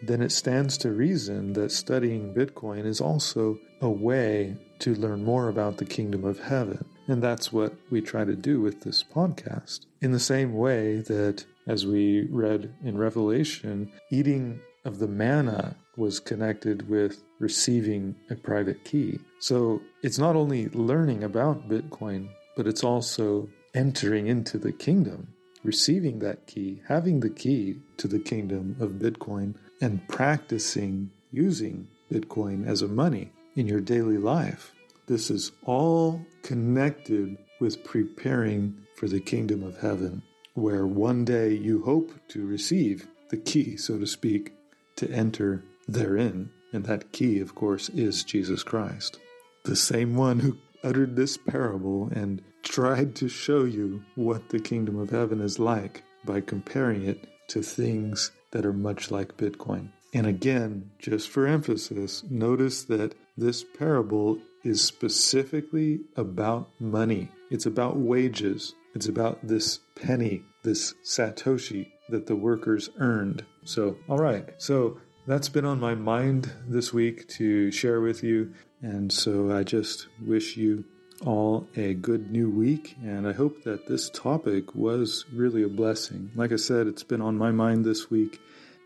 then 0.02 0.22
it 0.22 0.32
stands 0.32 0.78
to 0.80 0.92
reason 0.92 1.54
that 1.54 1.72
studying 1.72 2.34
Bitcoin 2.34 2.86
is 2.86 3.00
also 3.00 3.58
a 3.82 3.90
way 3.90 4.56
to 4.80 4.96
learn 4.96 5.24
more 5.24 5.50
about 5.50 5.78
the 5.78 5.86
kingdom 5.86 6.26
of 6.26 6.40
heaven. 6.40 6.84
And 7.08 7.22
that's 7.22 7.52
what 7.52 7.74
we 7.90 8.02
try 8.02 8.26
to 8.26 8.36
do 8.36 8.62
with 8.62 8.82
this 8.82 9.04
podcast. 9.04 9.86
In 10.02 10.12
the 10.12 10.20
same 10.20 10.54
way 10.54 10.98
that, 10.98 11.46
as 11.68 11.86
we 11.86 12.28
read 12.30 12.74
in 12.84 12.98
Revelation, 12.98 13.92
eating 14.10 14.60
of 14.86 15.00
the 15.00 15.08
manna 15.08 15.76
was 15.96 16.20
connected 16.20 16.90
with 16.90 17.24
receiving 17.40 18.16
a 18.30 18.36
private 18.36 18.84
key. 18.84 19.20
So 19.40 19.82
it's 20.02 20.18
not 20.18 20.36
only 20.36 20.70
learning 20.70 21.24
about 21.24 21.70
Bitcoin, 21.70 22.30
but 22.56 22.68
it's 22.68 22.84
also 22.84 23.50
entering 23.74 24.28
into 24.28 24.58
the 24.58 24.72
kingdom, 24.72 25.33
receiving 25.64 26.20
that 26.20 26.46
key, 26.48 26.82
having 26.88 27.20
the 27.20 27.30
key 27.30 27.80
to 27.98 28.08
the 28.08 28.20
kingdom 28.20 28.76
of 28.80 28.94
Bitcoin, 28.94 29.56
and 29.82 30.08
practicing 30.08 31.10
using 31.32 31.88
Bitcoin 32.12 32.68
as 32.68 32.82
a 32.82 32.88
money 32.88 33.32
in 33.56 33.68
your 33.68 33.82
daily 33.82 34.18
life. 34.18 34.74
This 35.08 35.30
is 35.30 35.52
all 35.66 36.26
connected 36.44 37.38
with 37.60 37.84
preparing 37.84 38.78
for 38.96 39.08
the 39.08 39.20
kingdom 39.20 39.64
of 39.64 39.80
heaven, 39.80 40.24
where 40.54 40.86
one 40.86 41.26
day 41.26 41.54
you 41.54 41.84
hope 41.84 42.12
to 42.30 42.46
receive 42.46 43.08
the 43.30 43.38
key, 43.38 43.76
so 43.78 43.98
to 43.98 44.06
speak, 44.06 44.54
to 44.96 45.10
enter 45.10 45.64
therein. 45.88 46.52
And 46.72 46.86
that 46.86 47.12
key, 47.12 47.40
of 47.40 47.56
course, 47.56 47.90
is 47.90 48.24
Jesus 48.24 48.64
Christ, 48.64 49.20
the 49.64 49.76
same 49.76 50.16
one 50.16 50.40
who 50.40 50.58
uttered 50.84 51.16
this 51.16 51.38
parable 51.38 52.10
and 52.14 52.42
tried 52.64 53.16
to 53.16 53.28
show 53.28 53.64
you 53.64 54.04
what 54.16 54.50
the 54.50 54.60
kingdom 54.60 55.00
of 55.00 55.10
heaven 55.10 55.40
is 55.42 55.60
like 55.60 56.04
by 56.26 56.42
comparing 56.42 57.06
it 57.06 57.28
to 57.48 57.62
things 57.62 58.32
that 58.52 58.66
are 58.66 58.74
much 58.74 59.12
like 59.12 59.38
Bitcoin. 59.38 59.90
And 60.14 60.28
again, 60.28 60.92
just 61.00 61.30
for 61.30 61.48
emphasis, 61.48 62.24
notice 62.30 62.84
that 62.86 63.16
this 63.36 63.64
parable 63.64 64.38
is 64.64 64.82
specifically 64.82 66.02
about 66.16 66.70
money. 66.80 67.30
It's 67.50 67.66
about 67.66 67.98
wages. 67.98 68.76
It's 68.96 69.08
about 69.08 69.46
this 69.46 69.80
penny, 69.96 70.44
this 70.64 70.94
Satoshi 71.04 71.92
that 72.10 72.28
the 72.28 72.36
workers 72.36 72.90
earned. 73.00 73.44
So, 73.66 73.98
all 74.08 74.20
right. 74.20 74.50
So, 74.58 75.00
that's 75.26 75.48
been 75.50 75.66
on 75.66 75.80
my 75.80 75.96
mind 75.96 76.52
this 76.68 76.94
week 76.94 77.28
to 77.30 77.72
share 77.72 78.02
with 78.02 78.24
you. 78.24 78.54
And 78.84 79.12
so 79.12 79.56
I 79.56 79.64
just 79.64 80.08
wish 80.22 80.58
you 80.58 80.84
all 81.26 81.68
a 81.78 81.94
good 81.94 82.30
new 82.30 82.50
week. 82.50 82.96
And 83.02 83.26
I 83.26 83.32
hope 83.32 83.64
that 83.64 83.88
this 83.88 84.10
topic 84.10 84.76
was 84.76 85.26
really 85.34 85.64
a 85.64 85.70
blessing. 85.70 86.32
Like 86.36 86.52
I 86.52 86.58
said, 86.58 86.88
it's 86.88 87.04
been 87.04 87.22
on 87.22 87.38
my 87.38 87.52
mind 87.52 87.86
this 87.86 88.12
week. 88.12 88.42